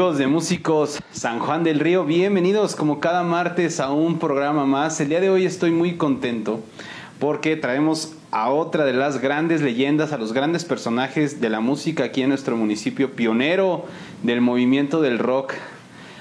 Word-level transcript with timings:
Amigos 0.00 0.16
de 0.16 0.28
Músicos 0.28 0.98
San 1.12 1.40
Juan 1.40 1.62
del 1.62 1.78
Río, 1.78 2.06
bienvenidos 2.06 2.74
como 2.74 3.00
cada 3.00 3.22
martes 3.22 3.80
a 3.80 3.92
un 3.92 4.18
programa 4.18 4.64
más. 4.64 4.98
El 4.98 5.10
día 5.10 5.20
de 5.20 5.28
hoy 5.28 5.44
estoy 5.44 5.72
muy 5.72 5.98
contento 5.98 6.60
porque 7.18 7.54
traemos 7.54 8.14
a 8.30 8.48
otra 8.48 8.86
de 8.86 8.94
las 8.94 9.20
grandes 9.20 9.60
leyendas, 9.60 10.14
a 10.14 10.16
los 10.16 10.32
grandes 10.32 10.64
personajes 10.64 11.42
de 11.42 11.50
la 11.50 11.60
música 11.60 12.04
aquí 12.04 12.22
en 12.22 12.30
nuestro 12.30 12.56
municipio, 12.56 13.14
pionero 13.14 13.84
del 14.22 14.40
movimiento 14.40 15.02
del 15.02 15.18
rock 15.18 15.52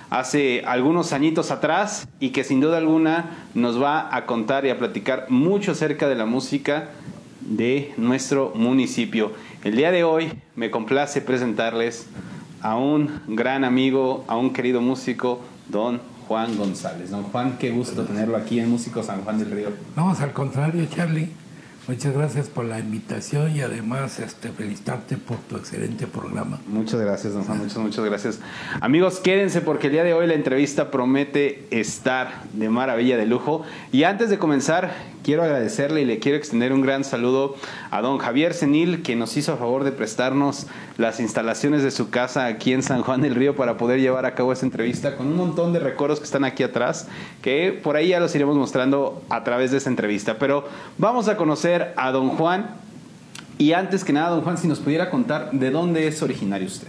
hace 0.09 0.61
algunos 0.65 1.13
añitos 1.13 1.49
atrás 1.49 2.09
y 2.19 2.31
que 2.31 2.43
sin 2.43 2.59
duda 2.59 2.79
alguna 2.79 3.47
nos 3.53 3.81
va 3.81 4.13
a 4.13 4.25
contar 4.25 4.65
y 4.65 4.71
a 4.71 4.77
platicar 4.77 5.27
mucho 5.29 5.71
acerca 5.71 6.09
de 6.09 6.15
la 6.15 6.25
música 6.25 6.89
de 7.39 7.93
nuestro 7.95 8.51
municipio. 8.55 9.31
El 9.63 9.77
día 9.77 9.91
de 9.91 10.03
hoy 10.03 10.33
me 10.57 10.69
complace 10.69 11.21
presentarles 11.21 12.09
a 12.61 12.77
un 12.77 13.21
gran 13.27 13.63
amigo, 13.63 14.23
a 14.27 14.37
un 14.37 14.53
querido 14.53 14.81
músico, 14.81 15.41
don 15.69 15.99
Juan 16.27 16.57
González. 16.57 17.09
Don 17.09 17.23
Juan, 17.23 17.57
qué 17.57 17.71
gusto 17.71 18.03
tenerlo 18.03 18.37
aquí 18.37 18.59
en 18.59 18.69
Músico 18.69 19.01
San 19.01 19.21
Juan 19.21 19.39
del 19.39 19.51
Río. 19.51 19.69
No, 19.95 20.11
al 20.11 20.33
contrario, 20.33 20.85
Charlie. 20.85 21.29
Muchas 21.89 22.13
gracias 22.13 22.49
por 22.49 22.65
la 22.65 22.77
invitación 22.77 23.55
y 23.55 23.61
además 23.61 24.19
este, 24.19 24.51
felicitarte 24.51 25.17
por 25.17 25.37
tu 25.37 25.57
excelente 25.57 26.05
programa. 26.05 26.59
Muchas 26.67 26.99
gracias, 26.99 27.33
don 27.33 27.45
Juan, 27.45 27.57
muchas, 27.57 27.77
muchas 27.79 28.05
gracias. 28.05 28.39
Amigos, 28.79 29.19
quédense 29.19 29.61
porque 29.61 29.87
el 29.87 29.93
día 29.93 30.03
de 30.03 30.13
hoy 30.13 30.27
la 30.27 30.35
entrevista 30.35 30.91
promete 30.91 31.65
estar 31.71 32.43
de 32.53 32.69
maravilla, 32.69 33.17
de 33.17 33.25
lujo. 33.25 33.63
Y 33.91 34.03
antes 34.03 34.29
de 34.29 34.37
comenzar, 34.37 34.93
quiero 35.29 35.43
agradecerle 35.43 36.01
y 36.01 36.05
le 36.05 36.17
quiero 36.17 36.39
extender 36.39 36.73
un 36.73 36.81
gran 36.81 37.03
saludo 37.03 37.55
a 37.91 38.01
don 38.01 38.17
Javier 38.17 38.55
Senil, 38.55 39.03
que 39.03 39.15
nos 39.15 39.37
hizo 39.37 39.53
a 39.53 39.57
favor 39.57 39.83
de 39.83 39.91
prestarnos 39.91 40.65
las 40.97 41.19
instalaciones 41.19 41.83
de 41.83 41.91
su 41.91 42.09
casa 42.09 42.47
aquí 42.47 42.73
en 42.73 42.81
San 42.81 43.03
Juan 43.03 43.21
del 43.21 43.35
Río 43.35 43.55
para 43.55 43.77
poder 43.77 44.01
llevar 44.01 44.25
a 44.25 44.33
cabo 44.33 44.51
esta 44.51 44.65
entrevista 44.65 45.15
con 45.15 45.27
un 45.27 45.35
montón 45.35 45.71
de 45.71 45.81
recuerdos 45.81 46.17
que 46.17 46.25
están 46.25 46.45
aquí 46.45 46.63
atrás, 46.63 47.09
que 47.43 47.79
por 47.83 47.95
ahí 47.95 48.07
ya 48.07 48.19
los 48.19 48.33
iremos 48.33 48.57
mostrando 48.57 49.21
a 49.29 49.43
través 49.43 49.69
de 49.69 49.77
esta 49.77 49.91
entrevista. 49.91 50.39
Pero 50.39 50.67
vamos 50.97 51.27
a 51.27 51.37
conocer 51.37 51.93
a 51.95 52.09
don 52.09 52.29
Juan. 52.29 52.77
Y 53.59 53.73
antes 53.73 54.03
que 54.03 54.13
nada, 54.13 54.29
don 54.29 54.41
Juan, 54.41 54.57
si 54.57 54.67
nos 54.67 54.79
pudiera 54.79 55.11
contar 55.11 55.51
de 55.51 55.69
dónde 55.69 56.07
es 56.07 56.23
originario 56.23 56.65
usted. 56.65 56.87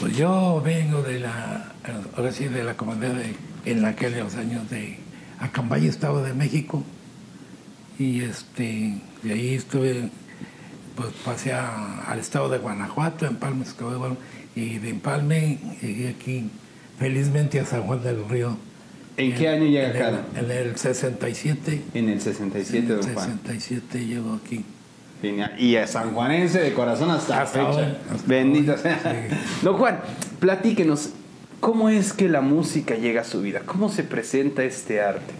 Pues 0.00 0.14
yo 0.14 0.60
vengo 0.62 1.00
de 1.00 1.20
la, 1.20 1.72
ahora 2.14 2.30
sí, 2.30 2.44
de 2.44 2.62
la 2.62 2.76
comunidad 2.76 3.14
en 3.64 3.84
aquellos 3.86 4.34
años 4.34 4.68
de 4.68 4.98
Acambay, 5.38 5.86
Estado 5.86 6.22
de 6.22 6.34
México 6.34 6.84
y 8.00 8.22
este, 8.22 8.94
de 9.22 9.32
ahí 9.32 9.54
estuve, 9.54 10.08
pues 10.96 11.10
pasé 11.22 11.52
al 11.52 12.18
estado 12.18 12.48
de 12.48 12.56
Guanajuato, 12.56 13.26
Empalme, 13.26 13.66
y 14.56 14.78
de 14.78 14.88
Empalme 14.88 15.58
llegué 15.82 16.08
aquí 16.08 16.50
felizmente 16.98 17.60
a 17.60 17.66
San 17.66 17.82
Juan 17.82 18.02
del 18.02 18.26
Río. 18.26 18.56
¿En, 19.18 19.34
qué 19.34 19.48
año 19.48 19.66
llega 19.66 19.90
acá? 19.90 20.22
En 20.34 20.50
el 20.50 20.78
67. 20.78 21.82
En 21.92 22.08
el 22.08 22.22
67, 22.22 22.86
don 22.86 23.02
Juan. 23.02 23.38
En 23.44 23.52
el 23.52 23.60
67 23.60 24.06
llego 24.06 24.40
aquí. 24.42 24.64
Genial. 25.20 25.54
Y 25.60 25.76
a 25.76 25.86
sanjuanense 25.86 26.58
de 26.58 26.72
corazón 26.72 27.10
hasta, 27.10 27.42
hasta 27.42 27.66
fecha. 27.66 27.98
Bendito 28.26 28.78
sea. 28.78 29.28
Don 29.62 29.76
Juan, 29.76 30.00
platíquenos, 30.38 31.10
¿cómo 31.60 31.90
es 31.90 32.14
que 32.14 32.30
la 32.30 32.40
música 32.40 32.94
llega 32.94 33.20
a 33.20 33.24
su 33.24 33.42
vida? 33.42 33.60
¿Cómo 33.66 33.90
se 33.90 34.04
presenta 34.04 34.64
este 34.64 35.02
arte? 35.02 35.34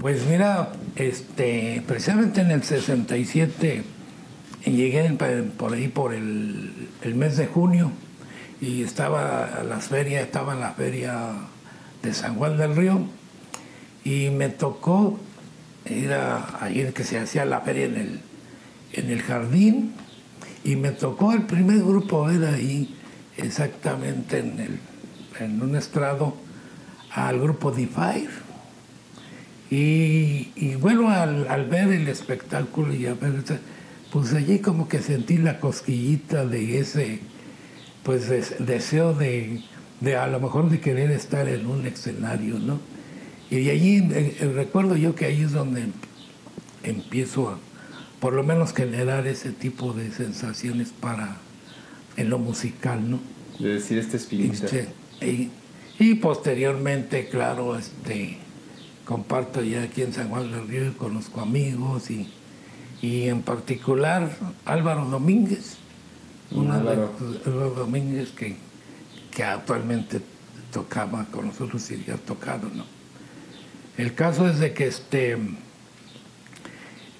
Pues 0.00 0.26
mira, 0.26 0.72
este, 0.96 1.82
precisamente 1.86 2.40
en 2.40 2.50
el 2.50 2.62
67 2.62 3.84
llegué 4.64 5.08
por 5.56 5.74
ahí 5.74 5.88
por 5.88 6.14
el, 6.14 6.88
mes 7.14 7.36
de 7.36 7.46
junio 7.46 7.92
y 8.60 8.82
estaba 8.82 9.62
las 9.68 9.88
ferias, 9.88 10.24
estaba 10.24 10.54
la 10.54 10.72
feria 10.72 11.32
de 12.02 12.14
San 12.14 12.36
Juan 12.36 12.56
del 12.56 12.74
Río 12.74 13.00
y 14.04 14.30
me 14.30 14.48
tocó 14.48 15.18
ir 15.84 16.12
a, 16.14 16.70
ir 16.70 16.92
que 16.94 17.04
se 17.04 17.18
hacía 17.18 17.44
la 17.44 17.60
feria 17.60 17.84
en 17.84 17.96
el, 17.96 18.20
en 18.94 19.10
el 19.10 19.22
jardín 19.22 19.92
y 20.64 20.76
me 20.76 20.90
tocó 20.90 21.32
el 21.32 21.42
primer 21.42 21.78
grupo 21.78 22.24
ver 22.24 22.44
ahí 22.46 22.96
exactamente 23.36 24.38
en, 24.38 24.58
el, 24.58 24.78
en 25.38 25.62
un 25.62 25.76
estrado 25.76 26.34
al 27.10 27.38
grupo 27.38 27.70
D-Fire 27.70 28.45
y, 29.70 30.76
bueno, 30.76 31.10
al, 31.10 31.66
ver 31.68 31.88
el 31.88 32.08
espectáculo 32.08 32.94
y 32.94 33.06
a 33.06 33.14
ver, 33.14 33.42
pues 34.12 34.32
allí 34.34 34.60
como 34.60 34.88
que 34.88 35.00
sentí 35.00 35.38
la 35.38 35.58
cosquillita 35.58 36.46
de 36.46 36.78
ese, 36.78 37.20
pues 38.04 38.28
deseo 38.60 39.12
de, 39.12 39.62
a 40.16 40.26
lo 40.28 40.38
mejor 40.38 40.70
de 40.70 40.78
querer 40.78 41.10
estar 41.10 41.48
en 41.48 41.66
un 41.66 41.86
escenario, 41.86 42.58
¿no? 42.58 42.78
Y 43.50 43.64
de 43.64 43.70
allí 43.70 43.96
eh, 43.98 44.36
eh, 44.40 44.52
recuerdo 44.54 44.96
yo 44.96 45.14
que 45.14 45.24
ahí 45.24 45.42
es 45.42 45.52
donde 45.52 45.86
empiezo 46.82 47.50
a, 47.50 47.58
por 48.20 48.32
lo 48.32 48.42
menos, 48.42 48.72
generar 48.72 49.26
ese 49.26 49.50
tipo 49.50 49.92
de 49.92 50.12
sensaciones 50.12 50.90
para, 50.90 51.38
en 52.16 52.30
lo 52.30 52.38
musical, 52.38 53.10
¿no? 53.10 53.20
De 53.58 53.74
decir 53.74 53.98
este 53.98 54.16
espíritu. 54.16 54.66
y, 55.20 55.50
y 55.98 56.14
posteriormente, 56.16 57.28
claro, 57.28 57.76
este 57.76 58.38
comparto 59.06 59.62
ya 59.62 59.84
aquí 59.84 60.02
en 60.02 60.12
San 60.12 60.28
Juan 60.28 60.50
del 60.50 60.68
Río 60.68 60.88
y 60.88 60.90
conozco 60.90 61.40
amigos 61.40 62.10
y, 62.10 62.28
y 63.00 63.28
en 63.28 63.40
particular 63.40 64.36
Álvaro 64.66 65.06
Domínguez, 65.06 65.76
un 66.50 66.70
Álvaro. 66.70 67.12
Domínguez 67.76 68.30
que, 68.30 68.56
que 69.30 69.44
actualmente 69.44 70.20
tocaba 70.72 71.24
con 71.26 71.46
nosotros 71.46 71.90
y 71.90 72.04
ya 72.04 72.14
ha 72.14 72.18
tocado, 72.18 72.68
¿no? 72.74 72.84
El 73.96 74.14
caso 74.14 74.46
es 74.48 74.58
de 74.58 74.74
que 74.74 74.88
este, 74.88 75.38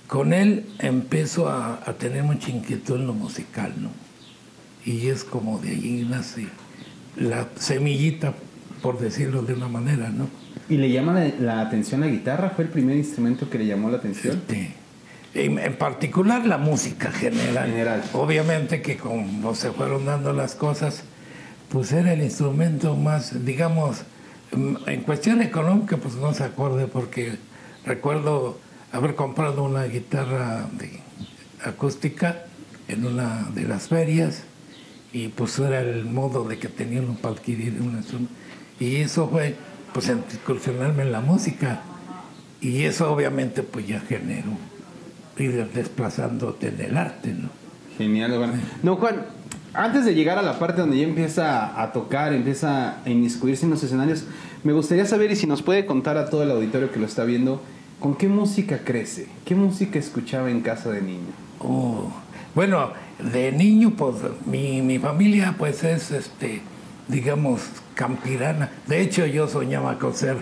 con 0.08 0.32
él 0.34 0.66
empiezo 0.80 1.48
a, 1.48 1.80
a, 1.86 1.94
tener 1.94 2.22
mucha 2.22 2.50
inquietud 2.50 2.96
en 2.96 3.06
lo 3.06 3.14
musical, 3.14 3.72
¿no? 3.80 3.90
Y 4.84 5.06
es 5.06 5.24
como 5.24 5.58
de 5.58 5.70
allí 5.70 6.06
nace 6.08 6.48
la 7.16 7.48
semillita, 7.58 8.34
por 8.82 8.98
decirlo 8.98 9.42
de 9.42 9.54
una 9.54 9.68
manera, 9.68 10.10
¿no? 10.10 10.28
¿Y 10.68 10.78
le 10.78 10.90
llama 10.90 11.20
la, 11.38 11.60
atención 11.60 12.00
la 12.00 12.08
guitarra? 12.08 12.50
¿Fue 12.50 12.64
el 12.64 12.70
primer 12.70 12.96
instrumento 12.96 13.48
que 13.48 13.58
le 13.58 13.66
llamó 13.66 13.88
la 13.90 13.98
atención? 13.98 14.42
Sí. 14.48 14.72
En, 15.34 15.76
particular 15.76 16.46
la 16.46 16.58
música 16.58 17.12
general. 17.12 17.68
general. 17.68 18.02
Obviamente 18.14 18.82
que 18.82 18.96
como 18.96 19.54
se 19.54 19.70
fueron 19.70 20.06
dando 20.06 20.32
las 20.32 20.54
cosas, 20.54 21.04
pues 21.68 21.92
era 21.92 22.12
el 22.12 22.22
instrumento 22.22 22.96
más, 22.96 23.44
digamos, 23.44 24.02
mm, 24.52 24.88
en 24.88 25.00
cuestión 25.02 25.42
económica, 25.42 25.98
pues 25.98 26.14
no 26.14 26.32
se 26.32 26.44
acorde 26.44 26.86
porque 26.86 27.36
recuerdo 27.84 28.58
haber 28.92 29.14
comprado 29.14 29.62
una 29.62 29.84
guitarra 29.84 30.66
acústica 31.64 32.44
en 32.88 33.04
una 33.04 33.48
de 33.54 33.62
las 33.62 33.88
ferias 33.88 34.44
y 35.12 35.28
pues 35.28 35.58
era 35.58 35.80
el 35.80 36.04
modo 36.04 36.44
de 36.44 36.58
que 36.58 36.68
tenía 36.68 37.00
uno 37.00 37.16
para 37.20 37.34
adquirir 37.34 37.76
un 37.80 37.96
instrumento. 37.96 38.32
Y 38.80 38.96
eso 38.96 39.28
fue 39.28 39.54
pues 39.96 40.10
incursionarme 40.10 41.04
en 41.04 41.12
la 41.12 41.22
música. 41.22 41.80
Y 42.60 42.82
eso 42.82 43.10
obviamente 43.10 43.62
pues 43.62 43.86
ya 43.86 44.00
generó 44.00 44.50
ir 45.38 45.70
desplazándote 45.72 46.68
en 46.68 46.80
el 46.82 46.96
arte, 46.98 47.32
¿no? 47.32 47.48
Genial, 47.96 48.36
Juan. 48.36 48.60
No, 48.82 48.96
Juan, 48.96 49.24
antes 49.72 50.04
de 50.04 50.14
llegar 50.14 50.38
a 50.38 50.42
la 50.42 50.58
parte 50.58 50.82
donde 50.82 50.98
ya 50.98 51.04
empieza 51.04 51.80
a 51.80 51.92
tocar, 51.92 52.34
empieza 52.34 53.02
a 53.02 53.08
inmiscuirse 53.08 53.64
en 53.64 53.70
los 53.70 53.82
escenarios, 53.82 54.24
me 54.64 54.74
gustaría 54.74 55.06
saber 55.06 55.30
y 55.30 55.36
si 55.36 55.46
nos 55.46 55.62
puede 55.62 55.86
contar 55.86 56.18
a 56.18 56.28
todo 56.28 56.42
el 56.42 56.50
auditorio 56.50 56.92
que 56.92 57.00
lo 57.00 57.06
está 57.06 57.24
viendo, 57.24 57.62
¿con 57.98 58.16
qué 58.16 58.28
música 58.28 58.80
crece? 58.84 59.28
¿Qué 59.46 59.54
música 59.54 59.98
escuchaba 59.98 60.50
en 60.50 60.60
casa 60.60 60.90
de 60.90 61.00
niño? 61.00 61.32
Oh, 61.58 62.12
bueno, 62.54 62.90
de 63.32 63.50
niño, 63.50 63.94
pues 63.96 64.16
mi, 64.44 64.82
mi 64.82 64.98
familia 64.98 65.54
pues 65.56 65.84
es, 65.84 66.10
este, 66.10 66.60
digamos, 67.08 67.62
campirana. 67.96 68.70
De 68.86 69.00
hecho, 69.00 69.26
yo 69.26 69.48
soñaba 69.48 69.98
con 69.98 70.14
ser, 70.14 70.36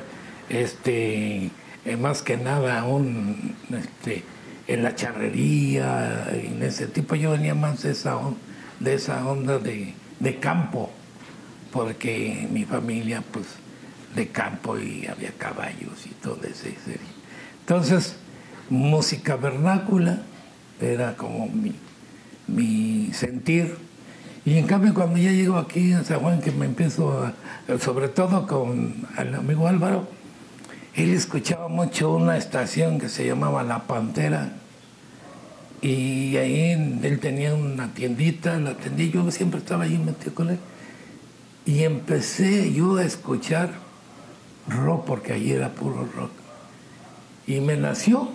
este, 0.51 1.51
eh, 1.87 1.97
más 1.97 2.21
que 2.21 2.37
nada, 2.37 2.85
un, 2.85 3.55
este, 3.71 4.23
en 4.67 4.83
la 4.83 4.95
charrería, 4.95 6.29
en 6.33 6.62
ese 6.62 6.87
tipo. 6.87 7.15
Yo 7.15 7.31
venía 7.31 7.55
más 7.55 7.83
de 7.83 7.93
esa, 7.93 8.19
de 8.81 8.97
onda 9.25 9.59
de, 9.59 9.95
campo, 10.41 10.91
porque 11.73 12.47
mi 12.51 12.65
familia, 12.65 13.23
pues, 13.33 13.47
de 14.15 14.29
campo 14.29 14.79
y 14.79 15.07
había 15.07 15.33
caballos 15.33 16.07
y 16.07 16.11
todo 16.23 16.41
ese. 16.45 16.77
Entonces, 17.61 18.17
música 18.69 19.37
vernácula 19.37 20.23
era 20.81 21.17
como 21.17 21.47
mi, 21.49 21.75
mi 22.47 23.12
sentir 23.12 23.77
y 24.44 24.58
en 24.58 24.67
cambio 24.67 24.93
cuando 24.93 25.19
ya 25.19 25.32
llego 25.32 25.56
aquí 25.56 25.93
en 25.93 26.05
San 26.05 26.20
Juan, 26.20 26.41
que 26.41 26.52
me 26.52 26.67
empiezo, 26.67 27.32
sobre 27.81 28.08
todo 28.08 28.46
con 28.46 29.06
el 29.17 29.35
amigo 29.35 29.67
Álvaro, 29.67 30.06
él 30.94 31.14
escuchaba 31.14 31.69
mucho 31.69 32.14
una 32.14 32.37
estación 32.37 33.00
que 33.00 33.08
se 33.08 33.26
llamaba 33.26 33.62
La 33.62 33.85
Pantera. 33.85 34.52
Y 35.81 36.37
ahí 36.37 37.00
él 37.02 37.19
tenía 37.20 37.55
una 37.55 37.93
tiendita, 37.93 38.58
la 38.58 38.70
atendí, 38.70 39.11
yo 39.11 39.29
siempre 39.31 39.61
estaba 39.61 39.85
ahí 39.85 39.99
metido 39.99 40.35
con 40.35 40.50
él. 40.50 40.58
Y 41.67 41.82
empecé 41.85 42.73
yo 42.73 42.97
a 42.97 43.05
escuchar 43.05 43.70
rock, 44.69 45.05
porque 45.06 45.32
allí 45.32 45.52
era 45.52 45.70
puro 45.70 46.06
rock. 46.14 46.31
Y 47.47 47.61
me 47.61 47.76
nació 47.76 48.29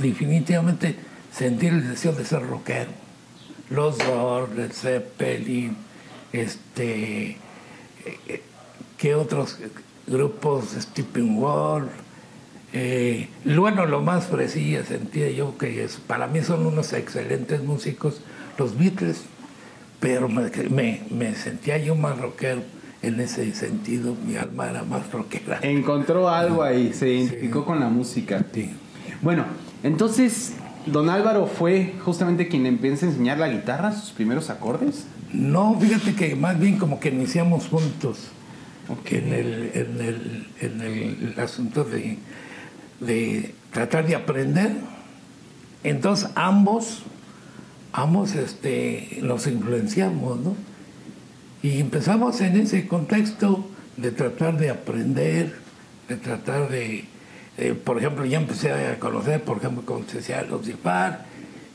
definitivamente 0.00 0.96
sentir 1.32 1.72
el 1.72 1.88
deseo 1.88 2.12
de 2.12 2.24
ser 2.24 2.46
rockero. 2.46 3.03
Los 3.70 3.98
Doors, 3.98 4.50
Zeppelin, 4.72 5.76
este, 6.32 7.36
¿qué 8.98 9.14
otros 9.14 9.58
grupos? 10.06 10.76
Stephen 10.78 11.38
Wall. 11.38 11.88
Eh, 12.72 13.28
bueno, 13.44 13.86
lo 13.86 14.02
más 14.02 14.26
fresilla 14.26 14.84
sentía 14.84 15.30
yo 15.30 15.56
que 15.56 15.84
es, 15.84 15.96
para 15.96 16.26
mí 16.26 16.42
son 16.42 16.66
unos 16.66 16.92
excelentes 16.92 17.62
músicos, 17.62 18.20
los 18.58 18.76
Beatles, 18.76 19.22
pero 20.00 20.28
me, 20.28 21.02
me, 21.10 21.34
sentía 21.36 21.78
yo 21.78 21.94
más 21.94 22.18
rockero 22.18 22.62
en 23.02 23.20
ese 23.20 23.54
sentido, 23.54 24.16
mi 24.26 24.36
alma 24.36 24.70
era 24.70 24.82
más 24.82 25.10
rockera. 25.12 25.60
Encontró 25.62 26.28
algo 26.28 26.62
ahí, 26.62 26.92
se 26.92 27.10
identificó 27.10 27.64
con 27.64 27.78
la 27.78 27.88
música. 27.88 28.44
Sí. 28.52 28.72
Bueno, 29.22 29.44
entonces, 29.84 30.54
¿don 30.86 31.10
Álvaro 31.10 31.46
fue 31.46 31.94
justamente 32.04 32.48
quien 32.48 32.66
empieza 32.66 33.06
a 33.06 33.10
enseñar 33.10 33.38
la 33.38 33.48
guitarra, 33.48 33.92
sus 33.92 34.10
primeros 34.10 34.50
acordes? 34.50 35.06
No, 35.32 35.78
fíjate 35.80 36.14
que 36.14 36.36
más 36.36 36.58
bien 36.58 36.78
como 36.78 37.00
que 37.00 37.08
iniciamos 37.08 37.68
juntos 37.68 38.28
en, 39.06 39.32
el, 39.32 39.70
en, 39.74 40.00
el, 40.00 40.46
en 40.60 40.80
el 40.80 41.40
asunto 41.40 41.84
de, 41.84 42.18
de 43.00 43.54
tratar 43.72 44.06
de 44.06 44.14
aprender. 44.14 44.72
Entonces 45.82 46.30
ambos, 46.34 47.02
ambos 47.92 48.34
este, 48.34 49.18
nos 49.22 49.46
influenciamos, 49.46 50.40
¿no? 50.40 50.56
Y 51.62 51.80
empezamos 51.80 52.40
en 52.40 52.60
ese 52.60 52.86
contexto 52.86 53.66
de 53.96 54.10
tratar 54.10 54.58
de 54.58 54.70
aprender, 54.70 55.56
de 56.08 56.16
tratar 56.16 56.68
de, 56.68 57.04
por 57.84 57.98
ejemplo, 57.98 58.24
ya 58.24 58.38
empecé 58.38 58.72
a 58.72 58.98
conocer, 58.98 59.42
por 59.42 59.58
ejemplo, 59.58 59.84
como 59.84 60.04
se 60.08 60.18
decía, 60.18 60.42
los 60.42 60.66
DIFAR 60.66 61.24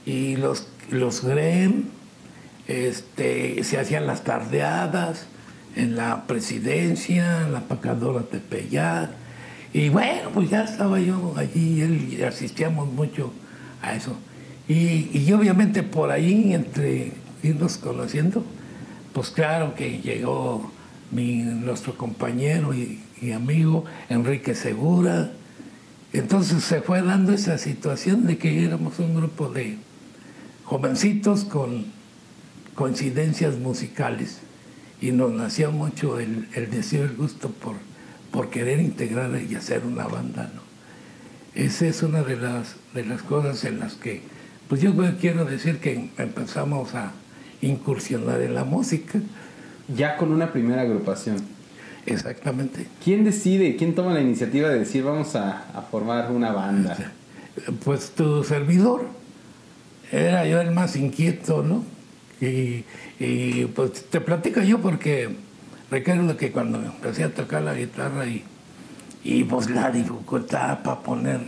y 0.05 0.35
los, 0.35 0.67
los 0.89 1.23
GREM, 1.23 1.85
este, 2.67 3.63
se 3.63 3.79
hacían 3.79 4.05
las 4.05 4.23
tardeadas 4.23 5.25
en 5.75 5.95
la 5.95 6.27
presidencia, 6.27 7.43
en 7.45 7.53
la 7.53 7.61
pacadora 7.61 8.23
Tepeyac, 8.23 9.11
y 9.71 9.89
bueno, 9.89 10.29
pues 10.33 10.49
ya 10.49 10.63
estaba 10.63 10.99
yo 10.99 11.35
allí, 11.37 11.81
él 11.81 12.13
y 12.13 12.23
asistíamos 12.23 12.91
mucho 12.91 13.31
a 13.81 13.95
eso. 13.95 14.17
Y, 14.67 15.09
y 15.13 15.31
obviamente 15.31 15.83
por 15.83 16.11
ahí, 16.11 16.53
entre 16.53 17.13
irnos 17.43 17.77
conociendo, 17.77 18.43
pues 19.13 19.29
claro 19.29 19.75
que 19.75 20.01
llegó 20.01 20.71
mi, 21.11 21.37
nuestro 21.37 21.95
compañero 21.95 22.73
y 22.73 23.31
amigo 23.31 23.85
Enrique 24.09 24.55
Segura. 24.55 25.31
Entonces 26.13 26.63
se 26.63 26.81
fue 26.81 27.01
dando 27.01 27.33
esa 27.33 27.57
situación 27.57 28.25
de 28.25 28.37
que 28.37 28.63
éramos 28.63 28.99
un 28.99 29.15
grupo 29.15 29.49
de 29.49 29.77
jovencitos 30.63 31.45
con 31.45 31.85
coincidencias 32.75 33.57
musicales 33.57 34.39
y 35.01 35.11
nos 35.11 35.31
nacía 35.31 35.69
mucho 35.69 36.19
el, 36.19 36.47
el 36.53 36.71
deseo, 36.71 37.03
el 37.03 37.15
gusto 37.15 37.49
por 37.49 37.75
por 38.31 38.49
querer 38.49 38.79
integrar 38.79 39.31
y 39.41 39.55
hacer 39.55 39.83
una 39.85 40.05
banda, 40.07 40.51
¿no? 40.53 40.61
Esa 41.55 41.87
es 41.87 42.03
una 42.03 42.21
de 42.21 42.37
las, 42.37 42.75
de 42.93 43.05
las 43.05 43.21
cosas 43.23 43.63
en 43.65 43.79
las 43.79 43.95
que, 43.95 44.21
pues 44.67 44.81
yo 44.81 44.93
quiero 45.19 45.45
decir 45.45 45.79
que 45.79 46.11
empezamos 46.17 46.93
a 46.93 47.11
incursionar 47.61 48.41
en 48.41 48.53
la 48.53 48.63
música. 48.63 49.19
Ya 49.87 50.15
con 50.17 50.31
una 50.31 50.53
primera 50.53 50.83
agrupación. 50.83 51.37
Exactamente. 52.05 52.87
¿Quién 53.03 53.23
decide, 53.23 53.75
quién 53.75 53.95
toma 53.95 54.13
la 54.13 54.21
iniciativa 54.21 54.69
de 54.69 54.79
decir 54.79 55.03
vamos 55.03 55.35
a, 55.35 55.65
a 55.73 55.81
formar 55.81 56.31
una 56.31 56.51
banda? 56.51 56.97
Pues 57.83 58.11
tu 58.11 58.43
servidor. 58.43 59.07
Era 60.11 60.45
yo 60.47 60.59
el 60.59 60.71
más 60.71 60.95
inquieto, 60.95 61.61
¿no? 61.61 61.83
Y, 62.41 62.85
y 63.19 63.65
pues 63.75 64.05
te 64.09 64.21
platico 64.21 64.61
yo 64.61 64.79
porque 64.79 65.29
Recuerdo 65.91 66.37
que 66.37 66.51
cuando 66.51 66.77
empecé 66.77 67.23
a 67.23 67.33
tocar 67.33 67.63
la 67.63 67.73
guitarra 67.73 68.27
y, 68.27 68.43
y 69.23 69.43
pues 69.43 69.69
la 69.69 69.89
dificultad 69.89 70.83
para 70.83 70.99
poner 70.99 71.39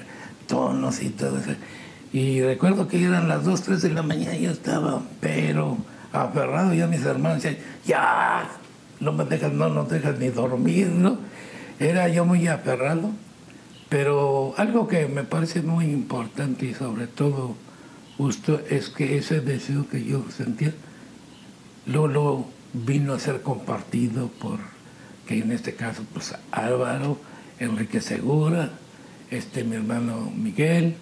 tonos 0.48 1.02
y 1.04 1.10
todo 1.10 1.38
eso. 1.38 1.52
Y 2.12 2.42
recuerdo 2.42 2.88
que 2.88 3.04
eran 3.04 3.28
las 3.28 3.46
2, 3.46 3.62
3 3.62 3.82
de 3.84 3.90
la 3.92 4.02
mañana 4.02 4.36
y 4.36 4.44
yo 4.44 4.52
estaba, 4.52 5.02
pero 5.20 5.78
aferrado, 6.12 6.74
ya 6.74 6.88
mis 6.88 7.06
hermanos 7.06 7.44
decían, 7.44 7.64
ya, 7.86 8.50
no 9.02 9.12
me 9.12 9.26
dejas, 9.26 9.52
no 9.52 9.68
nos 9.68 9.90
dejas 9.90 10.18
ni 10.20 10.30
dormir. 10.30 10.90
Era 11.80 12.08
yo 12.08 12.24
muy 12.24 12.48
aferrado, 12.48 13.12
pero 13.90 14.54
algo 14.58 14.88
que 14.88 15.08
me 15.08 15.24
parece 15.24 15.62
muy 15.62 15.86
importante 15.86 16.68
y 16.68 16.74
sobre 16.74 17.08
todo 17.08 17.56
justo 18.18 18.62
es 18.70 18.90
que 18.90 19.18
ese 19.18 19.42
deseo 19.42 19.90
que 19.90 20.06
yo 20.06 20.24
sentía, 20.30 20.74
lo, 21.88 22.08
lo 22.08 22.46
vino 22.74 23.14
a 23.14 23.20
ser 23.20 23.42
compartido 23.42 24.28
por, 24.28 24.60
que 25.28 25.40
en 25.40 25.52
este 25.52 25.74
caso, 25.74 26.04
pues 26.14 26.36
Álvaro, 26.52 27.18
Enrique 27.60 28.00
Segura, 28.00 28.70
este, 29.32 29.64
mi 29.64 29.76
hermano 29.76 30.32
Miguel, 30.36 30.96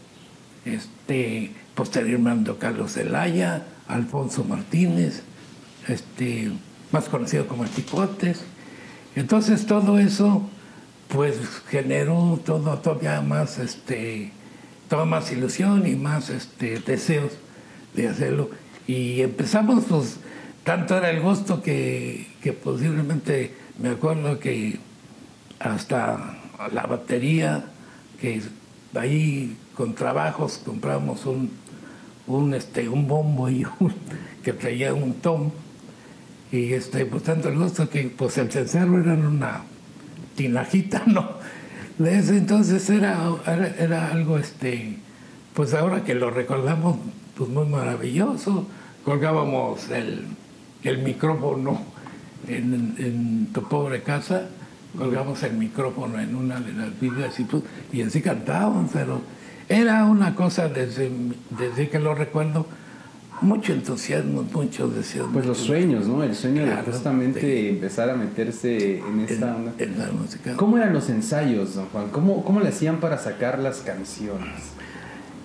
este, 0.64 1.52
posteriormente 1.76 2.54
Carlos 2.58 2.94
Zelaya, 2.94 3.66
Alfonso 3.88 4.44
Martínez, 4.46 5.24
este, 5.88 6.52
más 6.92 7.10
conocido 7.10 7.48
como 7.48 7.64
el 7.64 7.70
Ticotes. 7.70 8.44
Entonces 9.16 9.66
todo 9.66 10.00
eso 10.00 10.50
pues 11.10 11.38
generó 11.68 12.40
todo, 12.46 12.78
todavía 12.78 13.22
más, 13.22 13.58
este, 13.58 14.32
toda 14.88 15.06
más 15.06 15.32
ilusión 15.32 15.88
y 15.88 15.96
más 15.96 16.30
este, 16.30 16.80
deseos 16.80 17.34
de 17.96 18.08
hacerlo. 18.08 18.52
Y 18.88 19.22
empezamos 19.22 19.86
pues 19.90 20.20
tanto 20.64 20.96
era 20.96 21.10
el 21.10 21.22
gusto 21.22 21.64
que, 21.64 22.28
posiblemente 22.64 23.56
me 23.80 23.90
acuerdo 23.90 24.40
que 24.40 24.78
hasta 25.60 26.38
la 26.72 26.84
batería, 26.84 27.66
que 28.22 28.42
ahí 28.94 29.58
con 29.76 29.96
trabajos 29.96 30.62
compramos 30.64 31.26
un, 31.26 31.50
un, 32.28 32.54
este, 32.54 32.88
un 32.88 33.08
bombo 33.08 33.50
y 33.50 33.66
que 34.44 34.54
traía 34.54 34.94
un 34.94 35.14
tom. 35.16 35.52
Y 36.52 36.74
este, 36.74 37.06
pues 37.06 37.24
tanto 37.24 37.50
el 37.50 37.58
gusto 37.58 37.90
que 37.90 38.04
pues 38.16 38.38
el 38.38 38.52
cencerro 38.52 39.02
era 39.02 39.14
una 39.14 39.62
tinajita, 40.36 41.04
¿no? 41.08 41.30
De 41.98 42.18
ese 42.18 42.38
entonces 42.38 42.90
era, 42.90 43.20
era, 43.78 44.08
algo, 44.08 44.38
este, 44.38 44.98
pues 45.54 45.74
ahora 45.74 46.04
que 46.04 46.16
lo 46.16 46.32
recordamos, 46.32 46.98
pues 47.38 47.50
muy 47.50 47.66
maravilloso. 47.66 48.68
Colgábamos 49.04 49.90
el, 49.90 50.26
el 50.84 50.98
micrófono 51.00 51.82
en, 52.48 53.50
tu 53.54 53.64
pobre 53.64 54.02
casa, 54.02 54.48
colgamos 54.98 55.44
el 55.44 55.54
micrófono 55.54 56.20
en 56.20 56.36
una 56.36 56.60
de 56.60 56.74
las 56.74 57.00
vigas 57.00 57.40
y, 57.40 57.44
pues, 57.44 57.64
y 57.92 58.02
así 58.02 58.22
cantábamos, 58.22 58.92
pero 58.94 59.22
era 59.68 60.06
una 60.06 60.36
cosa 60.36 60.70
desde, 60.70 61.12
desde 61.50 61.90
que 61.90 62.00
lo 62.00 62.16
recuerdo, 62.16 62.66
mucho 63.42 63.74
entusiasmo, 63.74 64.44
mucho 64.44 64.88
deseo. 64.88 65.30
Pues 65.32 65.46
los 65.46 65.58
sueños, 65.58 66.08
¿no? 66.08 66.24
El 66.24 66.36
sueño 66.36 66.66
de 66.66 66.76
justamente 66.78 67.70
empezar 67.70 68.10
a 68.10 68.16
meterse 68.16 69.00
en 69.00 69.20
esta 69.22 69.56
onda. 69.56 69.74
En 69.78 69.98
la 69.98 70.12
música. 70.12 70.56
¿Cómo 70.56 70.78
eran 70.78 70.94
los 70.94 71.10
ensayos, 71.10 71.76
don 71.76 71.86
Juan? 71.88 72.10
¿Cómo, 72.10 72.44
¿Cómo 72.44 72.60
le 72.60 72.70
hacían 72.70 73.00
para 73.00 73.18
sacar 73.18 73.60
las 73.60 73.78
canciones? 73.78 74.72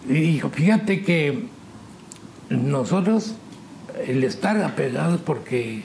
Y 0.08 0.40
fíjate 0.40 1.02
que 1.02 1.46
nosotros 2.50 3.34
el 4.06 4.24
estar 4.24 4.60
apegados 4.62 5.20
porque, 5.20 5.82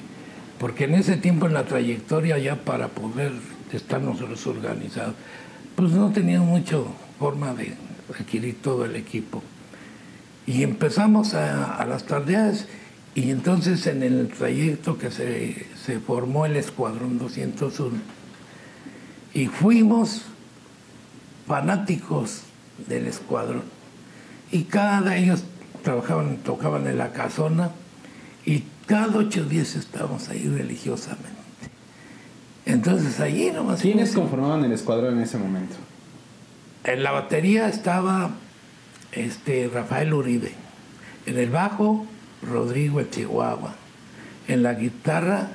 porque 0.59 0.85
en 0.85 0.95
ese 0.95 1.17
tiempo 1.17 1.45
en 1.45 1.53
la 1.53 1.65
trayectoria 1.65 2.37
ya 2.37 2.55
para 2.55 2.89
poder 2.89 3.31
estar 3.71 4.01
nosotros 4.01 4.45
organizados, 4.47 5.15
pues 5.75 5.91
no 5.91 6.11
teníamos 6.11 6.47
mucha 6.47 6.77
forma 7.17 7.53
de 7.53 7.73
adquirir 8.19 8.61
todo 8.61 8.85
el 8.85 8.95
equipo. 8.95 9.41
Y 10.49 10.63
empezamos 10.63 11.35
a, 11.35 11.85
las 11.85 12.05
tardeadas 12.05 12.65
y 13.13 13.29
entonces 13.29 13.85
en 13.85 14.01
el 14.01 14.29
trayecto 14.29 14.97
que 14.97 15.11
se, 15.11 15.67
se 15.85 15.99
formó 15.99 16.47
el 16.47 16.55
Escuadrón 16.55 17.19
201 17.19 17.99
y 19.35 19.45
fuimos 19.45 20.23
fanáticos 21.45 22.41
del 22.87 23.05
escuadrón 23.05 23.61
y 24.51 24.63
cada 24.63 25.17
ellos 25.17 25.43
trabajaban, 25.83 26.37
tocaban 26.37 26.87
en 26.87 26.97
la 26.97 27.11
casona 27.11 27.69
y 28.43 28.63
cada 28.87 29.19
ocho 29.19 29.45
días 29.45 29.75
estábamos 29.75 30.29
ahí 30.29 30.47
religiosamente. 30.47 31.29
Entonces 32.65 33.19
allí 33.19 33.51
nomás... 33.51 33.81
¿Quiénes 33.81 34.13
conformaban 34.13 34.65
el 34.65 34.71
escuadrón 34.71 35.17
en 35.17 35.21
ese 35.21 35.37
momento? 35.37 35.75
En 36.85 37.03
la 37.03 37.11
batería 37.11 37.69
estaba 37.69 38.31
este, 39.11 39.69
Rafael 39.73 40.13
Uribe. 40.13 40.51
En 41.25 41.37
el 41.37 41.49
bajo, 41.49 42.05
Rodrigo 42.41 42.99
el 42.99 43.09
Chihuahua. 43.09 43.75
En 44.47 44.63
la 44.63 44.73
guitarra, 44.73 45.49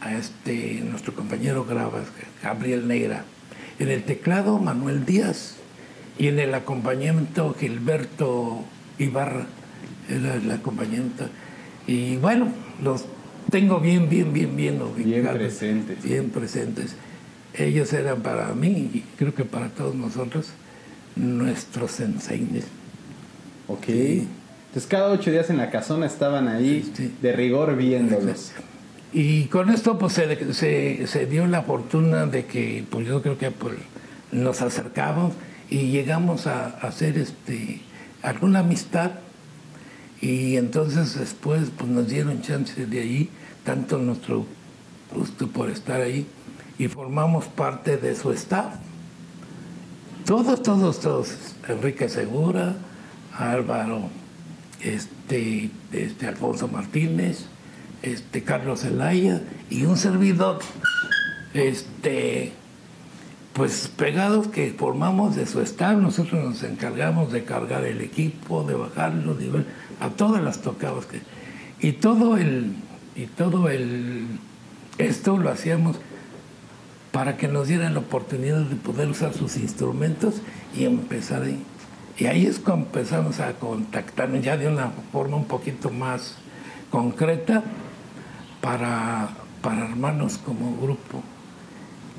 a 0.00 0.14
este, 0.16 0.82
nuestro 0.84 1.14
compañero 1.14 1.64
Gravas, 1.64 2.06
Gabriel 2.42 2.86
Negra. 2.88 3.24
En 3.78 3.90
el 3.90 4.04
teclado, 4.04 4.58
Manuel 4.58 5.04
Díaz. 5.04 5.56
Y 6.18 6.28
en 6.28 6.38
el 6.38 6.54
acompañamiento, 6.54 7.54
Gilberto 7.58 8.64
Ibarra. 8.98 9.46
Era 10.08 10.34
el 10.34 10.50
acompañamiento. 10.50 11.28
Y 11.86 12.16
bueno, 12.16 12.48
los 12.82 13.06
tengo 13.50 13.80
bien, 13.80 14.08
bien, 14.08 14.32
bien, 14.32 14.56
bien 14.56 14.80
Bien 14.96 15.26
presentes. 15.26 16.02
Bien 16.02 16.30
presentes. 16.30 16.96
Ellos 17.54 17.92
eran 17.92 18.20
para 18.22 18.52
mí, 18.54 18.90
y 18.92 19.04
creo 19.16 19.34
que 19.34 19.44
para 19.44 19.68
todos 19.68 19.94
nosotros, 19.94 20.50
nuestros 21.14 21.92
senseines. 21.92 22.64
Ok. 23.68 23.88
Entonces 23.88 24.86
cada 24.88 25.10
ocho 25.10 25.30
días 25.30 25.50
en 25.50 25.58
la 25.58 25.70
casona 25.70 26.06
estaban 26.06 26.48
ahí 26.48 26.92
de 27.22 27.32
rigor 27.32 27.76
viéndolos. 27.76 28.52
Y 29.12 29.44
con 29.44 29.70
esto 29.70 29.96
pues 29.98 30.14
se, 30.14 31.06
se, 31.06 31.26
dio 31.26 31.46
la 31.46 31.62
fortuna 31.62 32.26
de 32.26 32.46
que 32.46 32.84
pues 32.90 33.06
yo 33.06 33.22
creo 33.22 33.38
que 33.38 33.52
pues, 33.52 33.74
nos 34.32 34.60
acercamos 34.60 35.34
y 35.70 35.92
llegamos 35.92 36.48
a, 36.48 36.66
hacer 36.66 37.16
este, 37.18 37.80
alguna 38.22 38.60
amistad 38.60 39.12
y 40.20 40.56
entonces 40.56 41.16
después 41.18 41.70
pues 41.78 41.88
nos 41.88 42.08
dieron 42.08 42.42
chance 42.42 42.86
de 42.86 43.00
ahí, 43.00 43.30
tanto 43.64 43.98
nuestro 43.98 44.46
gusto 45.14 45.46
por 45.46 45.70
estar 45.70 46.00
ahí 46.00 46.26
y 46.78 46.88
formamos 46.88 47.44
parte 47.44 47.96
de 47.96 48.16
su 48.16 48.32
staff. 48.32 48.74
Todos, 50.26 50.62
todos, 50.62 51.00
todos. 51.00 51.28
Enrique 51.68 52.08
Segura, 52.08 52.74
Álvaro, 53.36 54.08
este, 54.80 55.70
este 55.92 56.26
Alfonso 56.26 56.68
Martínez, 56.68 57.46
este 58.02 58.42
Carlos 58.42 58.80
Zelaya 58.80 59.40
y 59.70 59.84
un 59.84 59.96
servidor, 59.96 60.60
este, 61.54 62.52
pues 63.52 63.90
pegados 63.96 64.48
que 64.48 64.72
formamos 64.72 65.36
de 65.36 65.46
su 65.46 65.60
staff, 65.60 65.96
nosotros 65.96 66.44
nos 66.44 66.62
encargamos 66.62 67.32
de 67.32 67.44
cargar 67.44 67.84
el 67.84 68.00
equipo, 68.00 68.64
de 68.64 68.74
bajarlo, 68.74 69.36
a 70.00 70.10
todas 70.10 70.42
las 70.42 70.60
tocadas 70.60 71.06
que 71.06 71.20
y 71.80 71.92
todo 71.92 72.36
el 72.36 72.72
y 73.16 73.26
todo 73.26 73.68
el 73.68 74.26
esto 74.98 75.38
lo 75.38 75.50
hacíamos 75.50 75.96
para 77.12 77.36
que 77.36 77.46
nos 77.46 77.68
dieran 77.68 77.94
la 77.94 78.00
oportunidad 78.00 78.62
de 78.62 78.76
poder 78.76 79.08
usar 79.08 79.34
sus 79.34 79.56
instrumentos 79.56 80.34
y 80.76 80.84
empezar 80.84 81.42
ahí. 81.42 81.62
Y 82.16 82.26
ahí 82.26 82.46
es 82.46 82.58
cuando 82.58 82.86
empezamos 82.86 83.40
a 83.40 83.52
contactarnos 83.54 84.42
ya 84.42 84.56
de 84.56 84.68
una 84.68 84.90
forma 85.12 85.36
un 85.36 85.46
poquito 85.46 85.90
más 85.90 86.36
concreta 86.90 87.64
para, 88.60 89.30
para 89.62 89.84
armarnos 89.84 90.38
como 90.38 90.76
grupo. 90.80 91.22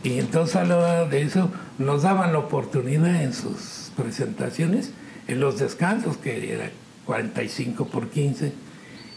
Y 0.03 0.19
entonces 0.19 0.57
a 0.57 0.65
la 0.65 0.77
hora 0.77 1.05
de 1.05 1.21
eso 1.21 1.49
nos 1.77 2.03
daban 2.03 2.33
la 2.33 2.39
oportunidad 2.39 3.23
en 3.23 3.33
sus 3.33 3.91
presentaciones, 3.95 4.91
en 5.27 5.39
los 5.39 5.59
descansos, 5.59 6.17
que 6.17 6.53
era 6.53 6.69
45 7.05 7.87
por 7.87 8.09
15, 8.09 8.53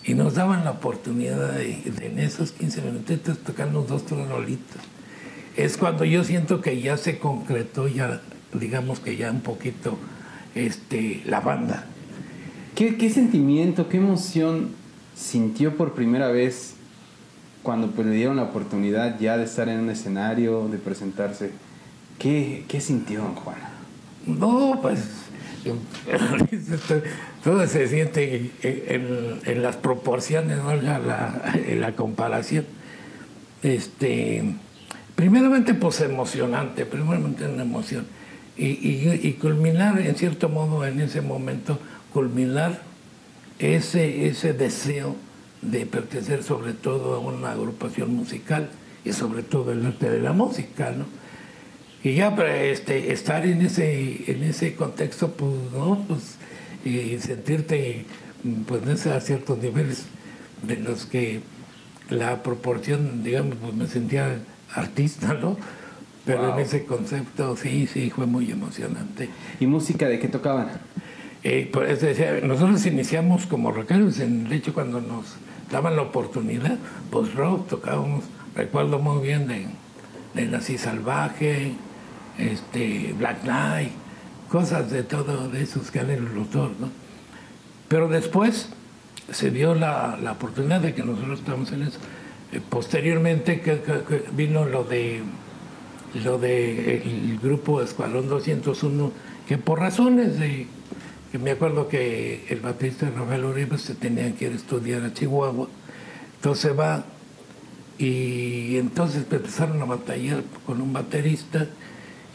y 0.05 0.15
nos 0.15 0.35
daban 0.35 0.65
la 0.65 0.71
oportunidad 0.71 1.53
de, 1.53 1.83
en 2.01 2.19
esos 2.19 2.53
15 2.53 2.83
minutitos 2.83 3.39
tocarnos 3.39 3.89
dos, 3.89 4.07
tres 4.07 4.29
rolitas 4.29 4.83
es 5.59 5.77
cuando 5.77 6.05
yo 6.05 6.23
siento 6.23 6.61
que 6.61 6.81
ya 6.81 6.97
se 6.97 7.19
concretó, 7.19 7.89
ya 7.89 8.21
digamos 8.53 9.01
que 9.01 9.17
ya 9.17 9.33
un 9.33 9.41
poquito 9.41 9.99
este, 10.67 11.23
la 11.25 11.41
banda. 11.41 11.87
¿Qué, 12.75 13.11
sentimiento, 13.11 13.89
qué 13.89 13.97
emoción 13.97 14.71
sintió 15.17 15.77
por 15.77 15.95
primera 15.95 16.29
vez 16.29 16.75
cuando 17.63 17.91
pues, 17.91 18.07
le 18.07 18.15
dieron 18.15 18.37
la 18.37 18.45
oportunidad 18.45 19.19
ya 19.19 19.37
de 19.37 19.45
estar 19.45 19.69
en 19.69 19.81
un 19.81 19.91
escenario, 19.91 20.69
de 20.69 20.79
presentarse? 20.79 21.51
¿Qué, 22.19 22.65
qué 22.69 22.81
sintió, 22.81 23.23
Juan? 23.23 23.57
No, 24.27 24.79
pues 24.81 25.01
todo 27.45 27.67
se 27.67 27.89
siente 27.89 28.53
en, 28.63 29.63
las 29.63 29.77
proporciones, 29.77 30.59
¿no? 30.59 30.75
la, 30.75 31.01
la 31.77 31.93
comparación. 31.97 32.65
Este, 33.63 34.55
primeramente 35.17 35.75
pues 35.75 36.01
emocionante, 36.01 36.87
primeramente 36.87 37.45
una 37.47 37.63
emoción. 37.63 38.07
Y, 38.59 39.37
culminar, 39.41 40.01
en 40.01 40.17
cierto 40.17 40.49
modo, 40.49 40.85
en 40.85 41.01
ese 41.01 41.21
momento, 41.21 41.79
culminar 42.13 42.83
ese, 43.61 44.27
ese 44.27 44.53
deseo 44.53 45.15
de 45.63 45.87
pertenecer 45.87 46.43
sobre 46.43 46.73
todo 46.73 47.15
a 47.15 47.19
una 47.21 47.53
agrupación 47.53 48.15
musical 48.15 48.69
y 49.05 49.13
sobre 49.13 49.43
todo 49.43 49.73
el 49.73 49.87
arte 49.87 50.11
de 50.11 50.21
la 50.21 50.33
música, 50.33 50.91
¿no? 50.91 51.07
Y 52.03 52.15
ya 52.15 52.29
este, 52.29 53.13
estar 53.13 53.45
en 53.47 53.63
ese, 53.63 54.31
en 54.31 54.43
ese 54.43 54.75
contexto, 54.75 55.33
pues, 55.33 55.53
¿no? 55.73 56.05
Pues, 56.09 56.37
y 56.85 57.19
sentirte, 57.19 58.05
pues, 58.67 59.07
a 59.07 59.21
ciertos 59.21 59.59
niveles 59.59 60.05
de 60.63 60.77
los 60.77 61.07
que 61.07 61.41
la 62.11 62.43
proporción, 62.43 63.23
digamos, 63.23 63.57
pues 63.61 63.75
me 63.75 63.87
sentía 63.87 64.39
artista, 64.75 65.35
¿no? 65.35 65.57
Pero 66.29 66.53
en 66.53 66.59
ese 66.59 66.85
concepto 66.85 67.57
sí, 67.57 67.87
sí, 67.87 68.11
fue 68.11 68.27
muy 68.27 68.51
emocionante. 68.51 69.31
¿Y 69.61 69.67
música 69.67 70.07
de 70.09 70.19
qué 70.19 70.29
tocaban? 70.29 70.69
Eh, 71.43 71.71
pues, 71.73 72.03
nosotros 72.43 72.85
iniciamos 72.85 73.47
como 73.47 73.73
rockeros, 73.73 74.21
en, 74.21 74.47
de 74.47 74.57
hecho 74.57 74.75
cuando 74.75 75.01
nos 75.01 75.37
daban 75.71 75.97
la 75.97 76.03
oportunidad, 76.03 76.77
pues 77.11 77.35
rock 77.35 77.69
tocábamos, 77.69 78.25
recuerdo 78.55 78.99
muy 78.99 79.27
bien 79.27 79.49
de, 79.49 79.69
de 80.35 80.47
Nací 80.47 80.77
Salvaje, 80.77 81.73
este, 82.37 83.15
Black 83.19 83.45
Knight, 83.45 83.93
cosas 84.51 84.91
de 84.91 85.05
todo, 85.05 85.49
de 85.49 85.63
esos 85.63 85.91
que 85.91 86.03
los 86.03 86.53
dos, 86.53 86.73
¿no? 86.79 86.91
Pero 87.89 88.09
después 88.09 88.69
se 89.33 89.51
dio 89.51 89.75
la, 89.75 90.19
la 90.23 90.33
oportunidad 90.33 90.83
de 90.83 90.93
que 90.93 91.03
nosotros 91.03 91.39
estamos 91.39 91.73
en 91.73 91.85
eso. 91.85 91.99
Eh, 92.53 92.61
posteriormente 92.69 93.63
que, 93.63 93.81
vino 94.33 94.67
lo 94.67 94.85
de 94.85 95.23
lo 96.15 96.39
de 96.39 97.03
el 97.03 97.39
grupo 97.43 97.83
Escuadrón 97.83 98.29
201 98.29 99.13
que 99.47 99.59
por 99.59 99.81
razones 99.81 100.39
de 100.39 100.67
que 101.31 101.39
me 101.39 101.51
acuerdo 101.51 101.89
que 101.89 102.47
el 102.49 102.61
baterista 102.61 103.11
Rafael 103.11 103.45
Uribe 103.45 103.77
se 103.79 103.95
tenía 103.95 104.35
que 104.35 104.47
ir 104.47 104.53
a 104.53 104.57
estudiar 104.57 105.03
a 105.05 105.13
Chihuahua 105.13 105.69
entonces 106.37 106.79
va 106.79 107.05
y 107.99 108.77
entonces 108.77 109.27
empezaron 109.31 109.83
a 109.83 109.85
batallar 109.85 110.43
con 110.65 110.81
un 110.81 110.93
baterista 110.93 111.67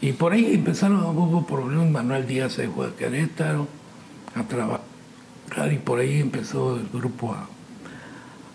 y 0.00 0.12
por 0.12 0.32
ahí 0.32 0.54
empezaron 0.54 1.04
hubo 1.04 1.46
problemas 1.46 1.90
Manuel 1.90 2.26
Díaz 2.26 2.52
se 2.52 2.68
fue 2.68 2.88
a 2.88 2.90
Querétaro 2.90 3.66
a 4.34 4.42
trabajar 4.44 5.72
y 5.72 5.78
por 5.78 6.00
ahí 6.00 6.20
empezó 6.20 6.76
el 6.76 6.88
grupo 6.92 7.32
a, 7.34 7.48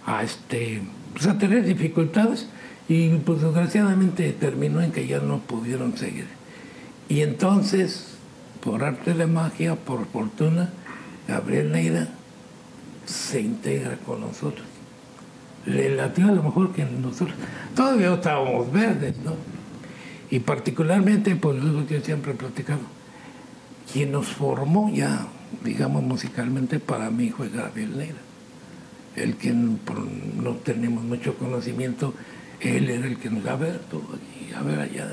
a 0.05 0.23
este 0.23 0.81
pues, 1.13 1.27
a 1.27 1.37
tener 1.37 1.65
dificultades 1.65 2.47
y 2.89 3.09
pues 3.19 3.41
desgraciadamente 3.41 4.33
terminó 4.33 4.81
en 4.81 4.91
que 4.91 5.07
ya 5.07 5.19
no 5.19 5.37
pudieron 5.37 5.95
seguir. 5.95 6.25
Y 7.07 7.21
entonces, 7.21 8.15
por 8.61 8.83
arte 8.83 9.13
de 9.13 9.27
magia, 9.27 9.75
por 9.75 10.07
fortuna, 10.07 10.69
Gabriel 11.27 11.71
Neira 11.71 12.09
se 13.05 13.41
integra 13.41 13.95
con 13.97 14.21
nosotros. 14.21 14.65
Le 15.67 15.95
latió 15.95 16.27
a 16.27 16.31
lo 16.31 16.41
mejor 16.41 16.73
que 16.73 16.83
nosotros 16.83 17.37
todavía 17.75 18.13
estábamos 18.13 18.71
verdes, 18.71 19.15
¿no? 19.23 19.35
Y 20.31 20.39
particularmente, 20.39 21.35
pues 21.35 21.63
lo 21.63 21.85
que 21.85 21.99
yo 21.99 22.01
siempre 22.01 22.31
he 22.31 22.35
platicado, 22.35 22.81
quien 23.93 24.11
nos 24.11 24.27
formó 24.27 24.91
ya, 24.91 25.27
digamos 25.63 26.01
musicalmente, 26.01 26.79
para 26.79 27.11
mí 27.11 27.29
fue 27.29 27.49
Gabriel 27.49 27.97
Neira 27.97 28.29
el 29.15 29.35
que 29.35 29.51
no 29.51 30.55
tenemos 30.63 31.03
mucho 31.03 31.35
conocimiento, 31.35 32.13
él 32.61 32.89
era 32.89 33.07
el 33.07 33.17
que 33.17 33.29
nos, 33.29 33.45
a 33.45 33.55
ver, 33.55 33.79
tú 33.89 34.01
aquí, 34.09 34.53
a 34.53 34.61
ver 34.61 34.79
allá. 34.79 35.07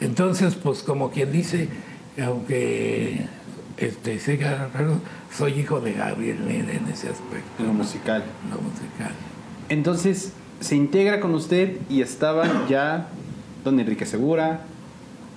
Entonces, 0.00 0.54
pues 0.54 0.82
como 0.82 1.10
quien 1.10 1.32
dice, 1.32 1.68
aunque 2.22 3.26
este, 3.76 4.18
sea 4.18 4.70
raro, 4.72 5.00
soy 5.32 5.60
hijo 5.60 5.80
de 5.80 5.94
Gabriel 5.94 6.38
en 6.48 6.88
ese 6.92 7.08
aspecto. 7.08 7.64
Lo 7.64 7.72
musical. 7.72 8.24
Lo 8.50 8.60
musical. 8.60 9.12
Entonces, 9.68 10.32
se 10.60 10.76
integra 10.76 11.20
con 11.20 11.34
usted 11.34 11.78
y 11.88 12.02
estaban 12.02 12.68
ya 12.68 13.08
don 13.64 13.80
Enrique 13.80 14.06
Segura, 14.06 14.60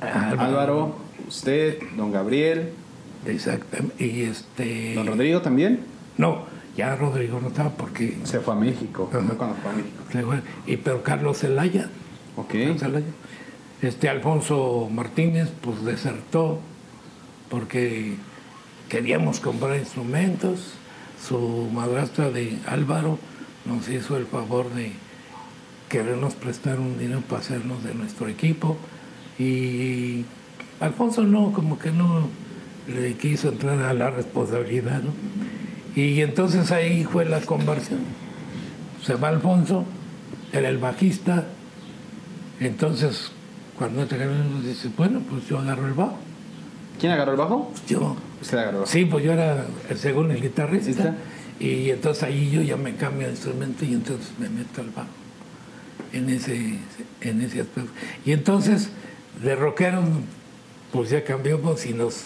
Álvaro, 0.02 0.98
usted, 1.28 1.80
don 1.96 2.12
Gabriel. 2.12 2.72
Exactamente. 3.26 4.06
Y 4.06 4.24
este... 4.24 4.94
¿Don 4.96 5.08
Rodrigo 5.08 5.42
también? 5.42 5.80
No, 6.18 6.46
ya 6.78 6.96
Rodrigo 6.96 7.40
no 7.42 7.50
estaba 7.50 7.72
porque... 7.72 8.18
Se 8.24 8.40
fue 8.40 8.54
a 8.54 8.58
México, 8.58 9.10
fue 9.12 9.20
cuando 9.36 9.56
fue 9.56 9.72
a 9.72 10.22
México. 10.24 10.44
y, 10.66 10.78
pero 10.78 11.04
Carlos 11.04 11.40
Zelaya. 11.40 11.90
Ok. 12.36 12.54
Este 13.82 14.10
Alfonso 14.10 14.88
Martínez, 14.92 15.50
pues 15.62 15.84
desertó 15.84 16.60
porque 17.50 18.16
queríamos 18.90 19.40
comprar 19.40 19.78
instrumentos. 19.78 20.74
Su 21.22 21.68
madrastra 21.74 22.30
de 22.30 22.58
Álvaro 22.68 23.20
nos 23.66 23.90
hizo 23.90 24.18
el 24.18 24.26
favor 24.26 24.70
de, 24.74 24.94
querernos 25.90 26.36
prestar 26.36 26.80
un 26.80 26.98
dinero 26.98 27.22
para 27.22 27.42
hacernos 27.42 27.84
de 27.84 27.94
nuestro 27.94 28.28
equipo. 28.28 28.78
Y 29.40 30.26
Alfonso 30.80 31.24
no, 31.24 31.52
como 31.54 31.80
que 31.80 31.92
no 31.92 32.28
le 32.88 33.14
quiso 33.16 33.50
entrar 33.50 33.80
a 33.80 33.94
la 33.94 34.10
responsabilidad, 34.10 35.02
¿no? 35.02 35.12
Y 35.98 36.22
entonces 36.22 36.72
ahí 36.72 37.06
fue 37.06 37.26
la 37.26 37.42
conversión. 37.42 38.02
Se 39.04 39.16
va 39.16 39.30
Alfonso, 39.30 39.84
era 40.54 40.70
el 40.70 40.78
bajista, 40.78 41.46
entonces 42.60 43.32
cuando 43.80 44.06
te 44.06 44.24
nos 44.24 44.64
dice, 44.64 44.92
bueno, 44.96 45.24
pues 45.28 45.48
yo 45.48 45.58
agarro 45.58 45.88
el 45.88 45.94
bajo. 45.94 46.20
¿Quién 47.00 47.14
agarró 47.14 47.32
el 47.32 47.38
bajo? 47.40 47.74
Yo. 47.88 48.16
Usted 48.40 48.60
agarró. 48.60 48.86
Sí, 48.86 49.06
pues 49.06 49.26
yo 49.26 49.34
era 49.34 49.66
el 49.90 49.98
segundo 49.98 50.36
el 50.36 50.42
guitarrista. 50.42 51.16
Y 51.60 51.90
entonces 51.90 52.22
ahí 52.22 52.52
yo 52.52 52.62
ya 52.62 52.78
me 52.78 52.96
cambio 52.96 53.26
de 53.26 53.34
instrumento 53.34 53.84
y 53.84 53.94
entonces 53.94 54.28
me 54.38 54.50
meto 54.50 54.82
al 54.82 54.92
bajo. 54.92 55.10
En 56.14 56.30
ese, 56.30 56.78
en 57.22 57.42
ese 57.42 57.62
aspecto. 57.62 57.90
Y 58.24 58.34
entonces, 58.34 58.90
de 59.44 59.56
rockero, 59.56 60.04
pues 60.92 61.10
ya 61.10 61.24
cambiamos 61.24 61.88
y 61.88 61.96
nos, 61.96 62.26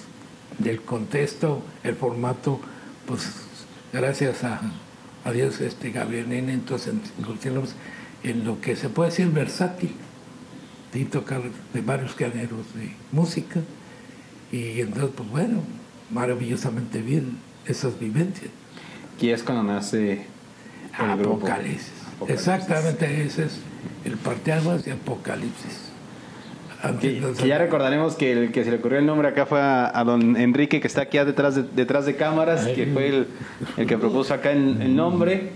del 0.59 0.81
contexto, 0.81 1.61
el 1.85 1.95
formato, 1.95 2.59
pues 3.05 3.49
gracias 3.93 4.43
a, 4.43 4.61
a 5.23 5.31
Dios, 5.31 5.61
este 5.61 5.91
Gabriel 5.91 6.29
Nene, 6.29 6.53
entonces 6.53 6.93
en 8.23 8.45
lo 8.45 8.61
que 8.61 8.75
se 8.75 8.89
puede 8.89 9.09
decir 9.09 9.27
versátil, 9.29 9.91
de 10.93 11.05
tocar 11.05 11.41
de 11.73 11.81
varios 11.81 12.15
géneros 12.15 12.73
de 12.75 12.91
música. 13.11 13.61
Y 14.51 14.81
entonces, 14.81 15.11
pues 15.15 15.29
bueno, 15.29 15.61
maravillosamente 16.09 17.01
bien 17.01 17.37
esas 17.65 17.97
vivencias. 17.99 18.51
Y 19.19 19.29
es 19.29 19.43
cuando 19.43 19.63
nace 19.63 20.25
el 20.99 21.17
grupo. 21.17 21.45
Apocalipsis. 21.47 21.93
Exactamente, 22.27 23.23
ese 23.23 23.45
es 23.45 23.59
el 24.05 24.17
parteaguas 24.17 24.83
de 24.83 24.91
Apocalipsis. 24.91 25.90
Que, 26.99 27.21
que, 27.37 27.47
ya 27.47 27.59
recordaremos 27.59 28.15
que 28.15 28.31
el 28.31 28.51
que 28.51 28.63
se 28.63 28.71
le 28.71 28.77
ocurrió 28.77 28.97
el 28.97 29.05
nombre 29.05 29.27
acá 29.27 29.45
fue 29.45 29.59
a, 29.61 30.03
don 30.03 30.35
Enrique, 30.35 30.81
que 30.81 30.87
está 30.87 31.01
aquí 31.01 31.19
detrás 31.19 31.53
de, 31.53 31.63
detrás 31.63 32.07
de 32.07 32.15
cámaras, 32.15 32.65
que 32.65 32.87
fue 32.87 33.07
el, 33.07 33.27
el 33.77 33.85
que 33.85 33.99
propuso 33.99 34.33
acá 34.33 34.51
el, 34.51 34.81
el, 34.81 34.95
nombre. 34.95 35.51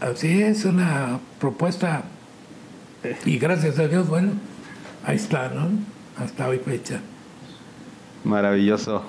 Así 0.00 0.42
es, 0.42 0.64
una 0.64 1.20
propuesta. 1.38 2.02
Y 3.24 3.38
gracias 3.38 3.78
a 3.78 3.86
Dios, 3.86 4.08
bueno, 4.08 4.32
ahí 5.04 5.14
está, 5.14 5.48
¿no? 5.50 5.68
Hasta 6.18 6.48
hoy 6.48 6.58
fecha. 6.58 7.00
Maravilloso. 8.24 9.04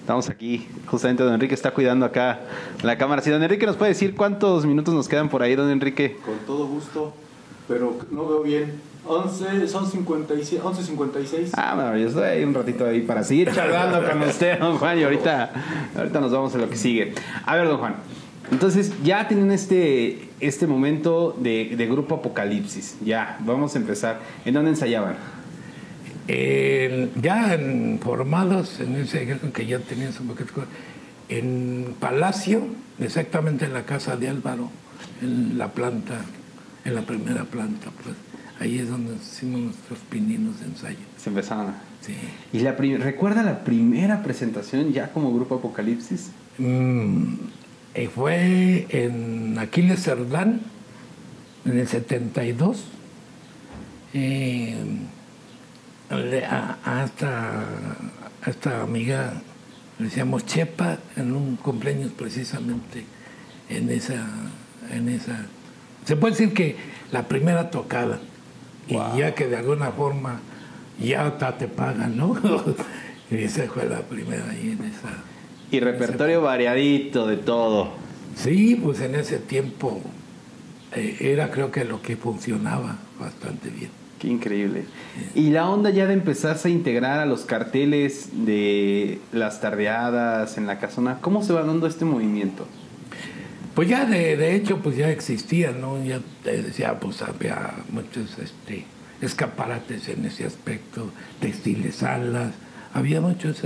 Estamos 0.00 0.28
aquí, 0.28 0.66
justamente 0.86 1.22
don 1.22 1.32
Enrique 1.32 1.54
está 1.54 1.70
cuidando 1.70 2.04
acá 2.04 2.40
la 2.82 2.98
cámara. 2.98 3.22
Si 3.22 3.30
don 3.30 3.42
Enrique 3.42 3.64
nos 3.64 3.76
puede 3.76 3.92
decir 3.92 4.14
cuántos 4.14 4.66
minutos 4.66 4.92
nos 4.92 5.08
quedan 5.08 5.30
por 5.30 5.42
ahí, 5.42 5.54
don 5.54 5.70
Enrique. 5.70 6.18
Con 6.24 6.38
todo 6.46 6.66
gusto, 6.66 7.14
pero 7.68 7.96
no 8.10 8.26
veo 8.26 8.42
bien. 8.42 8.89
11, 9.10 9.68
son 9.68 9.90
56, 9.90 10.62
11.56. 10.62 11.50
Ah, 11.54 11.74
maravilloso. 11.74 12.22
Hay 12.22 12.44
un 12.44 12.54
ratito 12.54 12.86
ahí 12.86 13.00
para 13.00 13.24
seguir 13.24 13.52
charlando 13.52 14.08
con 14.08 14.22
usted, 14.28 14.58
don 14.58 14.78
Juan. 14.78 14.98
Y 14.98 15.02
ahorita, 15.02 15.50
ahorita 15.96 16.20
nos 16.20 16.30
vamos 16.30 16.54
a 16.54 16.58
lo 16.58 16.70
que 16.70 16.76
sigue. 16.76 17.12
A 17.44 17.56
ver, 17.56 17.66
don 17.66 17.78
Juan. 17.78 17.96
Entonces, 18.52 18.92
ya 19.02 19.26
tienen 19.28 19.50
este, 19.50 20.28
este 20.40 20.66
momento 20.66 21.36
de, 21.38 21.74
de 21.76 21.86
grupo 21.86 22.16
Apocalipsis. 22.16 22.98
Ya, 23.04 23.38
vamos 23.40 23.74
a 23.74 23.78
empezar. 23.78 24.20
¿En 24.44 24.54
dónde 24.54 24.70
ensayaban? 24.70 25.16
Eh, 26.28 27.10
ya 27.20 27.54
en, 27.54 27.98
formados 28.00 28.78
en 28.78 28.94
ese 28.94 29.38
que 29.52 29.66
ya 29.66 29.80
tenían 29.80 30.12
su 30.12 30.22
en 31.28 31.94
Palacio, 31.98 32.66
exactamente 33.00 33.64
en 33.64 33.72
la 33.72 33.84
casa 33.84 34.16
de 34.16 34.28
Álvaro, 34.28 34.70
en 35.22 35.58
la 35.58 35.68
planta, 35.72 36.20
en 36.84 36.94
la 36.94 37.02
primera 37.02 37.44
planta, 37.44 37.90
pues 38.02 38.16
ahí 38.60 38.78
es 38.78 38.88
donde 38.88 39.14
hicimos 39.14 39.60
nuestros 39.60 39.98
pininos 40.10 40.60
de 40.60 40.66
ensayo. 40.66 40.98
Se 41.16 41.30
empezaron. 41.30 41.74
Sí. 42.00 42.14
¿Y 42.52 42.60
la 42.60 42.72
recuerda 42.72 43.42
la 43.42 43.64
primera 43.64 44.22
presentación 44.22 44.92
ya 44.92 45.10
como 45.12 45.34
grupo 45.34 45.56
Apocalipsis? 45.56 46.30
Mm, 46.58 47.34
eh, 47.94 48.08
fue 48.14 48.86
en 48.90 49.58
Aquiles 49.58 50.02
Cerdán, 50.02 50.60
en 51.64 51.78
el 51.78 51.88
72. 51.88 52.84
Eh, 54.12 54.76
a, 56.10 56.76
a, 56.84 57.04
esta, 57.04 57.60
a 58.42 58.50
esta 58.50 58.82
amiga 58.82 59.42
le 59.98 60.06
decíamos 60.06 60.46
Chepa 60.46 60.98
en 61.16 61.32
un 61.32 61.56
cumpleaños 61.56 62.10
precisamente 62.12 63.04
en 63.68 63.90
esa, 63.90 64.26
en 64.90 65.08
esa. 65.08 65.46
Se 66.04 66.16
puede 66.16 66.32
decir 66.32 66.54
que 66.54 66.76
la 67.12 67.28
primera 67.28 67.70
tocada. 67.70 68.18
Wow. 68.88 69.16
Y 69.16 69.18
ya 69.20 69.34
que 69.34 69.46
de 69.46 69.56
alguna 69.56 69.92
forma 69.92 70.40
ya 70.98 71.36
te 71.58 71.68
pagan, 71.68 72.16
¿no? 72.16 72.36
y 73.30 73.36
esa 73.36 73.64
fue 73.64 73.86
la 73.86 74.00
primera 74.00 74.48
ahí 74.50 74.76
en 74.78 74.84
esa. 74.86 75.08
Y 75.70 75.80
repertorio 75.80 76.38
esa... 76.38 76.46
variadito 76.46 77.26
de 77.26 77.36
todo. 77.36 77.90
Sí, 78.36 78.80
pues 78.82 79.00
en 79.00 79.14
ese 79.14 79.38
tiempo 79.38 80.00
eh, 80.94 81.16
era 81.20 81.50
creo 81.50 81.70
que 81.70 81.84
lo 81.84 82.02
que 82.02 82.16
funcionaba 82.16 82.96
bastante 83.18 83.70
bien. 83.70 83.90
Qué 84.18 84.28
increíble. 84.28 84.84
Y 85.34 85.48
la 85.48 85.68
onda 85.68 85.88
ya 85.88 86.06
de 86.06 86.12
empezarse 86.12 86.68
a 86.68 86.70
integrar 86.70 87.20
a 87.20 87.26
los 87.26 87.46
carteles 87.46 88.28
de 88.44 89.18
las 89.32 89.62
tardeadas 89.62 90.58
en 90.58 90.66
la 90.66 90.78
casona, 90.78 91.18
¿cómo 91.22 91.42
se 91.42 91.54
va 91.54 91.62
dando 91.62 91.86
este 91.86 92.04
movimiento? 92.04 92.66
Pues 93.74 93.88
ya 93.88 94.04
de, 94.04 94.36
de 94.36 94.54
hecho 94.56 94.78
pues 94.78 94.96
ya 94.96 95.10
existía, 95.10 95.72
¿no? 95.72 96.02
Ya 96.04 96.20
decía, 96.44 96.98
pues 96.98 97.22
había 97.22 97.74
muchos 97.90 98.38
este, 98.38 98.84
escaparates 99.20 100.08
en 100.08 100.24
ese 100.24 100.44
aspecto, 100.44 101.10
textiles, 101.40 101.96
salas, 101.96 102.52
había 102.92 103.20
muchos. 103.20 103.62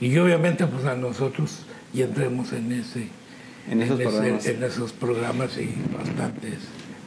Y 0.00 0.16
obviamente 0.18 0.66
pues 0.66 0.84
a 0.84 0.94
nosotros 0.94 1.60
ya 1.92 2.04
entremos 2.04 2.52
en 2.52 2.72
ese, 2.72 3.08
en 3.70 3.82
esos, 3.82 3.98
en 3.98 4.08
programas. 4.08 4.46
En 4.46 4.62
esos 4.62 4.92
programas 4.92 5.58
y 5.58 5.74
bastantes 5.96 6.58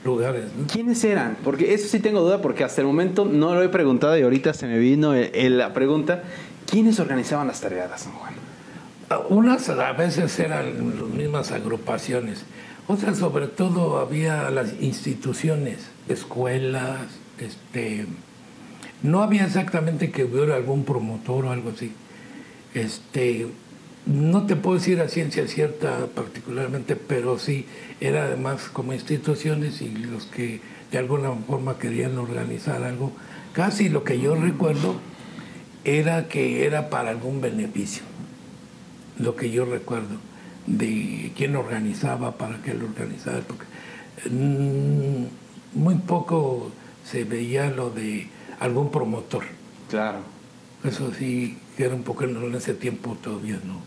lugares. 0.03 0.45
¿no? 0.57 0.67
¿Quiénes 0.67 1.03
eran? 1.03 1.37
Porque 1.43 1.73
eso 1.73 1.87
sí 1.87 1.99
tengo 1.99 2.21
duda 2.21 2.41
porque 2.41 2.63
hasta 2.63 2.81
el 2.81 2.87
momento 2.87 3.25
no 3.25 3.55
lo 3.55 3.63
he 3.63 3.69
preguntado 3.69 4.17
y 4.17 4.23
ahorita 4.23 4.53
se 4.53 4.67
me 4.67 4.77
vino 4.77 5.13
el, 5.13 5.31
el, 5.33 5.57
la 5.57 5.73
pregunta. 5.73 6.23
¿Quiénes 6.69 6.99
organizaban 6.99 7.47
las 7.47 7.61
tareadas, 7.61 8.01
San 8.01 8.13
Juan? 8.13 8.30
Unas 9.19 9.69
a 9.69 9.91
veces 9.93 10.37
eran 10.39 10.97
las 10.99 11.07
mismas 11.09 11.51
agrupaciones, 11.51 12.45
otras 12.87 13.17
sobre 13.17 13.47
todo 13.47 13.99
había 13.99 14.49
las 14.49 14.73
instituciones, 14.81 15.89
escuelas, 16.07 16.99
este, 17.39 18.05
no 19.03 19.21
había 19.21 19.45
exactamente 19.45 20.11
que 20.11 20.25
hubiera 20.25 20.55
algún 20.55 20.83
promotor 20.85 21.45
o 21.45 21.51
algo 21.51 21.71
así. 21.71 21.91
Este, 22.73 23.47
no 24.05 24.45
te 24.45 24.55
puedo 24.55 24.77
decir 24.77 24.99
a 25.01 25.09
ciencia 25.09 25.47
cierta 25.47 26.07
particularmente, 26.13 26.95
pero 26.95 27.37
sí 27.37 27.65
era 27.99 28.23
además 28.23 28.69
como 28.71 28.93
instituciones 28.93 29.81
y 29.81 29.89
los 29.89 30.25
que 30.25 30.61
de 30.91 30.97
alguna 30.97 31.31
forma 31.47 31.77
querían 31.77 32.17
organizar 32.17 32.83
algo. 32.83 33.11
Casi 33.53 33.89
lo 33.89 34.03
que 34.03 34.19
yo 34.19 34.35
recuerdo 34.35 34.95
era 35.83 36.27
que 36.27 36.65
era 36.65 36.89
para 36.89 37.09
algún 37.09 37.41
beneficio, 37.41 38.03
lo 39.21 39.35
que 39.35 39.51
yo 39.51 39.65
recuerdo 39.65 40.17
de 40.67 41.31
quién 41.35 41.55
organizaba, 41.55 42.37
para 42.37 42.61
qué 42.61 42.73
lo 42.73 42.85
organizaba, 42.85 43.39
porque 43.39 43.65
mmm, 44.29 45.25
muy 45.73 45.95
poco 45.95 46.71
se 47.05 47.23
veía 47.23 47.69
lo 47.69 47.89
de 47.89 48.27
algún 48.59 48.91
promotor. 48.91 49.43
Claro. 49.89 50.19
Eso 50.83 51.11
sí, 51.13 51.57
que 51.77 51.85
era 51.85 51.95
un 51.95 52.03
poco 52.03 52.23
en 52.23 52.55
ese 52.55 52.73
tiempo 52.73 53.17
todavía 53.21 53.59
no. 53.65 53.79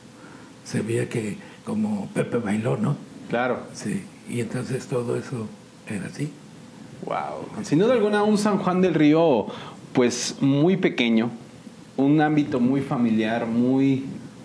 Se 0.64 0.80
veía 0.80 1.08
que 1.08 1.36
como 1.64 2.08
Pepe 2.14 2.38
bailó, 2.38 2.76
¿no? 2.76 2.96
Claro. 3.28 3.60
Sí, 3.72 4.02
y 4.28 4.40
entonces 4.40 4.86
todo 4.86 5.16
eso 5.16 5.48
era 5.88 6.06
así. 6.06 6.30
Wow. 7.04 7.64
Sin 7.64 7.78
duda 7.78 7.94
alguna, 7.94 8.22
un 8.22 8.38
San 8.38 8.58
Juan 8.58 8.80
del 8.80 8.94
Río, 8.94 9.46
pues 9.92 10.36
muy 10.40 10.76
pequeño, 10.76 11.30
un 11.96 12.20
ámbito 12.20 12.60
muy 12.60 12.80
familiar, 12.80 13.46
muy 13.46 14.04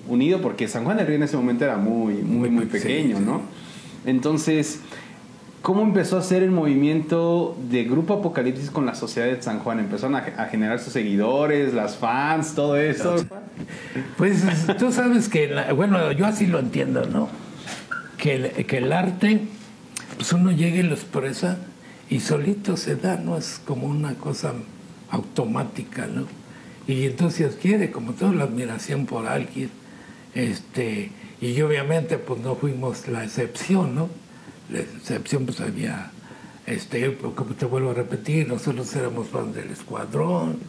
unido, 0.10 0.42
porque 0.42 0.68
San 0.68 0.84
Juan 0.84 0.98
del 0.98 1.08
Río 1.08 1.16
en 1.18 1.24
ese 1.24 1.38
momento 1.38 1.64
era 1.64 1.78
muy, 1.78 2.16
muy, 2.16 2.50
muy 2.50 2.66
pequeño, 2.66 3.18
sí, 3.18 3.24
¿no? 3.24 3.42
Entonces, 4.06 4.82
¿cómo 5.62 5.82
empezó 5.82 6.18
a 6.18 6.22
ser 6.22 6.44
el 6.44 6.52
movimiento 6.52 7.58
de 7.70 7.84
Grupo 7.84 8.16
Apocalipsis 8.16 8.70
con 8.70 8.86
la 8.86 8.96
sociedad 8.96 9.28
de 9.28 9.42
San 9.42 9.60
Juan? 9.60 9.80
¿Empezaron 9.80 10.16
a, 10.16 10.20
a 10.20 10.46
generar 10.46 10.80
sus 10.80 10.94
seguidores, 10.94 11.74
las 11.74 11.96
fans, 11.96 12.56
todo 12.56 12.76
eso? 12.76 13.16
Pues 14.18 14.44
tú 14.78 14.92
sabes 14.92 15.30
que, 15.30 15.48
la, 15.48 15.74
bueno, 15.74 16.12
yo 16.12 16.26
así 16.26 16.48
lo 16.48 16.60
entiendo, 16.60 17.06
¿no? 17.06 17.30
Que 18.18 18.36
el, 18.36 18.66
que 18.66 18.78
el 18.78 18.92
arte, 18.92 19.42
pues 20.16 20.34
uno 20.34 20.52
llega 20.52 20.78
y 20.78 20.84
lo 20.84 20.96
expresa 20.96 21.58
y 22.10 22.20
solito 22.20 22.76
se 22.78 22.96
da, 22.96 23.18
¿no? 23.18 23.38
Es 23.38 23.62
como 23.66 23.88
una 23.88 24.16
cosa 24.16 24.54
automática, 25.12 26.08
¿no? 26.08 26.26
Y 26.88 27.06
entonces 27.06 27.54
adquiere 27.54 27.92
como 27.92 28.14
toda 28.14 28.34
la 28.34 28.46
admiración 28.46 29.06
por 29.06 29.28
alguien. 29.28 29.70
Este, 30.34 31.12
y 31.42 31.60
obviamente 31.62 32.18
pues 32.18 32.40
no 32.42 32.56
fuimos 32.56 33.08
la 33.08 33.24
excepción, 33.24 33.96
¿no? 33.96 34.10
La 34.72 34.80
excepción 34.80 35.46
pues 35.46 35.60
había 35.62 36.12
este, 36.70 37.18
como 37.18 37.56
te 37.56 37.66
vuelvo 37.66 37.92
a 37.92 37.94
repetir, 37.96 38.48
nosotros 38.48 38.96
éramos 38.96 39.30
fans 39.30 39.56
del 39.56 39.72
escuadrón, 39.72 40.60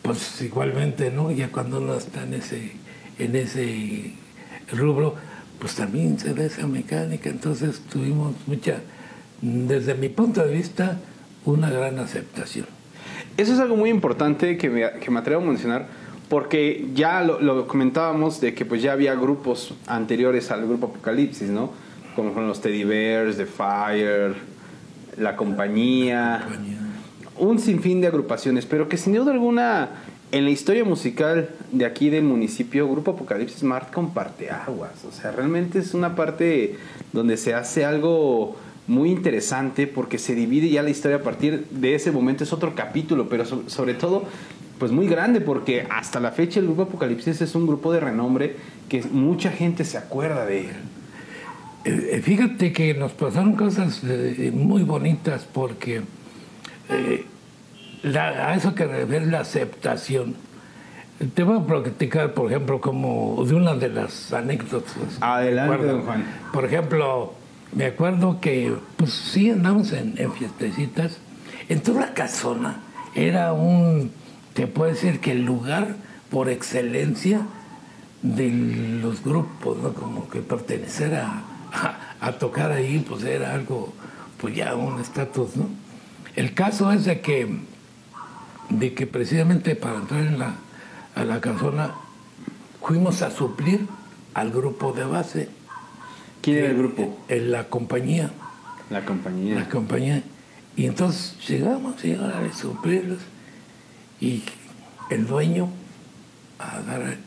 pues 0.00 0.40
igualmente, 0.40 1.10
¿no? 1.10 1.32
Ya 1.32 1.50
cuando 1.50 1.78
uno 1.78 1.96
está 1.96 2.22
en 2.22 2.34
ese, 2.34 2.72
en 3.18 3.34
ese 3.34 4.12
rubro, 4.70 5.16
pues 5.58 5.74
también 5.74 6.18
se 6.18 6.32
da 6.34 6.44
esa 6.44 6.66
mecánica, 6.68 7.28
entonces 7.28 7.80
tuvimos 7.92 8.36
mucha, 8.46 8.78
desde 9.40 9.94
mi 9.94 10.08
punto 10.08 10.44
de 10.44 10.52
vista, 10.54 11.00
una 11.44 11.70
gran 11.70 11.98
aceptación. 11.98 12.66
Eso 13.36 13.54
es 13.54 13.58
algo 13.58 13.74
muy 13.74 13.90
importante 13.90 14.56
que 14.56 14.70
me, 14.70 14.90
que 15.00 15.10
me 15.10 15.18
atrevo 15.18 15.42
a 15.42 15.46
mencionar, 15.46 15.88
porque 16.32 16.86
ya 16.94 17.22
lo, 17.22 17.40
lo, 17.42 17.68
comentábamos 17.68 18.40
de 18.40 18.54
que 18.54 18.64
pues 18.64 18.80
ya 18.80 18.92
había 18.92 19.14
grupos 19.14 19.74
anteriores 19.86 20.50
al 20.50 20.66
grupo 20.66 20.86
Apocalipsis, 20.86 21.50
¿no? 21.50 21.68
Como 22.16 22.32
fueron 22.32 22.48
los 22.48 22.62
Teddy 22.62 22.84
Bears, 22.84 23.36
The 23.36 23.44
Fire, 23.44 24.34
La 25.18 25.36
Compañía, 25.36 26.42
un 27.36 27.58
sinfín 27.58 28.00
de 28.00 28.06
agrupaciones, 28.06 28.64
pero 28.64 28.88
que 28.88 28.96
sin 28.96 29.12
duda 29.12 29.30
alguna 29.30 29.90
en 30.30 30.46
la 30.46 30.50
historia 30.50 30.86
musical 30.86 31.50
de 31.70 31.84
aquí 31.84 32.08
del 32.08 32.24
municipio, 32.24 32.88
Grupo 32.88 33.10
Apocalipsis 33.10 33.62
Mart 33.62 33.92
comparte 33.92 34.50
aguas. 34.50 35.04
O 35.06 35.12
sea, 35.12 35.32
realmente 35.32 35.80
es 35.80 35.92
una 35.92 36.16
parte 36.16 36.78
donde 37.12 37.36
se 37.36 37.52
hace 37.52 37.84
algo 37.84 38.56
muy 38.86 39.10
interesante 39.10 39.86
porque 39.86 40.16
se 40.16 40.34
divide 40.34 40.70
ya 40.70 40.82
la 40.82 40.88
historia 40.88 41.18
a 41.18 41.22
partir 41.22 41.66
de 41.68 41.94
ese 41.94 42.10
momento, 42.10 42.42
es 42.42 42.54
otro 42.54 42.74
capítulo, 42.74 43.28
pero 43.28 43.44
sobre 43.44 43.92
todo 43.92 44.24
pues 44.82 44.90
muy 44.90 45.06
grande 45.06 45.40
porque 45.40 45.86
hasta 45.88 46.18
la 46.18 46.32
fecha 46.32 46.58
el 46.58 46.66
grupo 46.66 46.82
Apocalipsis 46.82 47.40
es 47.40 47.54
un 47.54 47.68
grupo 47.68 47.92
de 47.92 48.00
renombre 48.00 48.56
que 48.88 49.00
mucha 49.04 49.52
gente 49.52 49.84
se 49.84 49.96
acuerda 49.96 50.44
de 50.44 50.70
él. 50.70 50.76
Eh, 51.84 52.20
fíjate 52.20 52.72
que 52.72 52.92
nos 52.92 53.12
pasaron 53.12 53.54
cosas 53.54 54.00
eh, 54.02 54.50
muy 54.52 54.82
bonitas 54.82 55.46
porque 55.52 56.02
eh, 56.88 57.24
la, 58.02 58.48
a 58.48 58.56
eso 58.56 58.74
que 58.74 58.84
ver 58.84 59.28
la 59.28 59.42
aceptación. 59.42 60.34
Te 61.32 61.44
voy 61.44 61.60
a 61.60 61.64
platicar, 61.64 62.34
por 62.34 62.50
ejemplo, 62.50 62.80
como 62.80 63.44
de 63.46 63.54
una 63.54 63.76
de 63.76 63.88
las 63.88 64.32
anécdotas. 64.32 65.18
Adelante, 65.20 65.86
don 65.86 66.02
Juan. 66.02 66.24
Por 66.52 66.64
ejemplo, 66.64 67.34
me 67.72 67.84
acuerdo 67.84 68.40
que, 68.40 68.74
pues 68.96 69.12
sí, 69.12 69.48
andamos 69.48 69.92
en, 69.92 70.14
en 70.16 70.32
fiestecitas. 70.32 71.18
En 71.68 71.80
toda 71.82 72.00
la 72.00 72.14
casona 72.14 72.80
era 73.14 73.52
un, 73.52 74.10
te 74.54 74.66
puedo 74.66 74.90
decir 74.90 75.20
que 75.20 75.32
el 75.32 75.44
lugar 75.44 75.96
por 76.30 76.48
excelencia 76.48 77.46
de 78.22 78.50
los 79.02 79.22
grupos, 79.22 79.78
¿no? 79.78 79.92
Como 79.94 80.28
que 80.28 80.40
pertenecer 80.40 81.14
a, 81.14 81.42
a, 81.72 82.16
a 82.20 82.32
tocar 82.32 82.72
ahí, 82.72 83.04
pues 83.06 83.24
era 83.24 83.54
algo, 83.54 83.92
pues 84.38 84.54
ya 84.54 84.74
un 84.74 85.00
estatus, 85.00 85.56
¿no? 85.56 85.66
El 86.36 86.54
caso 86.54 86.92
es 86.92 87.04
de 87.04 87.20
que, 87.20 87.58
de 88.70 88.94
que 88.94 89.06
precisamente 89.06 89.76
para 89.76 89.96
entrar 89.96 90.20
en 90.20 90.38
la, 90.38 90.54
a 91.14 91.24
la 91.24 91.40
casona 91.40 91.92
fuimos 92.82 93.22
a 93.22 93.30
suplir 93.30 93.86
al 94.34 94.50
grupo 94.50 94.92
de 94.92 95.04
base. 95.04 95.48
¿Quién 96.40 96.58
era 96.58 96.68
el 96.68 96.78
grupo? 96.78 97.18
En 97.28 97.52
la 97.52 97.68
compañía. 97.68 98.30
La 98.90 99.04
compañía. 99.04 99.56
La 99.56 99.68
compañía. 99.68 100.22
Y 100.74 100.86
entonces 100.86 101.36
llegamos, 101.46 102.04
y 102.04 102.14
a 102.14 102.50
suplirlos. 102.52 103.18
Y 104.22 104.44
el 105.10 105.26
dueño 105.26 105.68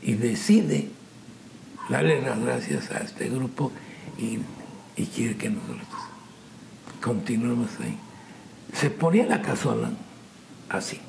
y 0.02 0.14
decide 0.14 0.88
darle 1.90 2.22
las 2.22 2.40
gracias 2.40 2.90
a 2.90 3.00
este 3.00 3.30
grupo 3.30 3.74
y, 4.18 4.40
y 4.96 5.06
quiere 5.08 5.36
que 5.36 5.50
nosotros 5.50 5.86
continuemos 7.02 7.70
ahí. 7.82 7.98
Se 8.74 8.90
ponía 8.90 9.26
la 9.26 9.42
casona 9.42 9.92
así. 10.70 11.02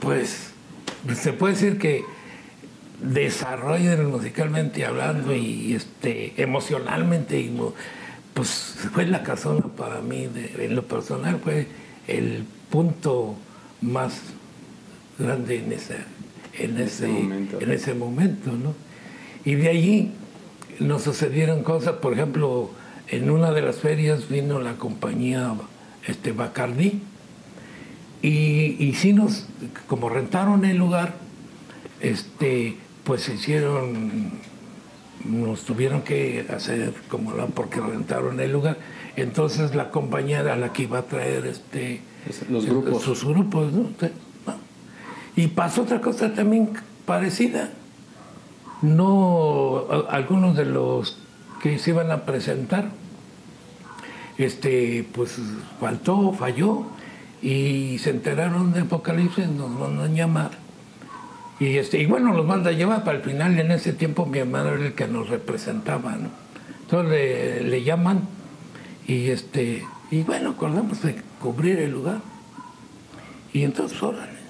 Pues 0.00 0.50
se 1.14 1.32
puede 1.32 1.54
decir 1.54 1.78
que 1.78 2.04
desarrollo 3.00 3.96
musicalmente 4.08 4.84
hablando 4.84 5.32
y 5.36 5.74
este 5.74 6.40
emocionalmente 6.42 7.48
pues 8.34 8.76
fue 8.92 9.06
la 9.06 9.22
casona 9.22 9.66
para 9.76 10.00
mí 10.00 10.28
en 10.34 10.74
lo 10.74 10.82
personal 10.86 11.40
fue 11.42 11.68
el 12.08 12.44
punto 12.70 13.36
más 13.82 14.20
grande 15.18 15.58
en 15.58 15.72
ese 15.72 15.96
en 16.54 16.78
ese, 16.78 17.08
momento. 17.08 17.60
en 17.60 17.70
ese 17.70 17.94
momento 17.94 18.52
¿no? 18.52 18.74
y 19.44 19.54
de 19.54 19.68
allí 19.68 20.10
nos 20.78 21.02
sucedieron 21.02 21.62
cosas 21.62 21.96
por 21.96 22.12
ejemplo 22.12 22.70
en 23.08 23.30
una 23.30 23.52
de 23.52 23.62
las 23.62 23.76
ferias 23.76 24.28
vino 24.28 24.60
la 24.60 24.74
compañía 24.74 25.54
este 26.06 26.32
Bacardí 26.32 27.00
y, 28.22 28.76
y 28.78 28.94
sí 28.94 29.12
nos 29.12 29.46
como 29.86 30.08
rentaron 30.08 30.64
el 30.64 30.76
lugar 30.76 31.14
este 32.00 32.76
pues 33.04 33.28
hicieron, 33.28 34.32
nos 35.24 35.62
tuvieron 35.62 36.02
que 36.02 36.46
hacer 36.48 36.92
como 37.08 37.32
la, 37.32 37.46
porque 37.46 37.80
rentaron 37.80 38.40
el 38.40 38.52
lugar. 38.52 38.78
Entonces 39.16 39.74
la 39.74 39.90
compañía 39.90 40.40
era 40.40 40.56
la 40.56 40.72
que 40.72 40.84
iba 40.84 40.98
a 40.98 41.02
traer 41.02 41.46
este, 41.46 42.00
Los 42.48 42.66
grupos. 42.66 43.02
sus 43.02 43.24
grupos. 43.24 43.72
¿no? 43.72 43.88
Y 45.34 45.48
pasó 45.48 45.82
otra 45.82 46.00
cosa 46.00 46.34
también 46.34 46.70
parecida. 47.06 47.70
No, 48.82 49.86
algunos 50.10 50.56
de 50.56 50.64
los 50.64 51.18
que 51.62 51.78
se 51.78 51.90
iban 51.90 52.10
a 52.10 52.24
presentar, 52.24 52.90
este, 54.38 55.06
pues 55.12 55.38
faltó, 55.80 56.32
falló, 56.32 56.86
y 57.40 57.98
se 57.98 58.10
enteraron 58.10 58.72
de 58.72 58.80
Apocalipsis, 58.80 59.48
nos 59.48 59.70
mandan 59.70 60.14
llamar 60.14 60.62
y, 61.62 61.78
este, 61.78 61.98
y 61.98 62.06
bueno, 62.06 62.32
los 62.32 62.44
manda 62.44 62.70
a 62.70 62.72
llevar, 62.72 63.04
para 63.04 63.18
el 63.18 63.22
final 63.22 63.56
en 63.56 63.70
ese 63.70 63.92
tiempo 63.92 64.26
mi 64.26 64.38
hermano 64.38 64.70
era 64.70 64.86
el 64.86 64.94
que 64.94 65.06
nos 65.06 65.28
representaba, 65.28 66.16
¿no? 66.16 66.28
Entonces 66.80 67.10
le, 67.10 67.62
le 67.62 67.84
llaman 67.84 68.22
y 69.06 69.28
este 69.28 69.84
y 70.12 70.22
bueno, 70.24 70.50
acordamos 70.50 71.00
de 71.02 71.16
cubrir 71.40 71.78
el 71.78 71.90
lugar. 71.90 72.20
Y 73.54 73.62
entonces, 73.62 74.00
órale. 74.02 74.42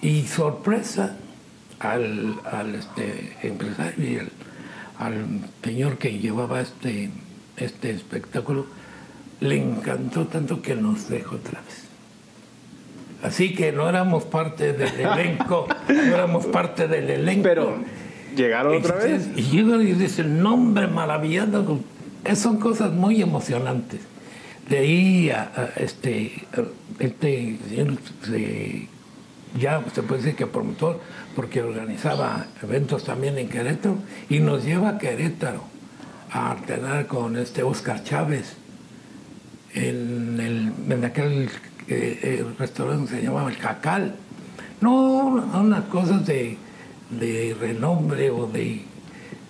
Y 0.00 0.22
sorpresa 0.22 1.16
al, 1.80 2.36
al 2.50 2.74
este, 2.74 3.36
empresario 3.42 4.10
y 4.10 4.18
al, 4.18 4.30
al, 4.98 5.26
señor 5.62 5.98
que 5.98 6.18
llevaba 6.18 6.62
este, 6.62 7.10
este 7.58 7.90
espectáculo, 7.90 8.64
le 9.40 9.62
encantó 9.62 10.26
tanto 10.28 10.62
que 10.62 10.76
nos 10.76 11.10
dejó 11.10 11.36
otra 11.36 11.60
vez. 11.60 11.84
Así 13.22 13.54
que 13.54 13.70
no 13.70 13.90
éramos 13.90 14.24
parte 14.24 14.72
del 14.72 14.98
elenco, 14.98 15.66
no 15.88 16.14
éramos 16.14 16.46
parte 16.46 16.88
del 16.88 17.10
elenco. 17.10 17.42
Pero 17.42 17.76
llegaron 18.34 18.78
otra 18.78 18.96
vez. 18.96 19.28
Y 19.36 19.42
llegan 19.42 19.82
y 19.82 19.92
dicen, 19.92 20.42
nombre 20.42 20.86
maravilloso. 20.86 21.80
Son 22.34 22.58
cosas 22.58 22.92
muy 22.92 23.20
emocionantes. 23.20 24.00
De 24.68 24.78
ahí 24.78 25.32
este, 25.76 26.46
este 26.98 27.58
se, 28.24 28.88
ya 29.58 29.84
se 29.92 30.02
puede 30.02 30.22
decir 30.22 30.36
que 30.36 30.46
promotor, 30.46 31.00
porque 31.34 31.62
organizaba 31.62 32.46
eventos 32.62 33.04
también 33.04 33.38
en 33.38 33.48
Querétaro 33.48 33.96
y 34.28 34.38
nos 34.40 34.64
lleva 34.64 34.90
a 34.90 34.98
Querétaro 34.98 35.64
a 36.30 36.52
alternar 36.52 37.06
con 37.06 37.36
este 37.36 37.62
Oscar 37.62 38.02
Chávez 38.04 38.56
en, 39.74 40.40
el, 40.40 40.72
en 40.92 41.04
aquel 41.04 41.50
eh, 41.88 42.38
el 42.40 42.56
restaurante 42.56 43.16
se 43.16 43.22
llamaba 43.22 43.50
El 43.50 43.56
Jacal. 43.56 44.14
No, 44.80 45.26
unas 45.54 45.84
cosas 45.84 46.26
de, 46.26 46.56
de 47.10 47.56
renombre 47.58 48.30
o 48.30 48.46
de, 48.46 48.82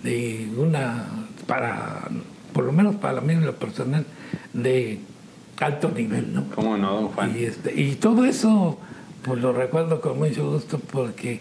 de, 0.03 0.53
una, 0.57 1.07
para, 1.47 2.09
por 2.53 2.65
lo 2.65 2.73
menos 2.73 2.97
para 2.97 3.21
mí 3.21 3.33
en 3.33 3.47
lo 3.47 3.55
personal, 3.57 4.05
de 4.53 5.01
alto 5.59 5.91
nivel, 5.91 6.35
¿no? 6.35 6.45
¿Cómo 6.55 6.77
no, 6.77 6.95
don 6.95 7.09
Juan? 7.09 7.37
Y, 7.39 7.45
este, 7.45 7.81
y 7.81 7.95
todo 7.97 8.25
eso, 8.25 8.79
pues 9.23 9.41
lo 9.41 9.53
recuerdo 9.53 10.01
con 10.01 10.19
mucho 10.19 10.51
gusto 10.51 10.79
porque 10.79 11.41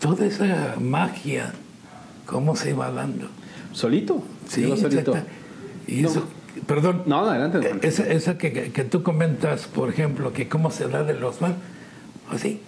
toda 0.00 0.26
esa 0.26 0.76
magia, 0.80 1.52
cómo 2.26 2.56
se 2.56 2.70
iba 2.70 2.90
dando. 2.90 3.28
¿Solito? 3.72 4.22
Sí, 4.48 4.64
solito. 4.76 5.14
Y 5.86 6.02
no. 6.02 6.08
eso 6.08 6.26
perdón. 6.66 7.02
No, 7.06 7.28
adelante. 7.28 7.70
Esa, 7.82 8.06
esa 8.08 8.38
que, 8.38 8.52
que, 8.52 8.84
tú 8.84 9.02
comentas, 9.02 9.66
por 9.66 9.88
ejemplo, 9.88 10.32
que 10.32 10.48
cómo 10.48 10.70
se 10.70 10.88
da 10.88 11.02
de 11.02 11.14
los 11.14 11.36
fans, 11.36 11.56
así, 12.30 12.60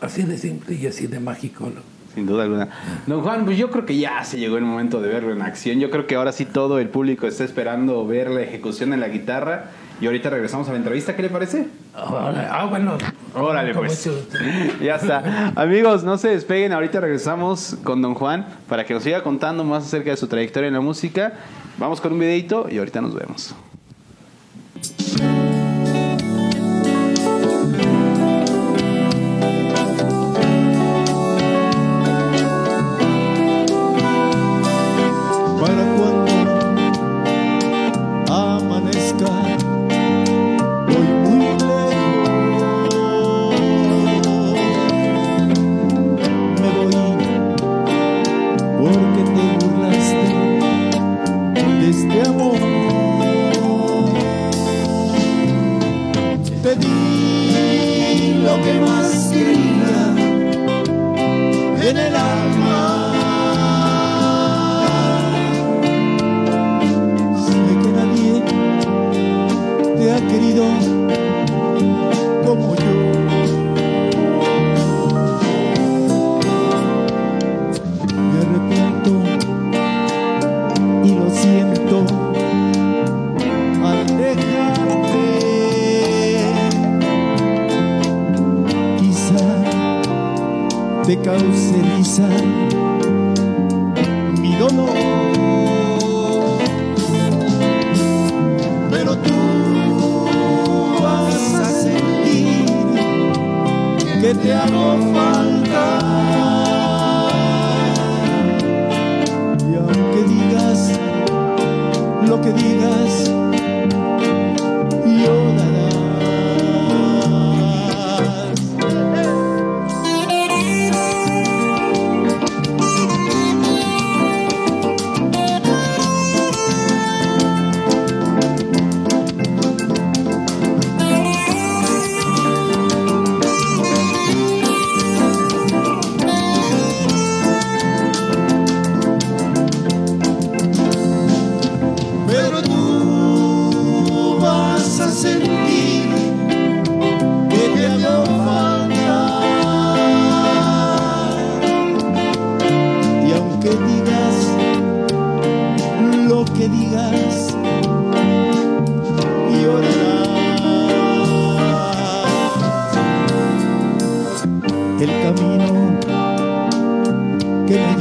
así 0.00 0.22
de 0.22 0.38
simple 0.38 0.74
y 0.74 0.86
así 0.86 1.06
de 1.06 1.20
mágico. 1.20 1.66
¿no? 1.66 1.80
Sin 2.14 2.26
duda 2.26 2.44
alguna. 2.44 2.68
Don 3.06 3.22
Juan, 3.22 3.44
pues 3.44 3.58
yo 3.58 3.70
creo 3.70 3.84
que 3.84 3.96
ya 3.96 4.22
se 4.24 4.38
llegó 4.38 4.56
el 4.56 4.64
momento 4.64 5.00
de 5.00 5.08
verlo 5.08 5.32
en 5.32 5.42
acción. 5.42 5.80
Yo 5.80 5.90
creo 5.90 6.06
que 6.06 6.14
ahora 6.14 6.32
sí 6.32 6.44
todo 6.44 6.78
el 6.78 6.88
público 6.88 7.26
está 7.26 7.44
esperando 7.44 8.06
ver 8.06 8.30
la 8.30 8.42
ejecución 8.42 8.92
en 8.92 9.00
la 9.00 9.08
guitarra. 9.08 9.70
Y 10.00 10.06
ahorita 10.06 10.28
regresamos 10.30 10.68
a 10.68 10.72
la 10.72 10.78
entrevista, 10.78 11.14
¿qué 11.14 11.22
le 11.22 11.30
parece? 11.30 11.68
Ah, 11.94 12.66
bueno. 12.68 12.98
Órale, 13.34 13.74
pues. 13.74 14.08
ya 14.82 14.96
está. 14.96 15.52
Amigos, 15.56 16.04
no 16.04 16.18
se 16.18 16.28
despeguen. 16.28 16.72
Ahorita 16.72 17.00
regresamos 17.00 17.76
con 17.84 18.02
Don 18.02 18.14
Juan 18.14 18.46
para 18.68 18.84
que 18.84 18.94
nos 18.94 19.02
siga 19.02 19.22
contando 19.22 19.64
más 19.64 19.84
acerca 19.84 20.10
de 20.10 20.16
su 20.16 20.26
trayectoria 20.26 20.68
en 20.68 20.74
la 20.74 20.80
música. 20.80 21.32
Vamos 21.78 22.00
con 22.00 22.12
un 22.12 22.18
videito 22.18 22.66
y 22.70 22.78
ahorita 22.78 23.00
nos 23.00 23.14
vemos. 23.14 23.54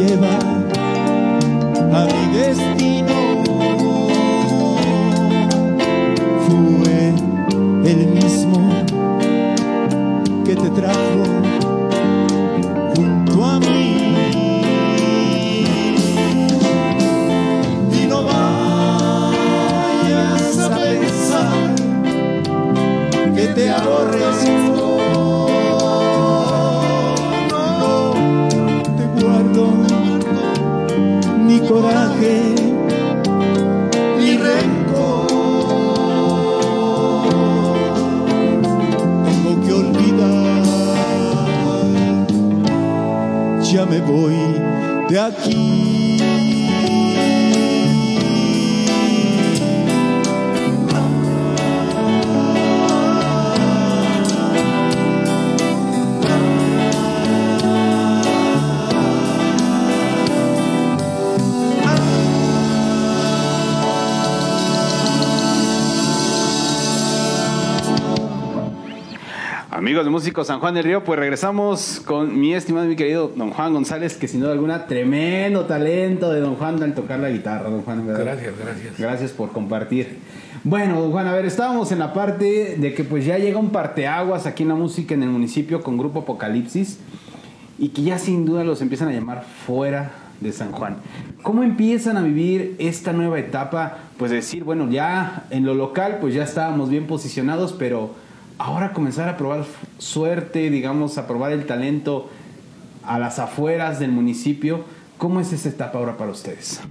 Que 0.05 0.72
San 70.43 70.59
Juan 70.59 70.73
del 70.73 70.83
Río, 70.83 71.03
pues 71.03 71.19
regresamos 71.19 72.01
con 72.05 72.39
mi 72.39 72.53
estimado 72.53 72.85
y 72.85 72.89
mi 72.89 72.95
querido 72.95 73.31
don 73.35 73.51
Juan 73.51 73.73
González, 73.73 74.15
que 74.15 74.27
sin 74.27 74.41
duda 74.41 74.51
alguna, 74.51 74.87
tremendo 74.87 75.65
talento 75.65 76.31
de 76.31 76.39
don 76.39 76.55
Juan 76.55 76.81
al 76.81 76.93
tocar 76.93 77.19
la 77.19 77.29
guitarra, 77.29 77.69
don 77.69 77.81
Juan. 77.81 78.05
¿verdad? 78.05 78.23
Gracias, 78.23 78.53
gracias. 78.57 78.97
Gracias 78.97 79.31
por 79.31 79.51
compartir. 79.51 80.19
Bueno, 80.63 81.01
don 81.01 81.11
Juan, 81.11 81.27
a 81.27 81.33
ver, 81.33 81.45
estábamos 81.45 81.91
en 81.91 81.99
la 81.99 82.13
parte 82.13 82.77
de 82.77 82.93
que 82.93 83.03
pues 83.03 83.25
ya 83.25 83.37
llega 83.37 83.59
un 83.59 83.71
parteaguas 83.71 84.45
aquí 84.45 84.63
en 84.63 84.69
la 84.69 84.75
música 84.75 85.13
en 85.13 85.23
el 85.23 85.29
municipio 85.29 85.81
con 85.81 85.97
Grupo 85.97 86.19
Apocalipsis 86.19 86.99
y 87.77 87.89
que 87.89 88.03
ya 88.03 88.17
sin 88.17 88.45
duda 88.45 88.63
los 88.63 88.81
empiezan 88.81 89.09
a 89.09 89.11
llamar 89.11 89.43
fuera 89.65 90.11
de 90.39 90.51
San 90.51 90.71
Juan. 90.71 90.97
¿Cómo 91.41 91.63
empiezan 91.63 92.17
a 92.17 92.21
vivir 92.21 92.75
esta 92.79 93.13
nueva 93.13 93.39
etapa? 93.39 93.97
Pues 94.17 94.31
decir, 94.31 94.63
bueno, 94.63 94.89
ya 94.89 95.45
en 95.49 95.65
lo 95.65 95.73
local 95.73 96.19
pues 96.21 96.33
ya 96.33 96.43
estábamos 96.43 96.89
bien 96.89 97.07
posicionados, 97.07 97.73
pero 97.73 98.11
ahora 98.57 98.93
comenzar 98.93 99.29
a 99.29 99.37
probar 99.37 99.65
suerte, 99.97 100.69
digamos, 100.69 101.17
a 101.17 101.27
probar 101.27 101.51
el 101.51 101.65
talento 101.65 102.29
a 103.03 103.19
las 103.19 103.39
afueras 103.39 103.99
del 103.99 104.11
municipio. 104.11 104.85
¿Cómo 105.17 105.39
es 105.39 105.53
esa 105.53 105.69
etapa 105.69 105.97
ahora 105.99 106.17
para 106.17 106.31
ustedes? 106.31 106.81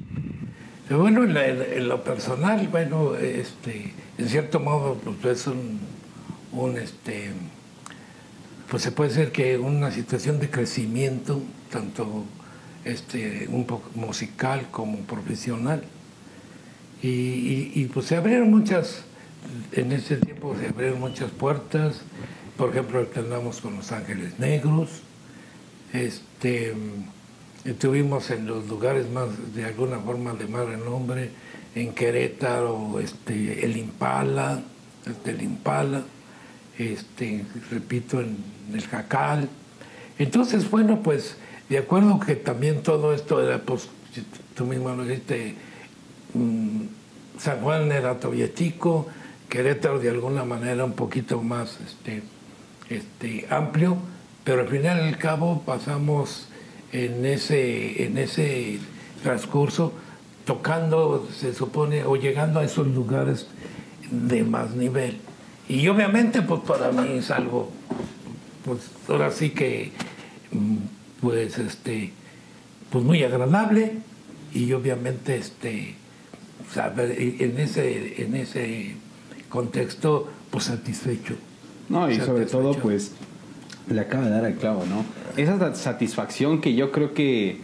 Bueno, 0.90 1.24
en, 1.24 1.88
lo 1.88 2.02
personal, 2.04 2.68
bueno, 2.68 3.14
este, 3.16 3.92
en 4.18 4.28
cierto 4.28 4.60
modo, 4.60 4.96
pues 5.22 5.40
es 5.40 5.46
un, 5.46 5.80
un, 6.52 6.76
este, 6.76 7.30
pues 8.68 8.82
se 8.82 8.92
puede 8.92 9.10
decir 9.10 9.32
que 9.32 9.56
una 9.58 9.90
situación 9.90 10.38
de 10.38 10.50
crecimiento, 10.50 11.40
tanto 11.70 12.24
este, 12.84 13.48
un 13.50 13.64
poco 13.64 13.90
musical 13.94 14.66
como 14.70 14.98
profesional. 14.98 15.82
Y- 17.02 17.72
y, 17.74 17.90
pues 17.92 18.06
se 18.06 18.16
abrieron 18.16 18.50
muchas, 18.50 19.02
en 19.72 19.92
ese 19.92 20.16
tiempo 20.16 20.54
se 20.58 20.68
abrieron 20.68 21.00
muchas 21.00 21.30
puertas. 21.30 22.00
Por 22.56 22.70
ejemplo, 22.70 22.98
ahorita 22.98 23.20
andamos 23.20 23.60
con 23.60 23.76
Los 23.76 23.92
Ángeles 23.92 24.38
Negros. 24.38 25.02
Este, 25.92 26.74
estuvimos 27.64 28.30
en 28.30 28.46
los 28.46 28.66
lugares 28.68 29.10
más, 29.10 29.54
de 29.54 29.64
alguna 29.64 29.98
forma, 29.98 30.34
de 30.34 30.46
más 30.46 30.66
renombre, 30.66 31.30
en 31.74 31.92
Querétaro, 31.94 33.00
este, 33.00 33.64
el 33.64 33.76
Impala, 33.76 34.60
este, 35.06 35.30
el 35.30 35.42
Impala, 35.42 36.02
este, 36.78 37.44
repito, 37.70 38.20
en 38.20 38.36
el 38.72 38.86
Jacal. 38.86 39.48
Entonces, 40.18 40.70
bueno, 40.70 41.02
pues, 41.02 41.36
de 41.68 41.78
acuerdo 41.78 42.20
que 42.20 42.36
también 42.36 42.82
todo 42.82 43.14
esto 43.14 43.42
era, 43.42 43.58
pues, 43.62 43.88
tú 44.54 44.66
mismo 44.66 44.94
lo 44.94 45.04
dijiste, 45.04 45.54
mm, 46.34 46.82
San 47.38 47.60
Juan 47.60 47.90
era 47.90 48.18
todavía 48.18 48.52
chico, 48.52 49.08
Querétaro 49.52 49.98
de 49.98 50.08
alguna 50.08 50.46
manera 50.46 50.82
un 50.82 50.94
poquito 50.94 51.42
más 51.42 51.78
este, 51.86 52.22
este, 52.88 53.46
amplio, 53.50 53.98
pero 54.44 54.62
al 54.62 54.68
final 54.68 54.98
al 54.98 55.18
cabo 55.18 55.60
pasamos 55.66 56.48
en 56.90 57.26
ese, 57.26 58.02
en 58.02 58.16
ese 58.16 58.78
transcurso 59.22 59.92
tocando, 60.46 61.28
se 61.38 61.52
supone, 61.52 62.02
o 62.04 62.16
llegando 62.16 62.60
a 62.60 62.64
esos 62.64 62.86
lugares 62.86 63.46
de 64.10 64.42
más 64.42 64.70
nivel. 64.70 65.18
Y 65.68 65.86
obviamente, 65.88 66.40
pues 66.40 66.62
para 66.62 66.90
mí 66.90 67.18
es 67.18 67.30
algo, 67.30 67.70
pues 68.64 68.78
ahora 69.06 69.30
sí 69.30 69.50
que, 69.50 69.92
pues 71.20 71.58
este, 71.58 72.10
pues 72.88 73.04
muy 73.04 73.22
agradable 73.22 73.98
y 74.54 74.72
obviamente 74.72 75.36
este, 75.36 75.94
saber, 76.72 77.14
en 77.20 77.58
ese, 77.58 78.22
en 78.22 78.34
ese 78.34 78.96
contexto, 79.52 80.28
pues 80.50 80.64
satisfecho. 80.64 81.34
No, 81.88 82.10
y 82.10 82.16
sobre 82.16 82.46
todo, 82.46 82.72
pues, 82.74 83.12
le 83.88 84.00
acaba 84.00 84.24
de 84.24 84.30
dar 84.30 84.44
al 84.46 84.54
clavo, 84.54 84.84
¿no? 84.88 85.04
Esa 85.36 85.58
sa- 85.58 85.74
satisfacción 85.74 86.60
que 86.62 86.74
yo 86.74 86.90
creo 86.90 87.12
que 87.12 87.60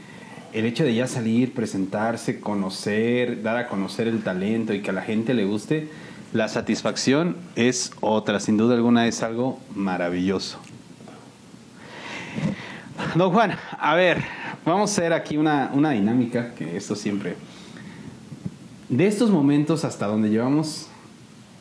el 0.53 0.67
hecho 0.67 0.85
de 0.85 0.95
ya 0.95 1.07
salir, 1.07 1.55
presentarse, 1.55 2.41
conocer, 2.41 3.43
dar 3.43 3.57
a 3.57 3.69
conocer 3.69 4.07
el 4.07 4.23
talento 4.23 4.75
y 4.75 4.83
que 4.83 4.91
a 4.91 4.93
la 4.93 5.03
gente 5.03 5.33
le 5.33 5.45
guste, 5.47 5.89
la 6.35 6.49
satisfacción 6.49 7.37
es 7.57 7.93
otra, 8.01 8.39
sin 8.39 8.59
duda 8.59 8.75
alguna 8.75 9.07
es 9.07 9.23
algo 9.23 9.59
maravilloso. 9.75 10.59
Don 13.15 13.33
Juan, 13.33 13.53
a 13.79 13.95
ver, 13.95 14.23
vamos 14.67 14.91
a 14.91 14.93
hacer 14.93 15.13
aquí 15.15 15.37
una, 15.39 15.71
una 15.73 15.91
dinámica, 15.93 16.55
que 16.55 16.77
esto 16.77 16.95
siempre... 16.95 17.37
De 18.91 19.07
estos 19.07 19.31
momentos 19.31 19.85
hasta 19.85 20.07
donde 20.07 20.31
llevamos 20.31 20.87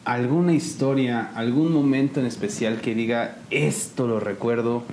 alguna 0.07 0.53
historia, 0.53 1.31
algún 1.35 1.73
momento 1.73 2.21
en 2.21 2.27
especial 2.27 2.79
que 2.79 2.95
diga, 2.95 3.39
esto 3.49 4.07
lo 4.07 4.21
recuerdo 4.21 4.83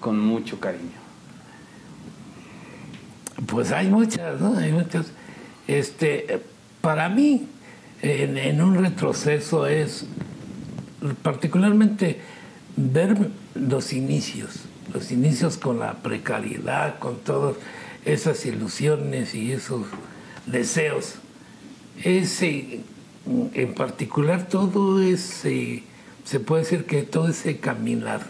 con 0.00 0.18
mucho 0.18 0.58
cariño. 0.58 1.04
Pues 3.46 3.72
hay 3.72 3.88
muchas, 3.88 4.40
¿no? 4.40 4.56
Hay 4.56 4.72
muchas. 4.72 5.08
Este, 5.68 6.40
para 6.80 7.10
mí, 7.10 7.46
en, 8.00 8.38
en 8.38 8.62
un 8.62 8.76
retroceso 8.76 9.66
es 9.66 10.06
particularmente 11.22 12.20
ver 12.74 13.18
los 13.54 13.92
inicios, 13.92 14.60
los 14.94 15.12
inicios 15.12 15.58
con 15.58 15.78
la 15.78 15.92
precariedad, 16.02 16.98
con 16.98 17.18
todas 17.18 17.56
esas 18.06 18.46
ilusiones 18.46 19.34
y 19.34 19.52
esos 19.52 19.84
deseos. 20.46 21.16
Ese, 22.02 22.80
en 23.26 23.74
particular, 23.74 24.48
todo 24.48 25.02
ese, 25.02 25.82
se 26.24 26.40
puede 26.40 26.62
decir 26.62 26.84
que 26.84 27.02
todo 27.02 27.28
ese 27.28 27.58
caminar 27.58 28.20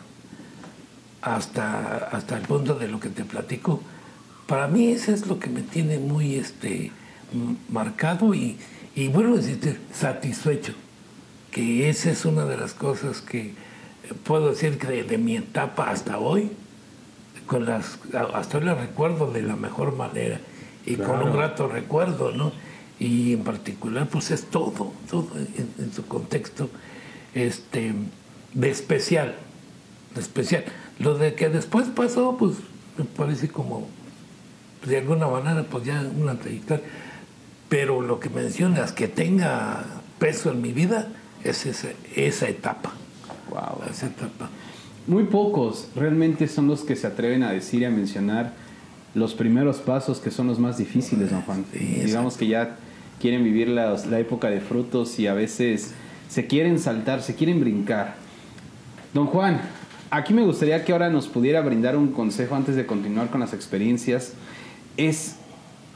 hasta, 1.22 1.96
hasta 1.96 2.36
el 2.36 2.42
punto 2.42 2.74
de 2.74 2.88
lo 2.88 3.00
que 3.00 3.08
te 3.08 3.24
platico, 3.24 3.80
para 4.46 4.68
mí 4.68 4.88
eso 4.88 5.12
es 5.12 5.26
lo 5.26 5.38
que 5.38 5.48
me 5.48 5.62
tiene 5.62 5.98
muy 5.98 6.36
este, 6.36 6.92
marcado 7.68 8.34
y, 8.34 8.56
y 8.94 9.08
bueno, 9.08 9.36
decirte, 9.36 9.78
satisfecho, 9.92 10.74
que 11.50 11.88
esa 11.88 12.10
es 12.10 12.24
una 12.24 12.44
de 12.44 12.56
las 12.56 12.74
cosas 12.74 13.20
que 13.20 13.54
puedo 14.24 14.50
decir 14.50 14.78
que 14.78 14.86
de, 14.86 15.04
de 15.04 15.18
mi 15.18 15.36
etapa 15.36 15.90
hasta 15.90 16.18
hoy, 16.18 16.50
con 17.46 17.64
las, 17.64 17.98
hasta 18.34 18.58
hoy 18.58 18.64
la 18.64 18.74
recuerdo 18.74 19.30
de 19.32 19.42
la 19.42 19.56
mejor 19.56 19.96
manera 19.96 20.40
y 20.86 20.96
con 20.96 21.22
un 21.22 21.32
grato 21.32 21.68
recuerdo, 21.68 22.30
¿no? 22.32 22.52
Y 23.04 23.34
en 23.34 23.44
particular, 23.44 24.08
pues 24.08 24.30
es 24.30 24.44
todo, 24.44 24.92
todo 25.10 25.28
en, 25.36 25.68
en 25.78 25.92
su 25.92 26.06
contexto 26.06 26.70
este, 27.34 27.92
de 28.54 28.70
especial, 28.70 29.34
de 30.14 30.20
especial. 30.20 30.64
Lo 30.98 31.18
de 31.18 31.34
que 31.34 31.48
después 31.48 31.88
pasó, 31.88 32.36
pues 32.38 32.56
me 32.96 33.04
parece 33.04 33.48
como, 33.48 33.88
de 34.86 34.98
alguna 34.98 35.26
manera, 35.26 35.64
pues 35.64 35.84
ya 35.84 36.02
una 36.18 36.36
trayectoria. 36.38 36.84
Pero 37.68 38.00
lo 38.00 38.20
que 38.20 38.30
mencionas, 38.30 38.92
que 38.92 39.08
tenga 39.08 39.84
peso 40.18 40.50
en 40.50 40.62
mi 40.62 40.72
vida, 40.72 41.08
es 41.42 41.66
esa, 41.66 41.88
esa 42.14 42.48
etapa. 42.48 42.92
Wow. 43.50 43.90
Esa 43.90 44.06
etapa. 44.06 44.48
Muy 45.06 45.24
pocos 45.24 45.88
realmente 45.94 46.48
son 46.48 46.68
los 46.68 46.82
que 46.82 46.96
se 46.96 47.06
atreven 47.06 47.42
a 47.42 47.52
decir 47.52 47.82
y 47.82 47.84
a 47.84 47.90
mencionar 47.90 48.54
los 49.14 49.34
primeros 49.34 49.78
pasos 49.78 50.18
que 50.18 50.30
son 50.30 50.46
los 50.46 50.58
más 50.58 50.78
difíciles, 50.78 51.30
don 51.30 51.42
Juan. 51.42 51.64
Sí, 51.72 52.02
Digamos 52.04 52.36
que 52.36 52.46
ya 52.46 52.78
quieren 53.24 53.42
vivir 53.42 53.68
la, 53.68 53.96
época 54.18 54.50
de 54.50 54.60
frutos 54.60 55.18
y 55.18 55.26
a 55.28 55.32
veces 55.32 55.94
se 56.28 56.46
quieren 56.46 56.78
saltar, 56.78 57.22
se 57.22 57.34
quieren 57.34 57.58
brincar. 57.58 58.16
Don 59.14 59.24
Juan, 59.28 59.62
aquí 60.10 60.34
me 60.34 60.42
gustaría 60.42 60.84
que 60.84 60.92
ahora 60.92 61.08
nos 61.08 61.26
pudiera 61.28 61.62
brindar 61.62 61.96
un 61.96 62.08
consejo 62.08 62.54
antes 62.54 62.76
de 62.76 62.84
continuar 62.84 63.30
con 63.30 63.40
las 63.40 63.54
experiencias. 63.54 64.34
Es, 64.98 65.36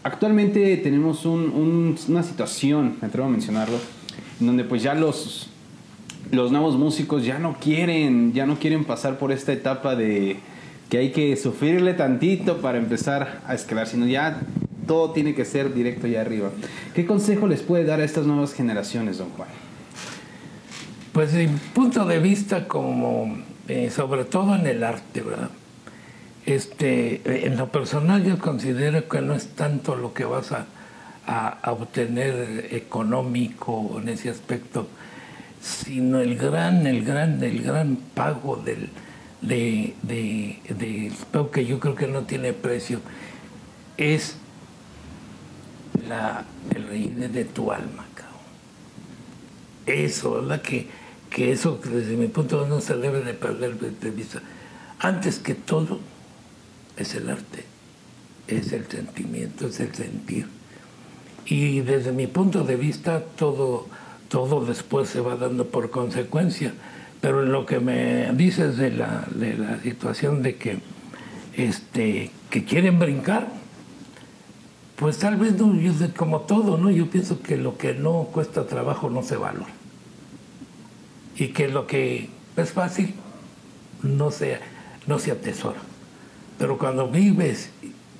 actualmente 0.04 0.74
tenemos 0.78 1.26
un- 1.26 1.50
un- 1.50 1.98
una 2.08 2.22
situación, 2.22 2.96
me 3.02 3.08
atrevo 3.08 3.26
a 3.28 3.30
mencionarlo, 3.30 3.76
en 4.40 4.46
donde 4.46 4.64
pues 4.64 4.82
ya 4.82 4.94
los, 4.94 5.50
los 6.32 6.50
nuevos 6.50 6.78
músicos 6.78 7.26
ya 7.26 7.38
no 7.38 7.58
quieren, 7.60 8.32
ya 8.32 8.46
no 8.46 8.58
quieren 8.58 8.86
pasar 8.86 9.18
por 9.18 9.32
esta 9.32 9.52
etapa 9.52 9.96
de 9.96 10.38
que 10.88 10.96
hay 10.96 11.12
que 11.12 11.36
sufrirle 11.36 11.92
tantito 11.92 12.62
para 12.62 12.78
empezar 12.78 13.42
a 13.46 13.54
escalar, 13.54 13.86
sino 13.86 14.06
ya 14.06 14.40
todo 14.88 15.12
tiene 15.12 15.36
que 15.36 15.44
ser 15.44 15.72
directo 15.72 16.08
allá 16.08 16.22
arriba. 16.22 16.50
¿Qué 16.94 17.06
consejo 17.06 17.46
les 17.46 17.62
puede 17.62 17.84
dar 17.84 18.00
a 18.00 18.04
estas 18.04 18.26
nuevas 18.26 18.52
generaciones, 18.52 19.18
don 19.18 19.30
Juan? 19.30 19.48
Pues 21.12 21.32
de 21.32 21.46
mi 21.46 21.58
punto 21.74 22.04
de 22.04 22.18
vista, 22.18 22.66
como 22.66 23.38
eh, 23.68 23.90
sobre 23.90 24.24
todo 24.24 24.56
en 24.56 24.66
el 24.66 24.82
arte, 24.82 25.20
¿verdad? 25.20 25.50
Este, 26.46 27.16
eh, 27.24 27.46
en 27.46 27.56
lo 27.56 27.70
personal 27.70 28.24
yo 28.24 28.38
considero 28.38 29.08
que 29.08 29.20
no 29.20 29.34
es 29.34 29.48
tanto 29.48 29.94
lo 29.94 30.14
que 30.14 30.24
vas 30.24 30.52
a, 30.52 30.66
obtener 31.66 32.68
económico 32.70 34.00
en 34.00 34.08
ese 34.08 34.30
aspecto, 34.30 34.88
sino 35.60 36.20
el 36.20 36.38
gran, 36.38 36.86
el 36.86 37.04
gran, 37.04 37.44
el 37.44 37.62
gran 37.62 37.96
pago 38.14 38.56
del, 38.56 38.88
de, 39.42 39.94
de, 40.02 40.58
de- 40.70 41.12
que 41.52 41.66
yo 41.66 41.80
creo 41.80 41.94
que 41.94 42.06
no 42.06 42.22
tiene 42.22 42.54
precio, 42.54 43.00
es 43.98 44.36
la, 46.08 46.44
el 46.74 46.88
reine 46.88 47.28
de 47.28 47.44
tu 47.44 47.72
alma, 47.72 48.06
cabrón 48.14 48.28
eso, 49.88 50.32
¿verdad? 50.34 50.62
Que, 50.62 50.86
que 51.30 51.52
eso 51.52 51.80
desde 51.82 52.16
mi 52.16 52.28
punto 52.28 52.56
de 52.56 52.62
vista 52.62 52.74
no 52.74 52.80
se 52.80 52.96
debe 52.96 53.22
de 53.22 53.34
perder 53.34 53.78
de 53.78 53.90
de 53.90 54.10
vista. 54.10 54.42
Antes 54.98 55.38
que 55.38 55.54
todo 55.54 56.00
es 56.96 57.14
el 57.14 57.30
arte, 57.30 57.64
es 58.46 58.72
el 58.72 58.86
sentimiento, 58.86 59.68
es 59.68 59.80
el 59.80 59.94
sentir. 59.94 60.46
Y 61.46 61.80
desde 61.80 62.12
mi 62.12 62.26
punto 62.26 62.64
de 62.64 62.76
vista 62.76 63.20
todo, 63.20 63.86
todo 64.28 64.64
después 64.64 65.08
se 65.08 65.20
va 65.20 65.36
dando 65.36 65.66
por 65.66 65.90
consecuencia. 65.90 66.74
Pero 67.20 67.42
en 67.42 67.52
lo 67.52 67.66
que 67.66 67.80
me 67.80 68.32
dices 68.34 68.76
de 68.76 68.90
la, 68.90 69.26
de 69.34 69.54
la 69.56 69.80
situación 69.80 70.42
de 70.42 70.56
que, 70.56 70.78
este, 71.56 72.30
que 72.50 72.64
quieren 72.64 72.98
brincar, 72.98 73.48
pues 74.98 75.18
tal 75.18 75.36
vez 75.36 75.54
no, 75.54 75.74
yo 75.76 75.92
sé, 75.94 76.12
como 76.12 76.40
todo, 76.40 76.76
¿no? 76.76 76.90
Yo 76.90 77.08
pienso 77.08 77.40
que 77.40 77.56
lo 77.56 77.78
que 77.78 77.94
no 77.94 78.28
cuesta 78.32 78.66
trabajo 78.66 79.08
no 79.08 79.22
se 79.22 79.36
valora. 79.36 79.72
Y 81.36 81.48
que 81.48 81.68
lo 81.68 81.86
que 81.86 82.28
es 82.56 82.72
fácil 82.72 83.14
no 84.02 84.32
se, 84.32 84.58
no 85.06 85.20
se 85.20 85.30
atesora. 85.30 85.78
Pero 86.58 86.78
cuando 86.78 87.08
vives 87.08 87.70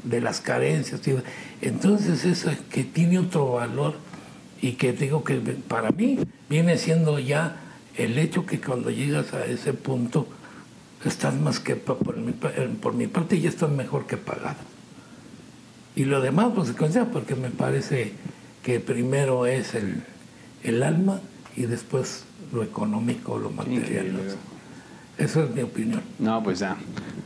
de 0.04 0.20
las 0.20 0.40
carencias, 0.40 1.00
entonces 1.60 2.24
eso 2.24 2.48
es 2.48 2.58
que 2.70 2.84
tiene 2.84 3.18
otro 3.18 3.54
valor 3.54 3.94
y 4.62 4.72
que 4.72 4.92
digo 4.92 5.24
que 5.24 5.34
para 5.34 5.90
mí 5.90 6.20
viene 6.48 6.78
siendo 6.78 7.18
ya 7.18 7.56
el 7.96 8.16
hecho 8.18 8.46
que 8.46 8.60
cuando 8.60 8.90
llegas 8.90 9.34
a 9.34 9.44
ese 9.46 9.72
punto 9.72 10.28
estás 11.04 11.34
más 11.34 11.58
que 11.58 11.74
por 11.74 12.16
mi, 12.16 12.30
por 12.32 12.94
mi 12.94 13.08
parte 13.08 13.40
ya 13.40 13.48
estás 13.48 13.70
mejor 13.70 14.06
que 14.06 14.16
pagado. 14.16 14.77
Y 15.98 16.04
lo 16.04 16.20
demás, 16.20 16.52
pues, 16.54 16.72
porque 17.12 17.34
me 17.34 17.50
parece 17.50 18.12
que 18.62 18.78
primero 18.78 19.46
es 19.46 19.74
el, 19.74 20.04
el 20.62 20.84
alma 20.84 21.18
y 21.56 21.62
después 21.62 22.22
lo 22.52 22.62
económico, 22.62 23.36
lo 23.36 23.50
material. 23.50 24.16
Esa 25.18 25.42
es 25.42 25.50
mi 25.50 25.62
opinión. 25.62 26.00
No, 26.20 26.40
pues 26.40 26.60
ya. 26.60 26.76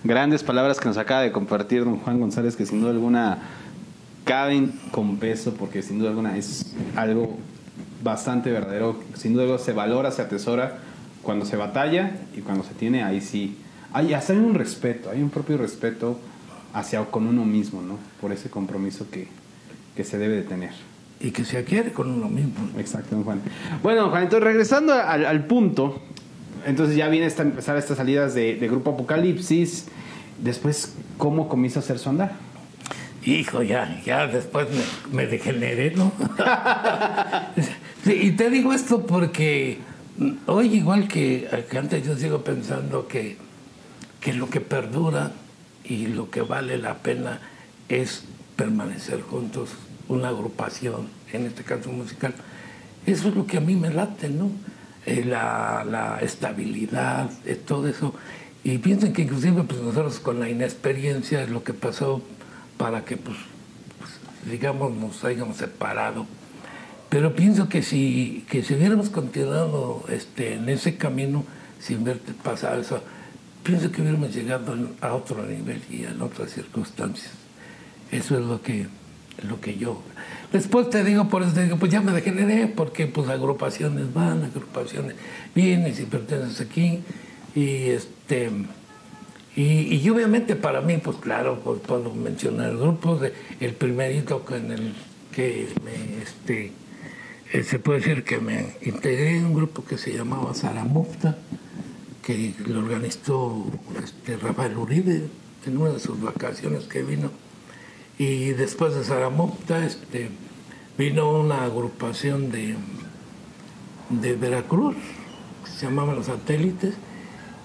Grandes 0.05 0.43
palabras 0.43 0.81
que 0.81 0.87
nos 0.89 0.97
acaba 0.97 1.21
de 1.21 1.33
compartir 1.33 1.85
don 1.85 1.99
Juan 1.99 2.19
González, 2.19 2.57
que 2.57 2.65
sin 2.65 2.81
duda 2.81 2.93
alguna 2.93 3.41
caben 4.25 4.73
con 4.91 5.19
peso, 5.19 5.53
porque 5.53 5.83
sin 5.83 5.99
duda 5.99 6.09
alguna 6.09 6.39
es 6.39 6.75
algo 6.97 7.37
bastante 8.03 8.51
verdadero. 8.51 8.99
Sin 9.17 9.35
duda 9.35 9.43
alguna 9.43 9.63
se 9.63 9.75
valora, 9.75 10.11
se 10.13 10.23
atesora 10.23 10.79
cuando 11.21 11.45
se 11.45 11.57
batalla 11.57 12.13
y 12.35 12.41
cuando 12.41 12.65
se 12.65 12.73
tiene, 12.73 13.03
ahí 13.03 13.21
sí. 13.21 13.55
Hay, 13.93 14.15
hasta 14.15 14.33
hay 14.33 14.39
un 14.39 14.55
respeto, 14.55 15.11
hay 15.11 15.21
un 15.21 15.29
propio 15.29 15.59
respeto 15.59 16.19
hacia 16.73 17.05
con 17.05 17.27
uno 17.27 17.45
mismo, 17.45 17.83
¿no? 17.83 17.99
Por 18.21 18.33
ese 18.33 18.51
compromiso 18.51 19.11
que, 19.11 19.29
que 19.97 20.05
se 20.05 20.19
debe 20.19 20.37
de 20.37 20.43
tener. 20.43 20.71
Y 21.21 21.31
que 21.31 21.45
se 21.45 21.59
adquiere 21.59 21.93
con 21.93 22.11
uno 22.11 22.29
mismo. 22.29 22.69
Exacto, 22.79 23.21
Juan. 23.23 23.41
Bueno, 23.83 24.11
Juan, 24.11 24.25
entonces 24.25 24.45
regresando 24.45 24.93
al, 24.93 25.25
al 25.25 25.47
punto, 25.47 26.03
entonces 26.67 26.97
ya 26.97 27.09
viene 27.09 27.27
esta, 27.27 27.43
empezar 27.43 27.77
estas 27.77 27.97
salidas 27.97 28.35
de, 28.35 28.57
de 28.57 28.69
Grupo 28.69 28.93
Apocalipsis. 28.93 29.87
Después, 30.43 30.95
¿cómo 31.19 31.49
comienza 31.49 31.81
a 31.81 31.83
hacer 31.83 31.99
su 31.99 32.09
andar? 32.09 32.33
Hijo, 33.25 33.63
ya, 33.63 34.01
ya 34.05 34.27
después 34.27 34.67
me, 34.71 35.17
me 35.17 35.27
degeneré, 35.27 35.93
¿no? 35.93 36.13
Sí, 38.05 38.19
y 38.21 38.33
te 38.33 38.51
digo 38.51 38.73
esto 38.73 39.07
porque 39.07 39.79
mm, 40.19 40.31
hoy, 40.47 40.75
igual 40.75 41.07
que, 41.07 41.49
que 41.71 41.79
antes, 41.79 42.05
yo 42.05 42.17
sigo 42.17 42.43
pensando 42.43 43.07
que, 43.07 43.37
que 44.21 44.33
lo 44.33 44.51
que 44.51 44.61
perdura 44.61 45.31
y 45.85 46.07
lo 46.07 46.31
que 46.31 46.43
vale 46.43 46.79
la 46.79 46.99
pena 46.99 47.41
es 47.89 48.25
permanecer 48.57 49.23
juntos, 49.23 49.71
una 50.09 50.29
agrupación, 50.29 51.09
en 51.33 51.47
este 51.47 51.65
caso 51.65 51.91
musical. 51.91 52.35
Eso 53.07 53.29
es 53.29 53.35
lo 53.35 53.47
que 53.47 53.57
a 53.57 53.61
mí 53.61 53.75
me 53.75 53.93
late, 53.93 54.29
¿no? 54.29 54.51
Eh, 55.07 55.25
la, 55.25 55.85
la 55.89 56.19
estabilidad, 56.21 57.31
eh, 57.45 57.57
todo 57.57 57.89
eso. 57.89 58.15
Y 58.65 58.79
piensen 58.79 59.13
que 59.13 59.23
inclusive 59.23 59.65
pues 59.65 59.81
nosotros 59.81 60.21
con 60.21 60.39
la 60.39 60.49
inexperiencia, 60.49 61.45
lo 61.47 61.65
que 61.65 61.75
pasó 61.75 62.23
para 62.77 63.05
que 63.05 63.17
pues, 63.17 63.37
pues, 63.99 64.13
digamos 64.51 64.93
nos 64.93 65.25
hayamos 65.25 65.57
separado. 65.57 66.27
Pero 67.09 67.35
pienso 67.35 67.69
que 67.69 67.83
si, 67.83 68.47
que 68.49 68.63
si 68.63 68.75
hubiéramos 68.75 69.11
continuado 69.11 70.05
este, 70.09 70.55
en 70.55 70.69
ese 70.69 70.97
camino 70.97 71.45
sin 71.79 72.05
ver 72.05 72.21
pasar 72.43 72.79
eso, 72.79 73.03
pienso 73.63 73.91
que 73.91 74.03
hubiéramos 74.03 74.35
llegado 74.35 74.75
a 75.01 75.15
otro 75.15 75.45
nivel 75.47 75.81
y 75.91 76.05
en 76.05 76.21
otras 76.21 76.51
circunstancias. 76.51 77.33
Eso 78.11 78.39
es 78.39 78.45
lo 78.45 78.61
que, 78.61 78.87
lo 79.49 79.61
que 79.61 79.77
yo. 79.77 80.03
Después 80.53 80.91
te 80.91 81.03
digo, 81.03 81.29
por 81.29 81.43
eso 81.43 81.53
te 81.53 81.65
digo, 81.65 81.79
pues 81.79 81.91
ya 81.91 82.01
me 82.01 82.13
degeneré, 82.13 82.67
porque 82.67 83.07
pues 83.07 83.29
agrupaciones 83.29 84.13
van, 84.13 84.45
agrupaciones 84.45 85.17
vienen, 85.55 85.95
si 85.95 86.05
perteneces 86.05 86.61
aquí, 86.61 87.01
y 87.55 87.89
este 87.91 88.51
Y, 89.55 89.97
y 89.97 90.09
obviamente 90.09 90.57
para 90.57 90.81
mí, 90.81 90.97
pues 90.97 91.19
claro, 91.19 91.61
pues 91.63 91.81
puedo 91.81 92.15
mencionar 92.15 92.75
grupos. 92.77 93.23
El 93.61 93.75
primerito 93.75 94.43
en 94.51 94.73
el 94.73 94.95
que 95.35 95.69
me, 95.85 96.23
este, 96.23 96.73
eh, 97.53 97.63
se 97.63 97.79
puede 97.79 98.01
decir 98.01 98.25
que 98.25 98.39
me 98.39 98.77
integré 98.83 99.37
en 99.37 99.47
un 99.47 99.55
grupo 99.55 99.85
que 99.85 99.99
se 99.99 100.13
llamaba 100.13 100.55
Zaramufta, 100.55 101.37
que 102.23 102.55
lo 102.67 102.79
organizó 102.79 103.67
este, 104.03 104.37
Rafael 104.37 104.77
Uribe 104.77 105.29
en 105.67 105.77
una 105.77 105.91
de 105.91 106.01
sus 106.01 106.21
vacaciones 106.21 106.85
que 106.85 107.03
vino. 107.03 107.31
Y 108.19 108.51
después 108.51 108.95
de 108.95 109.05
Zaramufta 109.05 109.85
este, 109.85 110.31
vino 110.97 111.41
una 111.41 111.65
agrupación 111.65 112.51
de, 112.51 112.77
de 114.11 114.35
Veracruz, 114.35 114.95
que 115.65 115.71
se 115.71 115.87
llamaban 115.87 116.17
Los 116.17 116.27
Satélites, 116.27 116.95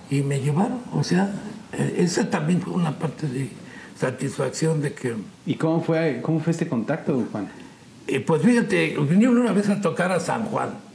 y 0.10 0.22
me 0.22 0.40
llevaron. 0.40 0.82
O 0.94 1.04
sea, 1.04 1.34
eh, 1.74 1.96
esa 2.00 2.30
también 2.30 2.62
fue 2.62 2.74
una 2.74 2.98
parte 2.98 3.28
de 3.28 3.50
satisfacción 4.00 4.82
de 4.82 4.94
que... 4.94 5.16
¿Y 5.46 5.56
cómo 5.56 5.84
fue, 5.84 6.22
cómo 6.22 6.40
fue 6.40 6.52
este 6.52 6.68
contacto, 6.68 7.24
Juan? 7.32 7.50
Eh, 8.08 8.22
pues 8.22 8.42
fíjate, 8.42 8.98
vinieron 9.00 9.38
una 9.38 9.52
vez 9.52 9.70
a 9.70 9.82
tocar 9.82 10.12
a 10.12 10.20
San 10.20 10.46
Juan. 10.46 10.87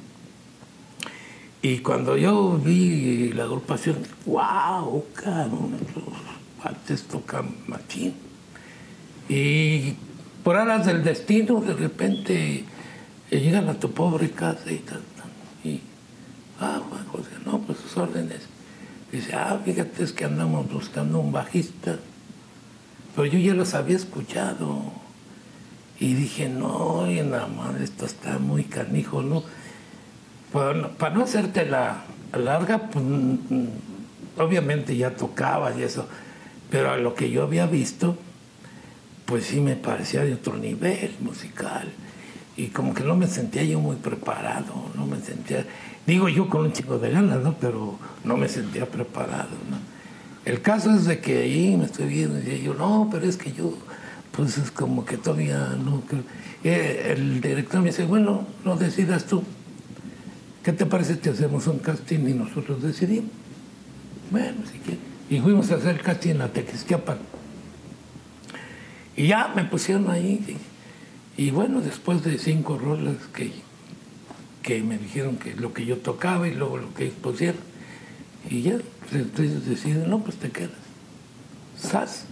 Y 1.62 1.78
cuando 1.78 2.16
yo 2.16 2.58
vi 2.58 3.32
la 3.32 3.44
agrupación, 3.44 3.98
wow, 4.26 5.04
cabrón, 5.14 5.78
cuates 6.60 7.04
tocan 7.04 7.54
machín. 7.68 8.14
Y 9.28 9.94
por 10.42 10.56
aras 10.56 10.86
del 10.86 11.04
destino, 11.04 11.60
de 11.60 11.74
repente 11.74 12.64
eh, 13.30 13.40
llegan 13.40 13.68
a 13.68 13.74
tu 13.74 13.92
pobre 13.92 14.32
casa 14.32 14.72
y 14.72 14.78
tal. 14.78 15.02
Y, 15.62 15.80
ah, 16.60 16.80
Juan 16.88 17.06
José, 17.06 17.30
no, 17.46 17.60
pues 17.60 17.78
sus 17.78 17.96
órdenes. 17.96 18.40
Dice, 19.12 19.34
ah, 19.34 19.60
fíjate, 19.64 20.02
es 20.02 20.12
que 20.12 20.24
andamos 20.24 20.68
buscando 20.68 21.20
un 21.20 21.30
bajista. 21.30 21.96
Pero 23.14 23.26
yo 23.26 23.38
ya 23.38 23.54
los 23.54 23.74
había 23.74 23.96
escuchado. 23.96 24.82
Y 26.00 26.14
dije, 26.14 26.48
no, 26.48 26.74
oye, 26.74 27.22
nada 27.22 27.46
más, 27.46 27.80
esto 27.80 28.04
está 28.04 28.40
muy 28.40 28.64
canijo, 28.64 29.22
¿no? 29.22 29.44
Para, 30.52 30.74
no- 31.10 31.22
hacerte 31.24 31.64
la 31.66 32.02
larga, 32.36 32.78
pues, 32.90 33.04
mm, 33.04 33.32
mm, 33.48 33.68
obviamente 34.38 34.96
ya 34.96 35.10
tocaba 35.14 35.72
y 35.76 35.82
eso. 35.82 36.06
Pero 36.70 36.90
a 36.90 36.96
lo 36.96 37.14
que 37.14 37.30
yo 37.30 37.42
había 37.42 37.66
visto, 37.66 38.16
pues 39.26 39.44
sí 39.44 39.60
me 39.60 39.76
parecía 39.76 40.24
de 40.24 40.34
otro 40.34 40.56
nivel 40.56 41.14
musical. 41.20 41.88
Y 42.56 42.66
como 42.68 42.92
que 42.94 43.02
no 43.02 43.16
me 43.16 43.26
sentía 43.26 43.62
yo 43.64 43.80
muy 43.80 43.96
preparado, 43.96 44.90
no 44.94 45.06
me 45.06 45.20
sentía, 45.20 45.66
digo 46.06 46.28
yo 46.28 46.48
con 46.48 46.62
un 46.62 46.72
chico 46.72 46.98
de 46.98 47.10
ganas, 47.10 47.40
¿no? 47.42 47.54
Pero 47.58 47.98
no 48.24 48.36
me 48.36 48.48
sentía 48.48 48.86
preparado, 48.86 49.48
¿no? 49.70 49.78
El 50.44 50.60
caso 50.60 50.90
es 50.94 51.04
de 51.06 51.20
que 51.20 51.42
ahí 51.42 51.76
me 51.76 51.84
estoy 51.86 52.08
viendo 52.08 52.38
y 52.40 52.62
yo, 52.62 52.74
no, 52.74 53.08
pero 53.10 53.26
es 53.26 53.36
que 53.36 53.52
yo, 53.52 53.74
pues 54.32 54.58
es 54.58 54.70
como 54.70 55.04
que 55.04 55.16
todavía 55.16 55.76
no. 55.82 56.02
creo". 56.02 56.22
Eh, 56.64 57.12
el 57.16 57.40
director 57.40 57.80
me 57.80 57.86
dice, 57.88 58.04
bueno, 58.04 58.46
no 58.64 58.76
decidas 58.76 59.24
tú. 59.26 59.42
¿Qué 60.62 60.72
te 60.72 60.86
parece 60.86 61.18
si 61.20 61.28
hacemos 61.28 61.66
un 61.66 61.78
casting 61.78 62.20
y 62.28 62.34
nosotros 62.34 62.82
decidimos? 62.82 63.30
Bueno, 64.30 64.58
si 64.70 64.78
quieres. 64.78 65.00
Y 65.28 65.40
fuimos 65.40 65.70
a 65.72 65.76
hacer 65.76 66.00
casting 66.00 66.30
en 66.30 66.38
la 66.38 66.48
Tequisquiapan. 66.48 67.18
Y 69.16 69.26
ya 69.26 69.52
me 69.54 69.64
pusieron 69.64 70.10
ahí. 70.10 70.58
Y, 71.36 71.44
y 71.46 71.50
bueno, 71.50 71.80
después 71.80 72.22
de 72.22 72.38
cinco 72.38 72.78
rolas 72.78 73.16
que, 73.34 73.50
que 74.62 74.82
me 74.82 74.98
dijeron 74.98 75.36
que 75.36 75.54
lo 75.54 75.72
que 75.72 75.84
yo 75.84 75.98
tocaba 75.98 76.46
y 76.46 76.54
luego 76.54 76.78
lo 76.78 76.94
que 76.94 77.04
ellos 77.04 77.16
pusieron. 77.20 77.60
Y 78.48 78.62
ya, 78.62 78.78
pues, 79.00 79.22
entonces 79.22 79.66
deciden, 79.66 80.08
no, 80.08 80.20
pues 80.20 80.36
te 80.36 80.50
quedas. 80.50 80.70
¡Sas! 81.76 82.26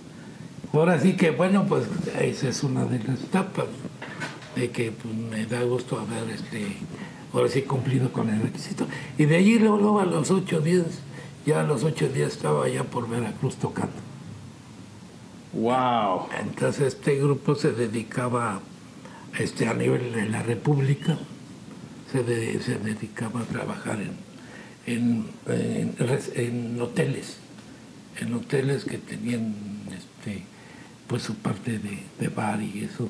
Ahora 0.72 1.00
sí 1.00 1.14
que, 1.14 1.30
bueno, 1.30 1.66
pues 1.66 1.84
esa 2.20 2.48
es 2.48 2.62
una 2.62 2.84
de 2.84 3.00
las 3.00 3.20
etapas 3.24 3.66
de 4.54 4.70
que 4.70 4.92
pues, 4.92 5.14
me 5.14 5.46
da 5.46 5.62
gusto 5.62 5.98
haber, 5.98 6.30
este, 6.30 6.66
ahora 7.32 7.48
sí 7.48 7.62
cumplido 7.62 8.12
con 8.12 8.28
el 8.30 8.40
requisito. 8.42 8.86
Y 9.18 9.24
de 9.26 9.36
allí 9.36 9.58
luego, 9.58 9.78
luego 9.78 10.00
a 10.00 10.06
los 10.06 10.30
ocho 10.30 10.60
días, 10.60 10.86
ya 11.46 11.60
a 11.60 11.64
los 11.64 11.84
ocho 11.84 12.08
días 12.08 12.32
estaba 12.32 12.68
ya 12.68 12.84
por 12.84 13.08
Veracruz 13.08 13.56
tocando. 13.56 13.94
¡Wow! 15.52 16.26
Entonces 16.40 16.94
este 16.94 17.16
grupo 17.16 17.54
se 17.54 17.72
dedicaba 17.72 18.60
este, 19.38 19.66
a 19.66 19.74
nivel 19.74 20.12
de 20.12 20.26
la 20.28 20.42
República, 20.42 21.18
se, 22.12 22.22
de- 22.22 22.60
se 22.62 22.78
dedicaba 22.78 23.40
a 23.40 23.44
trabajar 23.44 23.98
en, 24.86 25.26
en, 25.46 25.94
en 26.36 26.80
hoteles, 26.80 27.38
en 28.20 28.34
hoteles 28.34 28.84
que 28.84 28.98
tenían 28.98 29.54
este, 29.88 30.42
pues 31.08 31.22
su 31.22 31.34
parte 31.36 31.78
de, 31.78 31.98
de 32.20 32.28
bar 32.28 32.62
y 32.62 32.84
eso, 32.84 33.08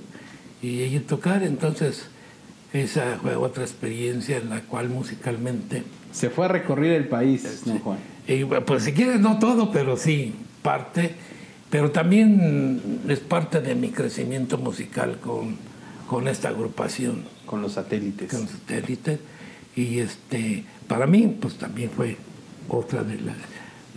y 0.63 0.83
allí 0.83 1.01
tocar, 1.01 1.43
entonces 1.43 2.07
esa 2.73 3.19
fue 3.21 3.35
otra 3.37 3.65
experiencia 3.65 4.37
en 4.39 4.51
la 4.51 4.61
cual 4.63 4.89
musicalmente 4.89 5.83
Se 6.13 6.31
fue 6.31 6.45
a 6.47 6.49
recorrer 6.49 6.93
el 6.93 7.09
país, 7.09 7.63
¿no, 7.67 7.79
Juan? 7.79 7.99
y, 8.27 8.45
pues 8.45 8.85
si 8.85 8.93
quieres, 8.93 9.21
no 9.21 9.39
todo, 9.39 9.71
pero 9.73 9.97
sí, 9.97 10.35
parte. 10.63 11.15
Pero 11.71 11.93
también 11.93 13.01
es 13.09 13.21
parte 13.21 13.61
de 13.61 13.75
mi 13.77 13.91
crecimiento 13.91 14.59
musical 14.59 15.19
con, 15.21 15.57
con 16.09 16.27
esta 16.27 16.49
agrupación, 16.49 17.25
Con 17.47 17.63
los 17.63 17.73
satélites. 17.75 18.29
con 18.33 18.49
satélite. 18.49 19.21
Y 19.77 20.01
este, 20.01 20.65
para 20.89 21.07
mí, 21.07 21.37
pues 21.41 21.55
también 21.59 21.91
fue 21.91 22.17
otra 22.69 23.05
de, 23.05 23.21
las 23.21 23.37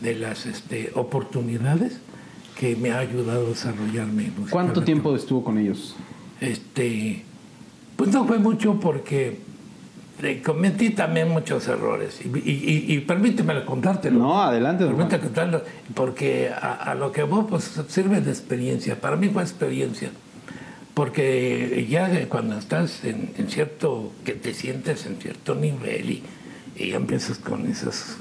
de 0.01 0.15
las 0.15 0.45
este, 0.45 0.91
oportunidades 0.93 1.97
que 2.59 2.76
me 2.76 2.91
ha 2.91 2.99
ayudado 2.99 3.47
a 3.47 3.49
desarrollarme. 3.49 4.32
¿Cuánto 4.51 4.84
tiempo 4.84 5.15
estuvo 5.15 5.43
con 5.43 5.57
ellos? 5.57 5.95
Este, 6.41 7.24
pues 7.96 8.12
no 8.12 8.26
fue 8.26 8.39
mucho 8.39 8.80
porque 8.80 9.39
cometí 10.44 10.91
también 10.91 11.30
muchos 11.30 11.68
errores. 11.68 12.20
Y, 12.24 12.28
y- 12.28 12.86
y- 12.88 12.94
y 12.96 13.00
permíteme 13.02 13.64
contártelo. 13.66 14.20
No, 14.20 14.41
adelante, 14.41 14.86
Permíteme 14.86 15.24
contarlo, 15.24 15.64
porque 15.94 16.50
a, 16.50 16.74
a 16.74 16.96
lo 16.96 17.12
que 17.12 17.24
voy, 17.24 17.46
pues 17.50 17.72
sirve 17.88 18.22
de 18.22 18.32
experiencia. 18.32 19.00
Para 19.00 19.16
mí 19.16 19.30
fue 19.30 19.41
experiencia. 19.44 20.12
Porque 20.94 21.88
ya 21.89 22.28
cuando 22.30 22.58
estás 22.58 23.04
en, 23.04 23.32
en 23.38 23.50
cierto, 23.50 24.12
que 24.24 24.34
te 24.34 24.54
sientes 24.54 25.06
en 25.08 25.18
cierto 25.18 25.56
nivel 25.56 26.10
y, 26.12 26.24
ya 26.89 26.96
empiezas 26.98 27.38
con 27.39 27.68
esas 27.68 28.18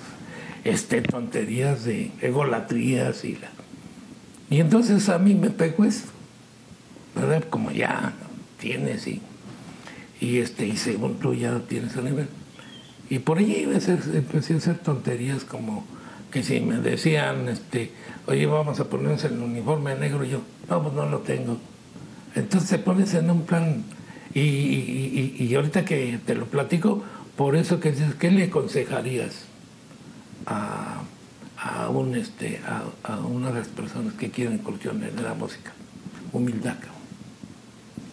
este, 0.65 1.03
tonterías 1.03 1.85
de 1.85 2.11
egolatrías 2.21 3.25
y 3.25 3.35
la... 3.37 3.49
Y 4.51 4.61
entonces 4.61 5.09
a 5.09 5.19
mí 5.19 5.35
me 5.35 5.51
pegó 5.51 5.85
eso. 5.85 6.07
¿verdad? 7.15 7.45
Como 7.51 7.71
ya 7.71 8.13
tienes 8.59 9.07
y, 9.07 9.21
y, 10.23 10.39
este, 10.39 10.67
y 10.69 10.77
según 10.77 11.17
tú 11.19 11.35
ya 11.35 11.59
tienes 11.69 11.97
el 11.97 12.05
nivel. 12.05 12.29
Y 13.11 13.19
por 13.19 13.39
allí 13.39 13.57
iba 13.57 13.75
a 13.75 13.79
hacer- 13.79 14.03
empecé 14.15 14.55
a 14.55 14.59
hacer 14.59 14.79
tonterías 14.79 15.43
como 15.45 15.85
que 16.31 16.43
si 16.45 16.61
me 16.61 16.77
decían, 16.79 17.49
este, 17.49 17.91
oye, 18.27 18.47
vamos 18.47 18.79
a 18.81 18.85
ponernos 18.89 19.25
el 19.25 19.39
uniforme 19.39 19.95
negro, 19.97 20.25
yo, 20.25 20.41
no, 20.71 20.81
pues 20.83 20.95
no 20.95 21.07
lo 21.07 21.19
tengo. 21.19 21.59
Entonces 22.37 22.71
te 22.71 22.79
pones 22.79 23.13
en 23.15 23.31
un 23.31 23.43
plan, 23.43 23.83
y, 24.33 24.41
y- 24.41 25.37
y- 25.39 25.45
y 25.45 25.55
ahorita 25.57 25.85
que 25.85 26.19
te 26.25 26.35
lo 26.37 26.47
platico, 26.47 27.03
por 27.37 27.57
eso 27.57 27.81
que 27.81 27.91
dices, 27.91 28.15
¿qué 28.15 28.31
le 28.31 28.45
aconsejarías 28.45 29.45
a, 30.47 31.03
a 31.59 31.89
un, 31.91 32.15
este, 32.15 32.61
a, 32.67 32.85
a 33.13 33.19
una 33.21 33.51
de 33.51 33.59
las 33.59 33.69
personas 33.69 34.15
que 34.15 34.31
quieren 34.31 34.55
incursionar 34.55 35.11
en 35.11 35.23
la 35.23 35.35
música? 35.35 35.73
Humildad, 36.33 36.77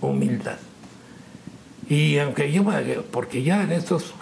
humildad. 0.02 0.58
Y 1.90 2.20
aunque 2.20 2.52
yo, 2.52 2.64
porque 3.12 3.42
ya 3.42 3.64
en 3.64 3.72
estos 3.72 4.14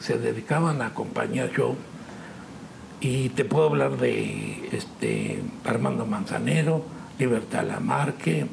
se 0.00 0.18
dedicaban 0.18 0.82
a 0.82 0.86
acompañar 0.86 1.52
show, 1.52 1.76
y 3.00 3.30
te 3.30 3.44
puedo 3.44 3.66
hablar 3.66 3.96
de 3.98 4.68
este, 4.72 5.40
Armando 5.64 6.06
Manzanero, 6.06 6.84
Libertad 7.18 7.66
Lamarque, 7.66 8.46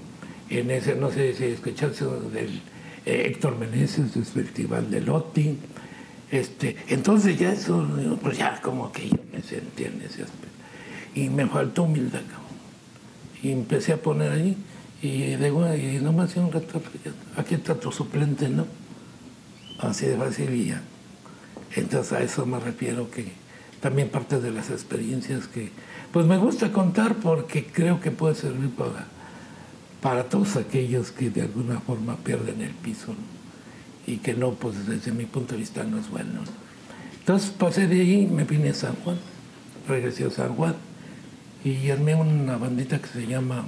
en 0.50 0.72
ese, 0.72 0.96
no 0.96 1.12
sé 1.12 1.34
si 1.36 1.46
escuchaste 1.46 2.06
del 2.06 2.62
eh, 3.06 3.24
Héctor 3.28 3.58
Meneses, 3.58 4.14
del 4.16 4.26
Festival 4.26 4.90
de 4.90 5.02
Loti. 5.02 5.58
Este, 6.32 6.76
entonces 6.88 7.38
ya 7.38 7.54
eso, 7.54 7.88
pues 8.22 8.38
ya 8.38 8.60
como 8.62 8.92
que 8.92 9.10
yo 9.10 9.18
me 9.32 9.42
sentí 9.42 9.84
en 9.84 10.02
ese 10.02 10.24
aspecto. 10.24 10.48
Y 11.14 11.30
me 11.30 11.46
faltó 11.46 11.84
humildad. 11.84 12.22
Y 13.42 13.52
empecé 13.52 13.94
a 13.94 13.98
poner 13.98 14.32
ahí, 14.32 14.58
y 15.02 15.36
digo, 15.36 15.66
y 15.74 16.00
nomás 16.02 16.36
un 16.36 16.52
rato, 16.52 16.82
aquí 17.38 17.56
está 17.56 17.76
tu 17.76 17.92
suplente, 17.92 18.50
¿no? 18.50 18.66
Así 19.80 20.06
de 20.08 20.18
fácil 20.18 20.54
y 20.54 20.66
ya. 20.68 20.82
Entonces 21.76 22.12
a 22.14 22.22
eso 22.22 22.46
me 22.46 22.60
refiero 22.60 23.10
que 23.10 23.32
también 23.80 24.10
parte 24.10 24.42
de 24.42 24.52
las 24.52 24.70
experiencias 24.72 25.48
que 25.48 25.72
pues 26.12 26.26
me 26.26 26.38
gusta 26.38 26.72
contar 26.72 27.16
porque 27.16 27.66
creo 27.66 28.02
que 28.02 28.12
puede 28.12 28.36
servir 28.36 28.72
para, 28.72 29.08
para 30.02 30.26
todos 30.26 30.58
aquellos 30.58 31.12
que 31.12 31.30
de 31.30 31.44
alguna 31.44 31.80
forma 31.80 32.18
pierden 32.18 32.62
el 32.62 32.74
piso 32.74 33.16
y 34.06 34.18
que 34.18 34.34
no, 34.34 34.52
pues 34.54 34.88
desde 34.88 35.12
mi 35.12 35.26
punto 35.26 35.54
de 35.54 35.60
vista 35.60 35.84
no 35.84 36.00
es 36.00 36.10
bueno. 36.10 36.34
¿no? 36.34 36.42
Entonces 37.20 37.52
pasé 37.52 37.88
de 37.88 38.02
ahí, 38.02 38.28
me 38.28 38.44
vine 38.44 38.70
a 38.70 38.74
San 38.74 38.96
Juan, 38.96 39.18
regresé 39.88 40.26
a 40.26 40.32
San 40.32 40.56
Juan 40.56 40.76
y 41.64 41.90
armé 41.90 42.16
una 42.16 42.58
bandita 42.58 43.00
que 43.00 43.08
se 43.08 43.28
llama 43.28 43.66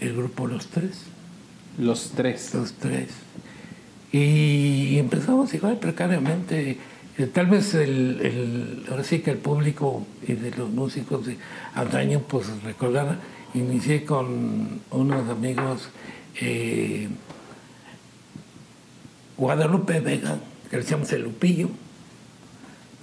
el 0.00 0.16
grupo 0.16 0.46
Los 0.46 0.66
Tres. 0.68 1.02
Los 1.78 2.10
tres. 2.16 2.54
Los 2.54 2.72
Tres. 2.74 3.08
Y 4.12 4.98
empezamos 4.98 5.52
igual 5.54 5.78
precariamente. 5.78 6.78
Eh, 7.18 7.26
Tal 7.26 7.46
vez 7.46 7.74
el, 7.74 8.20
el- 8.22 8.84
ahora 8.90 9.04
sí 9.04 9.18
que 9.20 9.30
el 9.30 9.36
público 9.38 10.06
y 10.26 10.32
de 10.32 10.50
los 10.52 10.70
músicos 10.70 11.26
de 11.26 11.36
antaño 11.74 12.20
pues 12.26 12.46
recordarán, 12.62 13.18
inicié 13.54 14.04
con 14.04 14.80
unos 14.90 15.28
amigos 15.28 15.90
eh, 16.40 17.08
Guadalupe 19.36 20.00
Vega, 20.00 20.38
que 20.70 20.76
le 20.76 20.82
decíamos 20.82 21.12
el 21.12 21.22
Lupillo, 21.22 21.68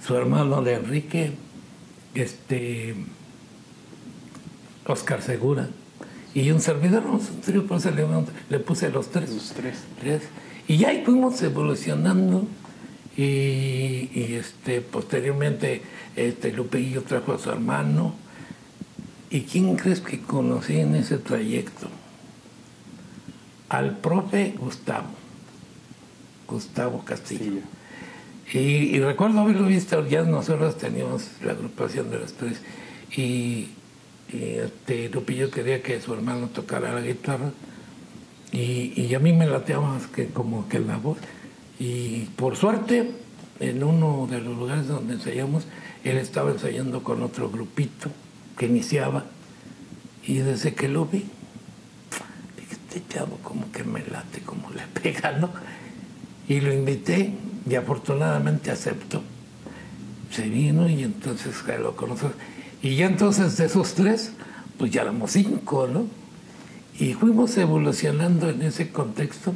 su 0.06 0.14
hermano 0.16 0.62
de 0.62 0.74
Enrique, 0.74 1.32
este 2.14 2.94
Oscar 4.86 5.22
Segura, 5.22 5.68
y 6.40 6.52
un 6.52 6.60
servidor, 6.60 7.04
un 7.06 7.20
trío, 7.40 7.66
por 7.66 7.78
eso 7.78 7.90
le, 7.90 8.06
le 8.48 8.58
puse 8.60 8.90
los 8.90 9.10
tres. 9.10 9.30
Los 9.30 9.52
tres. 9.52 9.78
Tres. 10.00 10.22
Y 10.68 10.76
ya 10.76 10.90
ahí 10.90 11.02
fuimos 11.04 11.42
evolucionando 11.42 12.46
y, 13.16 14.10
y, 14.14 14.36
este, 14.38 14.80
posteriormente 14.80 15.82
este, 16.14 16.52
Lupillo 16.52 17.02
trajo 17.02 17.32
a 17.32 17.38
su 17.38 17.50
hermano. 17.50 18.14
¿Y 19.30 19.42
quién 19.42 19.74
crees 19.76 20.00
que 20.00 20.20
conocí 20.20 20.78
en 20.78 20.94
ese 20.94 21.18
trayecto? 21.18 21.88
Al 23.68 23.98
profe 23.98 24.54
Gustavo, 24.58 25.08
Gustavo 26.46 27.04
Castillo. 27.04 27.62
Sí. 28.50 28.58
Y, 28.58 28.96
y 28.96 29.00
recuerdo 29.00 29.40
haberlo 29.40 29.66
visto, 29.66 30.06
ya 30.06 30.22
nosotros 30.22 30.78
teníamos 30.78 31.28
la 31.44 31.52
agrupación 31.52 32.10
de 32.10 32.20
los 32.20 32.32
tres. 32.34 32.60
Y, 33.16 33.70
y 34.32 34.56
este, 34.56 35.08
Lupillo 35.08 35.50
quería 35.50 35.82
que 35.82 36.00
su 36.00 36.12
hermano 36.12 36.48
tocara 36.48 36.92
la 36.92 37.00
guitarra. 37.00 37.50
Y, 38.52 38.92
y 39.00 39.14
a 39.14 39.18
mí 39.18 39.32
me 39.32 39.46
lateaba 39.46 39.88
más 39.88 40.06
que 40.06 40.28
como 40.28 40.68
que 40.68 40.78
la 40.78 40.96
voz. 40.96 41.18
Y 41.78 42.24
por 42.36 42.56
suerte, 42.56 43.10
en 43.60 43.82
uno 43.82 44.26
de 44.30 44.40
los 44.40 44.56
lugares 44.56 44.88
donde 44.88 45.14
ensayamos, 45.14 45.64
él 46.04 46.18
estaba 46.18 46.50
ensayando 46.50 47.02
con 47.02 47.22
otro 47.22 47.50
grupito 47.50 48.10
que 48.56 48.66
iniciaba. 48.66 49.24
Y 50.24 50.38
desde 50.38 50.74
que 50.74 50.88
lo 50.88 51.06
vi, 51.06 51.24
dije, 52.56 52.72
este 52.72 53.02
chavo 53.08 53.38
como 53.42 53.70
que 53.72 53.84
me 53.84 54.00
late, 54.06 54.40
como 54.40 54.70
le 54.70 54.82
pega, 55.00 55.32
¿no? 55.32 55.50
Y 56.48 56.60
lo 56.60 56.72
invité 56.72 57.32
y 57.68 57.74
afortunadamente 57.74 58.70
aceptó. 58.70 59.22
Se 60.30 60.48
vino 60.48 60.88
y 60.88 61.02
entonces 61.02 61.54
lo 61.80 61.96
conoces. 61.96 62.30
Y 62.82 62.96
ya 62.96 63.06
entonces 63.06 63.56
de 63.56 63.66
esos 63.66 63.94
tres, 63.94 64.32
pues 64.78 64.92
ya 64.92 65.02
éramos 65.02 65.32
cinco, 65.32 65.88
¿no? 65.88 66.06
Y 66.98 67.14
fuimos 67.14 67.56
evolucionando 67.56 68.50
en 68.50 68.62
ese 68.62 68.90
contexto. 68.90 69.52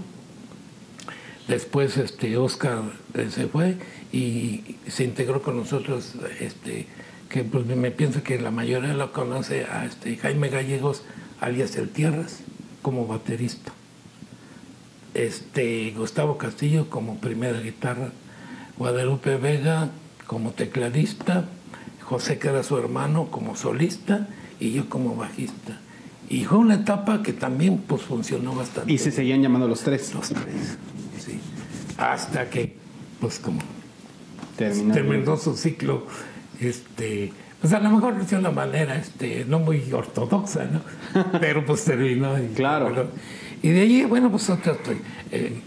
Después 1.49 1.97
este 1.97 2.37
Oscar 2.37 2.83
eh, 3.15 3.29
se 3.31 3.47
fue 3.47 3.77
y 4.13 4.77
se 4.87 5.05
integró 5.05 5.43
con 5.43 5.57
nosotros, 5.57 6.15
este, 6.41 6.87
que 7.29 7.45
pues 7.45 7.67
me 7.67 7.91
pienso 7.91 8.23
que 8.23 8.41
la 8.41 8.51
mayoría 8.51 8.95
lo 8.95 9.13
conoce 9.13 9.65
a 9.65 9.85
este 9.87 10.17
Jaime 10.17 10.49
Gallegos, 10.49 11.03
alias 11.41 11.77
El 11.77 11.89
Tierras, 11.89 12.41
como 12.81 13.07
baterista. 13.07 13.73
Este 15.15 15.93
Gustavo 15.97 16.39
Castillo 16.39 16.91
como 16.91 17.19
primera 17.19 17.61
guitarra, 17.61 18.11
Guadalupe 18.79 19.37
Vega 19.37 19.91
como 20.27 20.53
tecladista, 20.53 21.49
José 22.05 22.39
que 22.39 22.49
era 22.49 22.63
su 22.63 22.77
hermano 22.79 23.27
como 23.31 23.57
solista 23.57 24.29
y 24.61 24.73
yo 24.73 24.89
como 24.89 25.15
bajista. 25.17 25.81
Y 26.29 26.45
fue 26.45 26.59
una 26.59 26.75
etapa 26.77 27.23
que 27.23 27.33
también 27.33 27.79
pues 27.87 28.03
funcionó 28.03 28.55
bastante. 28.55 28.93
Y 28.93 28.99
se 28.99 29.11
seguían 29.11 29.43
llamando 29.43 29.69
los 29.69 29.81
tres. 29.81 30.15
Los 30.15 30.29
tres, 30.29 30.79
sí. 31.19 31.39
Hasta 31.99 32.49
que, 32.49 32.77
pues 33.21 33.39
como 33.39 33.61
Terminó. 34.57 34.95
terminó 34.95 35.37
su 35.37 35.57
ciclo, 35.57 36.07
este, 36.61 37.33
pues 37.61 37.73
a 37.73 37.81
lo 37.81 37.91
mejor 37.91 38.25
de 38.25 38.37
una 38.37 38.51
manera, 38.51 38.97
este, 38.97 39.45
no 39.47 39.59
muy 39.59 39.93
ortodoxa, 39.93 40.65
¿no? 40.65 40.81
Pero 41.41 41.65
pues 41.67 41.85
terminó. 41.85 42.39
Y, 42.43 42.49
Claro. 42.49 43.09
y 43.63 43.69
de 43.71 43.81
allí, 43.83 44.05
bueno, 44.05 44.31
pues 44.31 44.49
otras, 44.51 44.79
eh, 45.31 45.61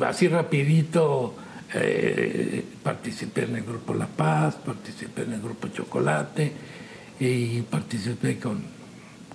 así 0.00 0.28
rapidito, 0.28 1.34
eh, 1.74 2.64
participé 2.82 3.44
en 3.44 3.56
el 3.56 3.64
grupo 3.64 3.94
La 3.94 4.06
Paz, 4.06 4.56
participé 4.56 5.22
en 5.22 5.32
el 5.32 5.40
grupo 5.40 5.68
Chocolate 5.68 6.52
y 7.18 7.62
participé 7.62 8.38
con 8.38 8.62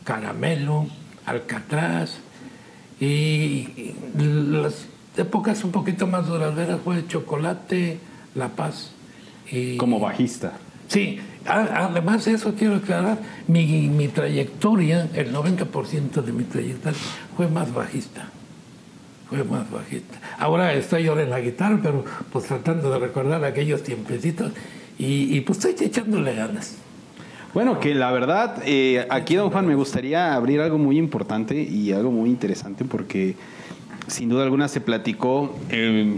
Caramelo, 0.03 0.87
Alcatraz 1.25 2.17
y, 2.99 3.93
las 4.17 4.85
épocas 5.17 5.63
un 5.63 5.71
poquito 5.71 6.07
más 6.07 6.27
duraderas 6.27 6.79
fue 6.83 7.05
Chocolate, 7.07 7.99
La 8.35 8.49
Paz 8.49 8.91
y 9.51 9.77
Como 9.77 9.99
bajista. 9.99 10.53
Sí, 10.87 11.19
además 11.45 12.25
de 12.25 12.33
eso 12.33 12.53
quiero 12.53 12.75
aclarar, 12.75 13.19
mi, 13.47 13.87
mi 13.87 14.07
trayectoria, 14.07 15.09
el 15.13 15.33
90% 15.33 16.21
de 16.21 16.31
mi 16.31 16.43
trayectoria 16.43 16.99
fue 17.35 17.47
más 17.47 17.73
bajista. 17.73 18.29
Fue 19.31 19.45
más 19.45 19.71
bajista. 19.71 20.19
Ahora 20.37 20.73
estoy 20.73 21.07
ahora 21.07 21.23
en 21.23 21.29
la 21.29 21.39
guitarra, 21.39 21.79
pero 21.81 22.03
pues 22.33 22.47
tratando 22.47 22.91
de 22.91 22.99
recordar 22.99 23.45
aquellos 23.45 23.81
tiempecitos 23.81 24.51
y, 24.99 25.39
pues 25.41 25.63
estoy 25.63 25.87
echándole 25.87 26.35
ganas. 26.35 26.75
Bueno, 27.53 27.79
que 27.79 27.95
la 27.95 28.11
verdad, 28.11 28.61
eh, 28.65 29.07
aquí, 29.09 29.35
don 29.35 29.49
Juan, 29.49 29.65
me 29.65 29.75
gustaría 29.75 30.35
abrir 30.35 30.59
algo 30.59 30.77
muy 30.77 30.97
importante 30.97 31.63
y 31.63 31.93
algo 31.93 32.11
muy 32.11 32.29
interesante 32.29 32.83
porque 32.83 33.35
sin 34.07 34.27
duda 34.27 34.43
alguna 34.43 34.67
se 34.67 34.81
platicó. 34.81 35.57
eh, 35.69 36.17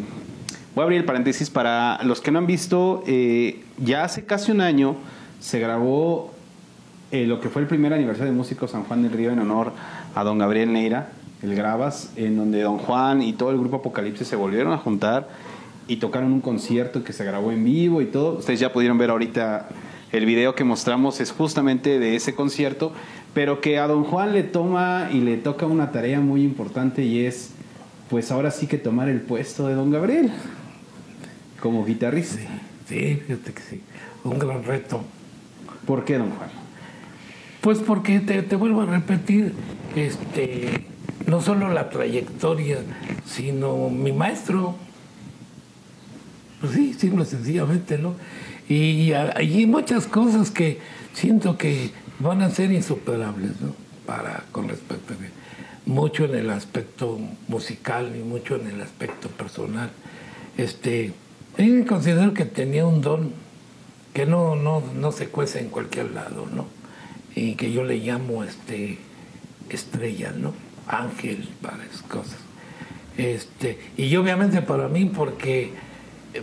voy 0.74 0.82
a 0.82 0.86
abrir 0.86 0.99
el 0.99 1.05
paréntesis 1.05 1.51
para 1.51 2.01
los 2.03 2.20
que 2.20 2.32
no 2.32 2.39
han 2.39 2.47
visto, 2.47 3.03
eh, 3.05 3.64
ya 3.78 4.05
hace 4.05 4.26
casi 4.26 4.51
un 4.51 4.61
año 4.61 4.95
se 5.39 5.59
grabó 5.59 6.34
eh, 7.11 7.28
lo 7.28 7.39
que 7.39 7.49
fue 7.49 7.61
el 7.61 7.68
primer 7.68 7.93
aniversario 7.93 8.32
de 8.32 8.38
Músicos 8.38 8.72
San 8.72 8.86
Juan 8.86 9.03
del 9.03 9.11
Río 9.11 9.32
en 9.32 9.38
honor 9.38 9.72
a 10.16 10.24
don 10.24 10.39
Gabriel 10.39 10.74
Neira, 10.74 11.11
el 11.44 11.56
Grabas, 11.56 12.12
en 12.16 12.38
donde 12.38 12.62
don 12.62 12.78
Juan 12.78 13.22
y 13.22 13.34
todo 13.34 13.52
el 13.52 13.60
grupo 13.60 13.78
Apocalipsis 13.78 14.28
se 14.28 14.36
volvieron 14.36 14.72
a 14.74 14.78
juntar 14.78 15.28
y 15.88 15.98
tocaron 15.98 16.32
un 16.32 16.41
concierto 16.41 17.04
que 17.04 17.12
se 17.12 17.26
grabó 17.26 17.52
en 17.52 17.64
vivo 17.64 18.02
y 18.02 18.06
todo. 18.06 18.38
Ustedes 18.39 18.60
ya 18.60 18.72
pudieron 18.72 18.98
ver 18.98 19.10
ahorita 19.10 19.68
el 20.14 20.26
video 20.26 20.56
que 20.56 20.64
mostramos 20.64 21.20
es 21.20 21.32
justamente 21.32 22.00
de 22.00 22.16
ese 22.16 22.34
concierto, 22.34 22.94
pero 23.34 23.60
que 23.60 23.78
a 23.78 23.88
don 23.88 24.06
Juan 24.06 24.32
le 24.32 24.44
toma 24.44 25.10
y 25.12 25.20
le 25.20 25.38
toca 25.38 25.66
una 25.66 25.91
tarea 25.91 26.22
muy 26.22 26.44
importante 26.44 27.04
y 27.04 27.26
es, 27.26 27.52
pues 28.10 28.32
ahora 28.32 28.50
sí 28.50 28.68
que 28.68 28.78
tomar 28.78 29.10
el 29.10 29.22
puesto 29.22 29.68
de 29.68 29.74
don 29.74 29.91
Gabriel 29.91 30.32
como 31.60 31.84
guitarrista. 31.86 32.39
Sí, 32.88 33.22
fíjate 33.28 33.54
que 33.54 33.62
sí, 33.62 33.82
un 34.24 34.39
gran 34.39 34.64
reto. 34.64 35.02
¿Por 35.86 36.06
qué, 36.06 36.18
don 36.18 36.32
Juan? 36.32 36.50
Pues 37.60 37.80
porque 37.80 38.20
te, 38.20 38.44
te 38.44 38.56
vuelvo 38.56 38.82
a 38.82 38.86
repetir, 38.86 39.54
este, 39.96 40.86
no 41.28 41.42
solo 41.42 41.70
la 41.70 41.90
trayectoria, 41.90 42.80
sino 43.26 43.90
mi 43.90 44.12
maestro. 44.12 44.76
Pues 46.62 46.74
sí, 46.74 46.94
simple, 46.94 47.26
sencillamente, 47.26 47.98
¿no? 47.98 48.16
Y 48.70 49.12
hay 49.12 49.66
muchas 49.66 50.08
cosas 50.08 50.50
que 50.50 50.80
siento 51.14 51.58
que 51.58 51.92
van 52.20 52.42
a 52.42 52.50
ser 52.50 52.72
insuperables, 52.72 53.60
¿no? 53.62 53.76
Para, 54.06 54.46
con 54.52 54.70
respecto 54.70 55.14
a 55.14 55.18
que 55.18 55.30
mucho 55.86 56.26
en 56.26 56.36
el 56.36 56.50
aspecto 56.50 57.20
musical 57.48 58.16
y 58.16 58.24
mucho 58.24 58.56
en 58.56 58.68
el 58.68 58.82
aspecto 58.82 59.28
personal. 59.30 59.92
Este, 60.58 61.14
yo 61.58 61.86
considero 61.86 62.34
que 62.34 62.46
tenía 62.46 62.86
un 62.86 63.02
don 63.02 63.34
que 64.14 64.26
no, 64.26 64.56
no, 64.56 64.84
no 64.96 65.12
se 65.12 65.28
cuece 65.28 65.60
en 65.60 65.70
cualquier 65.70 66.12
lado, 66.12 66.48
¿no? 66.54 66.68
Y 67.36 67.56
que 67.56 67.72
yo 67.72 67.84
le 67.84 67.98
llamo 67.98 68.44
este 68.44 69.00
estrella, 69.70 70.32
¿no? 70.32 70.54
Ángel, 70.88 71.50
varias 71.62 72.02
cosas. 72.04 72.38
Este, 73.18 73.80
y 73.96 74.16
obviamente 74.16 74.62
para 74.62 74.88
mí, 74.88 75.06
porque 75.06 75.74
eh, 76.34 76.42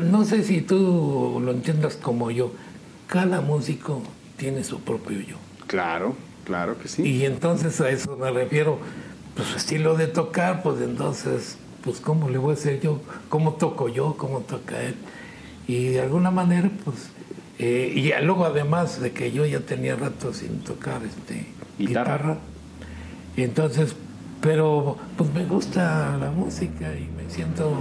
no 0.00 0.24
sé 0.24 0.44
si 0.44 0.60
tú 0.60 1.40
lo 1.44 1.50
entiendas 1.50 1.96
como 1.96 2.30
yo, 2.30 2.52
cada 3.08 3.40
músico 3.40 4.02
tiene 4.36 4.62
su 4.64 4.80
propio 4.80 5.20
yo. 5.20 5.36
Claro, 5.66 6.14
claro 6.44 6.78
que 6.78 6.88
sí. 6.88 7.02
Y 7.02 7.24
entonces 7.24 7.80
a 7.80 7.90
eso 7.90 8.16
me 8.16 8.30
refiero, 8.30 8.78
pues 9.34 9.48
su 9.48 9.56
estilo 9.56 9.96
de 9.96 10.06
tocar, 10.06 10.62
pues 10.62 10.80
entonces, 10.80 11.58
pues 11.82 12.00
cómo 12.00 12.28
le 12.28 12.38
voy 12.38 12.52
a 12.52 12.54
hacer 12.54 12.80
yo, 12.80 13.00
cómo 13.28 13.54
toco 13.54 13.88
yo, 13.88 14.16
cómo 14.16 14.40
toca 14.40 14.80
él. 14.82 14.94
Y 15.66 15.88
de 15.88 16.00
alguna 16.00 16.30
manera, 16.30 16.70
pues, 16.84 17.10
eh, 17.58 17.92
y 17.94 18.12
luego 18.24 18.44
además 18.44 19.00
de 19.00 19.10
que 19.12 19.32
yo 19.32 19.44
ya 19.44 19.60
tenía 19.60 19.96
rato 19.96 20.32
sin 20.32 20.60
tocar 20.60 21.02
este, 21.04 21.46
Guitarra. 21.78 22.16
guitarra, 22.16 22.38
y 23.38 23.42
entonces, 23.44 23.94
pero 24.40 24.96
pues 25.16 25.32
me 25.32 25.44
gusta 25.44 26.16
la 26.20 26.30
música 26.32 26.92
y 26.94 27.08
me 27.16 27.32
siento 27.32 27.72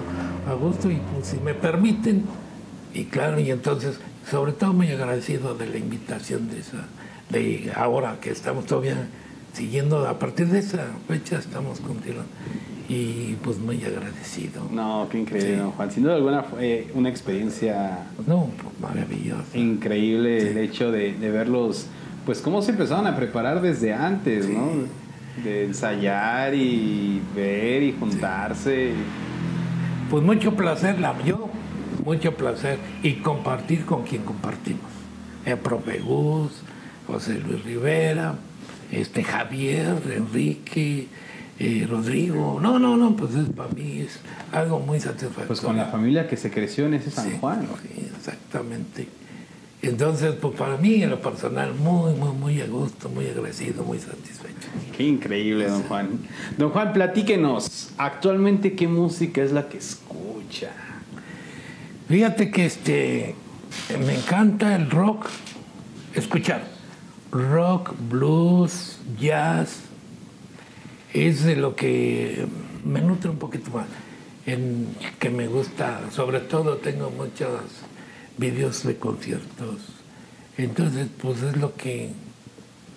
a 0.47 0.53
gusto 0.53 0.91
y 0.91 0.99
pues 1.13 1.25
si 1.27 1.37
me 1.39 1.55
permiten, 1.55 2.23
y 2.93 3.05
claro, 3.05 3.39
y 3.39 3.49
entonces, 3.49 3.99
sobre 4.29 4.51
todo 4.51 4.71
muy 4.73 4.91
agradecido 4.91 5.55
de 5.55 5.65
la 5.67 5.77
invitación 5.77 6.47
de 6.51 6.59
esa, 6.59 6.85
de 7.31 7.71
ahora 7.75 8.17
que 8.21 8.29
estamos 8.29 8.65
todavía 8.67 9.07
siguiendo, 9.53 10.07
a 10.07 10.19
partir 10.19 10.47
de 10.47 10.59
esa 10.59 10.85
fecha 11.07 11.39
estamos 11.39 11.79
continuando 11.79 12.29
y 12.87 13.35
pues 13.43 13.57
muy 13.57 13.83
agradecido. 13.83 14.61
No, 14.71 15.07
qué 15.11 15.17
increíble, 15.19 15.53
Sí. 15.55 15.57
don 15.59 15.71
Juan. 15.71 15.91
Sin 15.91 16.03
duda 16.03 16.15
alguna 16.15 16.43
fue 16.43 16.87
una 16.93 17.09
experiencia 17.09 18.05
No, 18.27 18.49
pues 18.61 18.79
maravilloso. 18.79 19.43
increíble 19.57 20.51
el 20.51 20.57
hecho 20.59 20.91
de, 20.91 21.13
de 21.13 21.31
verlos, 21.31 21.87
pues 22.27 22.41
cómo 22.41 22.61
se 22.61 22.71
empezaron 22.71 23.07
a 23.07 23.15
preparar 23.15 23.61
desde 23.61 23.91
antes, 23.93 24.47
¿no? 24.47 24.69
De 25.43 25.65
ensayar 25.65 26.53
y 26.55 27.21
ver 27.35 27.83
y 27.83 27.93
juntarse. 27.99 28.91
Pues 30.09 30.23
mucho 30.23 30.55
placer, 30.55 30.99
la 30.99 31.15
yo, 31.23 31.49
mucho 32.03 32.33
placer 32.35 32.79
y 33.03 33.13
compartir 33.15 33.85
con 33.85 34.03
quien 34.03 34.23
compartimos. 34.23 34.89
El 35.45 35.57
profe 35.57 35.99
Gus, 35.99 36.51
José 37.05 37.39
Luis 37.39 37.63
Rivera, 37.63 38.35
este 38.91 39.23
Javier, 39.23 39.95
Enrique, 40.15 41.07
eh, 41.59 41.87
Rodrigo. 41.89 42.59
No, 42.61 42.79
no, 42.79 42.97
no, 42.97 43.15
pues 43.15 43.35
es, 43.35 43.49
para 43.49 43.69
mí 43.69 43.99
es 44.01 44.19
algo 44.51 44.79
muy 44.79 44.99
satisfactorio. 44.99 45.47
Pues 45.47 45.61
con 45.61 45.77
la 45.77 45.85
familia 45.85 46.27
que 46.27 46.37
se 46.37 46.49
creció 46.51 46.85
en 46.87 46.95
ese 46.95 47.11
San 47.11 47.29
Sí, 47.29 47.37
Juan. 47.39 47.67
sí, 47.83 48.09
exactamente. 48.17 49.07
Entonces, 49.87 50.35
pues 50.41 50.53
para 50.55 50.77
mí 50.77 51.01
en 51.01 51.09
lo 51.09 51.21
personal, 51.21 51.73
muy, 51.73 52.13
muy, 52.13 52.33
muy 52.33 52.61
a 52.61 52.67
gusto, 52.67 53.07
muy 53.09 53.27
agradecido, 53.27 53.83
muy 53.83 53.99
satisfecho. 53.99 54.67
Qué 54.95 55.03
increíble, 55.03 55.67
don 55.67 55.83
Juan. 55.83 56.19
Don 56.57 56.71
Juan, 56.71 56.91
platíquenos, 56.91 57.91
actualmente 57.97 58.73
qué 58.75 58.87
música 58.87 59.41
es 59.41 59.51
la 59.53 59.69
que 59.69 59.77
escucha. 59.77 60.71
Fíjate 62.09 62.51
que 62.51 62.65
este 62.65 63.35
me 64.05 64.15
encanta 64.15 64.75
el 64.75 64.89
rock, 64.89 65.27
escuchar 66.13 66.63
rock, 67.31 67.93
blues, 68.09 68.97
jazz, 69.19 69.81
es 71.13 71.43
de 71.43 71.55
lo 71.55 71.75
que 71.75 72.45
me 72.83 73.01
nutre 73.01 73.29
un 73.29 73.37
poquito 73.37 73.71
más, 73.71 73.87
en 74.45 74.87
que 75.19 75.29
me 75.29 75.47
gusta, 75.47 76.01
sobre 76.11 76.39
todo 76.41 76.77
tengo 76.77 77.09
muchos 77.09 77.61
videos 78.37 78.83
de 78.83 78.97
conciertos, 78.97 79.79
entonces 80.57 81.07
pues 81.21 81.41
es 81.43 81.57
lo 81.57 81.75
que 81.75 82.11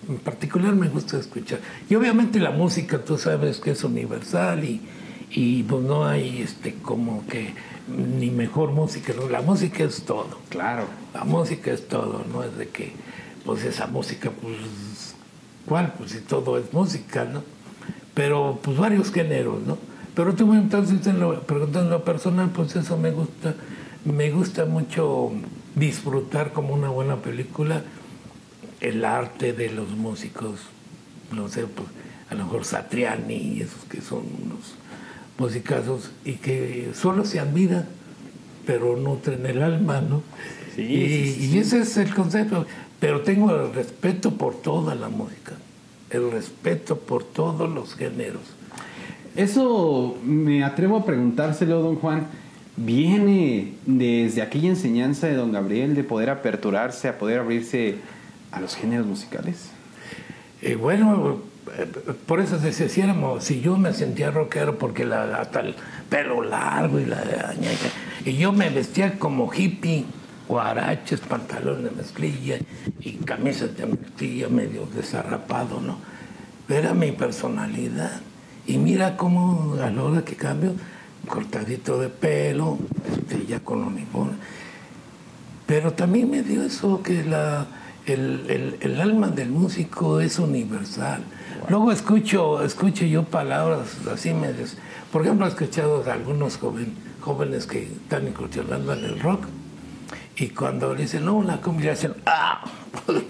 en 0.07 0.17
particular 0.17 0.75
me 0.75 0.89
gusta 0.89 1.17
escuchar. 1.17 1.59
Y 1.89 1.95
obviamente 1.95 2.39
la 2.39 2.51
música, 2.51 3.03
tú 3.03 3.17
sabes 3.17 3.59
que 3.59 3.71
es 3.71 3.83
universal 3.83 4.63
y, 4.63 4.81
y 5.29 5.63
pues 5.63 5.83
no 5.83 6.05
hay 6.05 6.41
este 6.41 6.73
como 6.75 7.25
que 7.27 7.53
ni 7.87 8.29
mejor 8.29 8.71
música, 8.71 9.13
no, 9.15 9.29
la 9.29 9.41
música 9.41 9.83
es 9.83 10.03
todo. 10.03 10.39
Claro. 10.49 10.85
La 11.13 11.23
música 11.23 11.71
es 11.71 11.87
todo, 11.87 12.23
no 12.31 12.43
es 12.43 12.57
de 12.57 12.69
que 12.69 12.93
pues 13.45 13.63
esa 13.63 13.87
música, 13.87 14.31
pues 14.31 15.15
¿cuál? 15.65 15.93
Pues 15.97 16.11
si 16.11 16.19
todo 16.19 16.57
es 16.57 16.71
música, 16.73 17.25
¿no? 17.25 17.43
Pero 18.13 18.59
pues 18.61 18.77
varios 18.77 19.11
géneros, 19.11 19.61
¿no? 19.65 19.77
Pero 20.15 20.33
tú 20.33 20.53
entonces 20.53 21.05
en 21.07 21.19
lo, 21.19 21.41
preguntando 21.43 21.87
en 21.87 21.89
lo 21.91 22.03
personal, 22.03 22.49
pues 22.49 22.75
eso 22.75 22.97
me 22.97 23.11
gusta, 23.11 23.55
me 24.05 24.31
gusta 24.31 24.65
mucho 24.65 25.31
disfrutar 25.75 26.53
como 26.53 26.73
una 26.73 26.89
buena 26.89 27.17
película 27.17 27.83
el 28.79 29.05
arte 29.05 29.53
de 29.53 29.69
los 29.69 29.89
músicos, 29.91 30.59
no 31.31 31.47
sé, 31.47 31.65
pues 31.67 31.87
a 32.29 32.35
lo 32.35 32.45
mejor 32.45 32.65
Satriani 32.65 33.35
y 33.35 33.61
esos 33.61 33.83
que 33.85 34.01
son 34.01 34.23
unos 34.43 34.75
musicazos 35.37 36.11
y 36.25 36.33
que 36.33 36.91
solo 36.93 37.25
se 37.25 37.39
admiran, 37.39 37.85
pero 38.65 38.97
nutren 38.97 39.45
el 39.45 39.61
alma, 39.61 40.01
¿no? 40.01 40.23
Sí, 40.75 40.81
y, 40.83 41.07
sí, 41.07 41.33
sí, 41.33 41.51
y 41.51 41.57
ese 41.59 41.79
es 41.79 41.97
el 41.97 42.13
concepto. 42.13 42.65
Pero 42.99 43.21
tengo 43.21 43.53
el 43.53 43.73
respeto 43.73 44.31
por 44.31 44.61
toda 44.61 44.95
la 44.95 45.09
música, 45.09 45.53
el 46.09 46.31
respeto 46.31 46.97
por 46.97 47.23
todos 47.23 47.69
los 47.69 47.95
géneros. 47.95 48.43
Eso 49.35 50.17
me 50.23 50.63
atrevo 50.63 50.97
a 50.97 51.05
preguntárselo, 51.05 51.81
don 51.81 51.95
Juan. 51.95 52.27
¿Viene 52.77 53.73
desde 53.85 54.41
aquella 54.41 54.69
enseñanza 54.69 55.27
de 55.27 55.35
don 55.35 55.51
Gabriel 55.51 55.93
de 55.93 56.03
poder 56.03 56.29
aperturarse, 56.29 57.07
a 57.09 57.17
poder 57.17 57.39
abrirse 57.39 57.95
a 58.51 58.59
los 58.61 58.75
géneros 58.75 59.05
musicales? 59.05 59.69
Y 60.61 60.75
bueno, 60.75 61.39
eh, 61.77 61.85
por 62.25 62.39
eso 62.39 62.57
decía, 62.57 62.87
si, 62.87 63.01
éramos- 63.01 63.43
si 63.43 63.61
yo 63.61 63.77
me 63.77 63.93
sentía 63.93 64.31
rockero 64.31 64.77
porque 64.77 65.05
la, 65.05 65.35
hasta 65.37 65.59
el 65.61 65.75
pelo 66.09 66.41
largo 66.43 66.99
y 66.99 67.05
la 67.05 67.21
y 68.25 68.33
yo 68.37 68.51
me 68.51 68.69
vestía 68.69 69.17
como 69.17 69.51
hippie, 69.53 70.05
guaraches, 70.47 71.19
pantalones 71.21 71.83
de 71.85 71.91
mezclilla 71.91 72.57
y 72.99 73.13
camisas 73.13 73.75
de 73.75 73.85
mezclilla 73.87 74.47
medio 74.47 74.85
desarrapado, 74.95 75.81
¿no? 75.81 75.97
Era 76.69 76.93
mi 76.93 77.11
personalidad. 77.11 78.21
Y 78.67 78.77
mira 78.77 79.17
cómo 79.17 79.75
a 79.81 79.89
la 79.89 80.03
hora 80.03 80.23
que 80.23 80.35
cambio, 80.35 80.73
cortadito 81.27 81.99
de 81.99 82.09
pelo, 82.09 82.77
este, 83.11 83.45
ya 83.45 83.59
con 83.59 83.83
uniforme. 83.83 84.33
Pero 85.67 85.93
también 85.93 86.29
me 86.29 86.43
dio 86.43 86.63
eso 86.63 87.01
que 87.01 87.23
la, 87.23 87.65
el, 88.05 88.77
el- 88.81 89.01
alma 89.01 89.29
del 89.29 89.49
músico 89.49 90.19
es 90.19 90.37
universal. 90.39 91.23
Luego 91.69 91.91
escucho, 91.91 92.63
escucho 92.63 93.05
yo 93.05 93.23
palabras 93.23 93.97
así 94.11 94.33
medias. 94.33 94.75
Por 95.11 95.21
ejemplo, 95.21 95.45
he 95.45 95.49
escuchado 95.49 96.03
a 96.09 96.13
algunos 96.13 96.59
jóvenes 97.21 97.65
que 97.67 97.83
están 97.83 98.27
incursionando 98.27 98.93
en 98.93 99.03
el 99.05 99.19
rock 99.19 99.45
y 100.37 100.47
cuando 100.49 100.93
le 100.95 101.03
dicen, 101.03 101.25
no, 101.25 101.35
una 101.35 101.61
cumbia, 101.61 101.93
ah, 102.25 102.63
pues. 103.05 103.23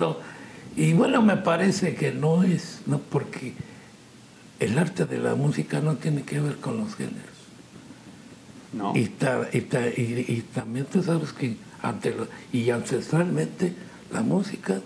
Y 0.77 0.93
bueno, 0.93 1.21
me 1.21 1.35
parece 1.37 1.95
que 1.95 2.11
no 2.13 2.43
es, 2.43 2.81
no, 2.85 2.97
porque 2.99 3.53
el 4.59 4.79
arte 4.79 5.05
de 5.05 5.17
la 5.19 5.35
música 5.35 5.81
no 5.81 5.95
tiene 5.95 6.23
que 6.23 6.39
ver 6.39 6.55
con 6.57 6.77
los 6.77 6.95
géneros. 6.95 7.30
No. 8.73 8.93
Y, 8.95 9.05
ta- 9.07 9.49
y 9.51 9.61
ta- 9.61 9.87
y- 9.87 10.25
y 10.27 10.43
también 10.53 10.85
tú 10.85 11.03
sabes 11.03 11.33
que 11.33 11.57
ante 11.81 12.11
lo- 12.11 12.27
y 12.53 12.69
ancestralmente 12.69 13.73
la 14.13 14.21
música 14.21 14.79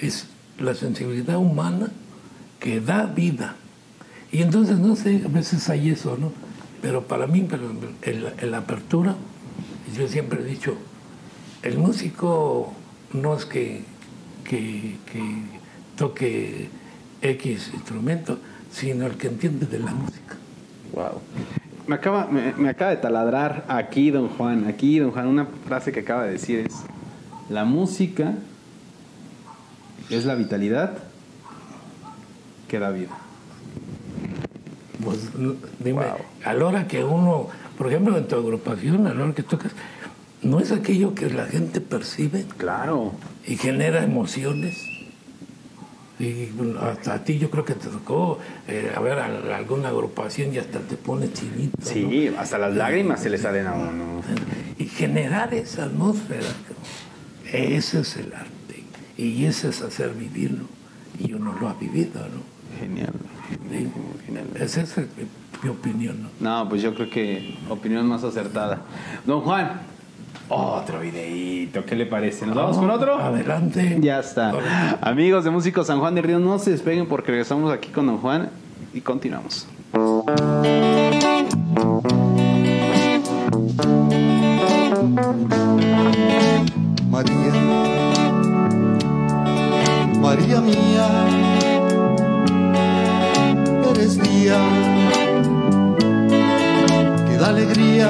es 0.00 0.26
la 0.58 0.74
sensibilidad 0.74 1.38
humana 1.38 1.88
que 2.60 2.80
da 2.80 3.06
vida. 3.06 3.56
Y 4.30 4.42
entonces, 4.42 4.78
no 4.78 4.96
sé, 4.96 5.22
a 5.24 5.28
veces 5.28 5.68
hay 5.70 5.90
eso, 5.90 6.16
¿no? 6.20 6.32
Pero 6.82 7.06
para 7.06 7.26
mí, 7.26 7.46
pero 7.48 7.70
en, 8.02 8.24
la- 8.24 8.32
en 8.38 8.50
la 8.50 8.58
apertura, 8.58 9.16
yo 9.96 10.06
siempre 10.08 10.40
he 10.42 10.44
dicho, 10.44 10.76
el 11.62 11.78
músico 11.78 12.74
no 13.12 13.34
es 13.36 13.46
que, 13.46 13.82
que, 14.44 14.96
que 15.10 15.22
toque 15.96 16.68
X 17.22 17.70
instrumento, 17.74 18.38
sino 18.70 19.06
el 19.06 19.16
que 19.16 19.28
entiende 19.28 19.66
de 19.66 19.78
la 19.78 19.92
música. 19.94 20.36
Wow. 20.92 21.20
Me 21.88 21.94
acaba, 21.94 22.26
me, 22.26 22.52
me 22.52 22.68
acaba 22.68 22.90
de 22.90 22.98
taladrar 22.98 23.64
aquí, 23.68 24.10
don 24.10 24.28
Juan. 24.28 24.66
Aquí, 24.68 24.98
don 24.98 25.10
Juan, 25.10 25.26
una 25.26 25.46
frase 25.66 25.90
que 25.90 26.00
acaba 26.00 26.24
de 26.24 26.32
decir 26.32 26.58
es: 26.60 26.74
La 27.48 27.64
música 27.64 28.34
es 30.10 30.24
la 30.26 30.34
vitalidad 30.34 30.98
que 32.68 32.78
da 32.78 32.90
vida. 32.90 33.08
Pues 35.02 35.30
dime, 35.78 36.02
Wow. 36.04 36.16
a 36.44 36.52
la 36.52 36.64
hora 36.66 36.86
que 36.88 37.04
uno, 37.04 37.48
por 37.78 37.86
ejemplo, 37.88 38.18
en 38.18 38.28
tu 38.28 38.36
agrupación, 38.36 39.06
a 39.06 39.14
la 39.14 39.24
hora 39.24 39.32
que 39.34 39.42
tocas, 39.42 39.72
¿no 40.42 40.60
es 40.60 40.72
aquello 40.72 41.14
que 41.14 41.30
la 41.30 41.46
gente 41.46 41.80
percibe 41.80 42.44
Claro. 42.58 43.12
y 43.46 43.56
genera 43.56 44.04
emociones? 44.04 44.76
Y 46.20 46.48
hasta 46.80 47.14
a 47.14 47.24
ti 47.24 47.38
yo 47.38 47.48
creo 47.50 47.64
que 47.64 47.74
te 47.74 47.88
tocó 47.88 48.38
eh, 48.66 48.92
a 48.94 49.00
ver 49.00 49.18
a- 49.20 49.56
alguna 49.56 49.88
agrupación 49.88 50.52
y 50.52 50.58
hasta 50.58 50.80
te 50.80 50.96
pone 50.96 51.32
chinito. 51.32 51.76
¿no? 51.78 51.86
Sí, 51.86 52.30
hasta 52.36 52.58
las 52.58 52.74
lágrimas 52.74 53.22
se 53.22 53.30
le 53.30 53.38
salen 53.38 53.66
a 53.68 53.74
uno. 53.74 54.22
Y 54.78 54.86
generar 54.86 55.54
esa 55.54 55.84
atmósfera, 55.84 56.46
ese 57.52 58.00
es 58.00 58.16
el 58.16 58.32
arte. 58.34 58.82
Y 59.16 59.44
ese 59.44 59.68
es 59.68 59.80
hacer 59.82 60.10
vivirlo. 60.10 60.64
Y 61.18 61.32
uno 61.32 61.54
lo 61.60 61.68
ha 61.68 61.74
vivido, 61.74 62.20
¿no? 62.20 62.78
Genial. 62.80 63.12
Sí. 63.70 63.88
Esa 64.62 64.82
es 64.82 64.94
mi 65.62 65.68
opinión, 65.70 66.22
¿no? 66.22 66.28
No, 66.40 66.68
pues 66.68 66.82
yo 66.82 66.94
creo 66.94 67.10
que 67.10 67.56
opinión 67.68 68.06
más 68.06 68.22
acertada. 68.24 68.82
Don 69.26 69.40
Juan, 69.40 69.80
otro 70.48 71.00
videíto, 71.00 71.84
¿qué 71.84 71.94
le 71.94 72.06
parece? 72.06 72.46
¿Nos 72.46 72.56
vamos 72.56 72.78
con 72.78 72.90
otro? 72.90 73.18
Adelante. 73.18 73.98
Ya 74.00 74.20
está. 74.20 74.52
Amigos 75.00 75.44
de 75.44 75.50
Músicos 75.50 75.86
San 75.86 76.00
Juan 76.00 76.14
del 76.14 76.24
Río, 76.24 76.38
no 76.38 76.58
se 76.58 76.70
despeguen 76.70 77.06
porque 77.06 77.32
regresamos 77.32 77.72
aquí 77.72 77.90
con 77.90 78.06
Don 78.06 78.18
Juan 78.18 78.50
y 78.94 79.00
continuamos. 79.00 79.66
María, 87.10 87.52
María 90.20 90.60
mía, 90.60 91.08
eres 93.90 94.22
día 94.22 94.58
que 97.26 97.36
da 97.36 97.48
alegría, 97.48 98.08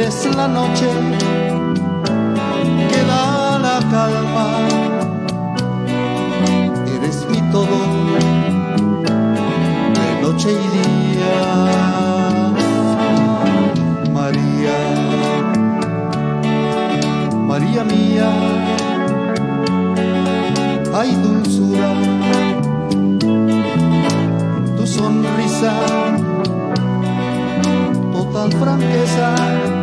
eres 0.00 0.36
la 0.36 0.46
noche 0.46 0.86
que 2.90 3.00
da 3.10 3.58
la 3.58 3.78
calma, 3.90 4.46
eres 6.94 7.26
mi 7.28 7.40
todo, 7.50 7.78
de 9.98 10.22
noche 10.22 10.50
y 10.52 10.68
día. 10.76 11.34
María, 14.12 14.76
María 17.50 17.82
mía, 17.82 18.30
hay 20.94 21.10
dulzura, 21.24 21.90
tu 24.76 24.86
sonrisa, 24.86 25.72
total 28.12 28.52
franqueza 28.52 29.77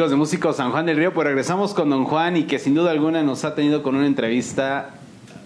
Amigos 0.00 0.12
de 0.12 0.16
Músicos 0.16 0.56
San 0.56 0.70
Juan 0.70 0.86
del 0.86 0.96
Río, 0.96 1.12
pues 1.12 1.26
regresamos 1.26 1.74
con 1.74 1.90
Don 1.90 2.06
Juan 2.06 2.34
y 2.34 2.44
que 2.44 2.58
sin 2.58 2.74
duda 2.74 2.90
alguna 2.90 3.22
nos 3.22 3.44
ha 3.44 3.54
tenido 3.54 3.82
con 3.82 3.96
una 3.96 4.06
entrevista 4.06 4.94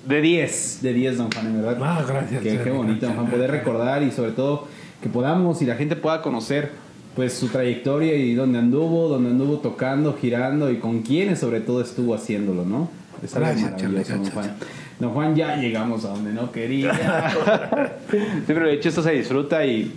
de 0.07 0.21
10, 0.21 0.79
de 0.81 0.93
10, 0.93 1.19
Don 1.19 1.33
Juan, 1.33 1.47
en 1.47 1.61
verdad. 1.61 1.77
Ah, 1.83 2.05
gracias. 2.07 2.41
Qué, 2.41 2.61
qué 2.63 2.71
bonito, 2.71 3.05
Don 3.05 3.17
Juan, 3.17 3.27
poder 3.27 3.51
recordar 3.51 4.05
y 4.05 4.13
sobre 4.13 4.31
todo 4.31 4.69
que 5.03 5.09
podamos 5.09 5.61
y 5.61 5.67
la 5.67 5.75
gente 5.75 5.97
pueda 5.97 6.23
conocer 6.23 6.71
pues 7.17 7.33
su 7.33 7.49
trayectoria 7.49 8.15
y 8.15 8.37
dónde 8.37 8.61
anduvo, 8.61 9.09
dónde 9.09 9.31
anduvo 9.31 9.59
tocando, 9.59 10.17
girando 10.17 10.71
y 10.71 10.77
con 10.77 11.03
quiénes 11.03 11.41
sobre 11.41 11.61
todo 11.61 11.81
estuvo 11.81 12.15
haciéndolo, 12.15 12.65
¿no? 12.65 12.89
Es 13.25 13.35
algo 13.35 13.49
Gracias, 13.49 13.73
maravilloso, 13.73 14.13
Don 14.13 14.31
Juan. 14.31 14.57
Don 15.01 15.11
Juan, 15.15 15.35
ya 15.35 15.57
llegamos 15.57 16.05
a 16.05 16.11
donde 16.11 16.33
no 16.33 16.53
quería. 16.53 16.93
Siempre 18.47 18.69
de 18.69 18.75
hecho 18.75 18.89
esto 18.89 19.03
se 19.03 19.11
disfruta 19.11 19.67
y, 19.67 19.93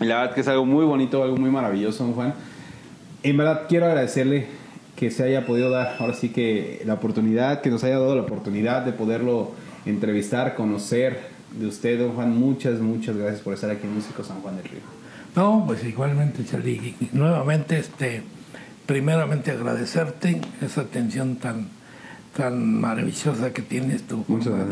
y 0.00 0.04
la 0.06 0.20
verdad 0.20 0.34
que 0.34 0.40
es 0.40 0.48
algo 0.48 0.64
muy 0.64 0.86
bonito, 0.86 1.22
algo 1.22 1.36
muy 1.36 1.50
maravilloso, 1.50 2.04
Don 2.04 2.14
Juan. 2.14 2.32
En 3.22 3.36
verdad 3.36 3.62
quiero 3.68 3.86
agradecerle 3.86 4.46
que 4.96 5.10
se 5.10 5.22
haya 5.22 5.46
podido 5.46 5.70
dar 5.70 5.96
ahora 5.98 6.14
sí 6.14 6.30
que 6.30 6.82
la 6.84 6.94
oportunidad, 6.94 7.60
que 7.60 7.70
nos 7.70 7.84
haya 7.84 7.98
dado 7.98 8.14
la 8.14 8.22
oportunidad 8.22 8.84
de 8.84 8.92
poderlo 8.92 9.52
entrevistar, 9.84 10.54
conocer 10.54 11.20
de 11.58 11.66
usted, 11.66 11.98
don 11.98 12.14
Juan. 12.14 12.36
Muchas, 12.36 12.80
muchas 12.80 13.16
gracias 13.16 13.40
por 13.40 13.54
estar 13.54 13.70
aquí 13.70 13.86
en 13.86 13.94
Músico 13.94 14.24
San 14.24 14.40
Juan 14.40 14.56
del 14.56 14.64
Río. 14.64 14.80
No, 15.34 15.64
pues 15.66 15.82
igualmente, 15.84 16.44
Charlie. 16.44 16.94
Nuevamente, 17.12 17.78
este, 17.78 18.22
primeramente 18.86 19.50
agradecerte 19.50 20.40
esa 20.60 20.82
atención 20.82 21.36
tan, 21.36 21.68
tan 22.36 22.80
maravillosa 22.80 23.52
que 23.52 23.62
tienes 23.62 24.02
tú 24.02 24.24
Muchas 24.28 24.48
forma 24.48 24.64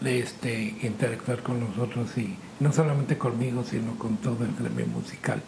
de, 0.00 0.20
este, 0.20 0.74
interactuar 0.82 1.42
con 1.42 1.60
nosotros 1.60 2.16
y 2.18 2.36
no 2.60 2.72
solamente 2.72 3.16
conmigo, 3.16 3.64
sino 3.64 3.96
con 3.96 4.16
todo 4.16 4.44
el 4.44 4.54
gremio 4.58 4.86
musical, 4.86 5.40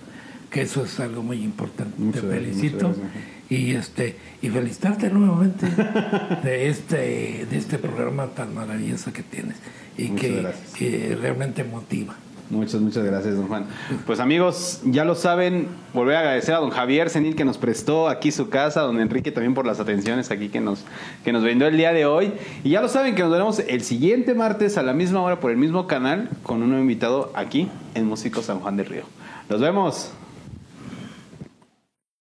que 0.50 0.62
eso 0.62 0.84
es 0.84 0.98
algo 1.00 1.22
muy 1.22 1.42
importante. 1.42 1.94
Muchas 1.98 2.22
Te 2.22 2.28
felicito 2.28 2.88
gracias. 2.88 3.06
y 3.50 3.74
este 3.74 4.16
y 4.42 4.48
felicitarte 4.48 5.10
nuevamente 5.10 5.66
de 6.42 6.68
este 6.68 7.46
de 7.50 7.56
este 7.56 7.78
programa 7.78 8.26
tan 8.28 8.54
maravilloso 8.54 9.12
que 9.12 9.22
tienes 9.22 9.56
y 9.96 10.10
que, 10.10 10.46
que 10.76 11.16
realmente 11.20 11.64
motiva. 11.64 12.16
Muchas, 12.50 12.80
muchas 12.80 13.04
gracias, 13.04 13.36
don 13.36 13.46
Juan. 13.46 13.66
Pues 14.06 14.20
amigos, 14.20 14.80
ya 14.84 15.04
lo 15.04 15.14
saben, 15.14 15.68
volver 15.92 16.16
a 16.16 16.20
agradecer 16.20 16.54
a 16.54 16.58
don 16.58 16.70
Javier 16.70 17.10
Senil 17.10 17.36
que 17.36 17.44
nos 17.44 17.58
prestó 17.58 18.08
aquí 18.08 18.32
su 18.32 18.48
casa, 18.48 18.80
don 18.80 19.00
Enrique 19.00 19.30
también 19.30 19.52
por 19.52 19.66
las 19.66 19.80
atenciones 19.80 20.30
aquí 20.30 20.48
que 20.48 20.60
nos, 20.60 20.84
que 21.24 21.32
nos 21.32 21.42
brindó 21.42 21.66
el 21.66 21.76
día 21.76 21.92
de 21.92 22.06
hoy. 22.06 22.32
Y 22.64 22.70
ya 22.70 22.80
lo 22.80 22.88
saben 22.88 23.14
que 23.14 23.22
nos 23.22 23.30
veremos 23.30 23.58
el 23.58 23.82
siguiente 23.82 24.32
martes 24.32 24.78
a 24.78 24.82
la 24.82 24.94
misma 24.94 25.20
hora 25.20 25.40
por 25.40 25.50
el 25.50 25.58
mismo 25.58 25.86
canal 25.86 26.30
con 26.42 26.62
un 26.62 26.70
nuevo 26.70 26.80
invitado 26.80 27.32
aquí 27.34 27.68
en 27.94 28.06
Músico 28.06 28.40
San 28.40 28.60
Juan 28.60 28.78
del 28.78 28.86
Río. 28.86 29.02
Nos 29.50 29.60
vemos. 29.60 30.12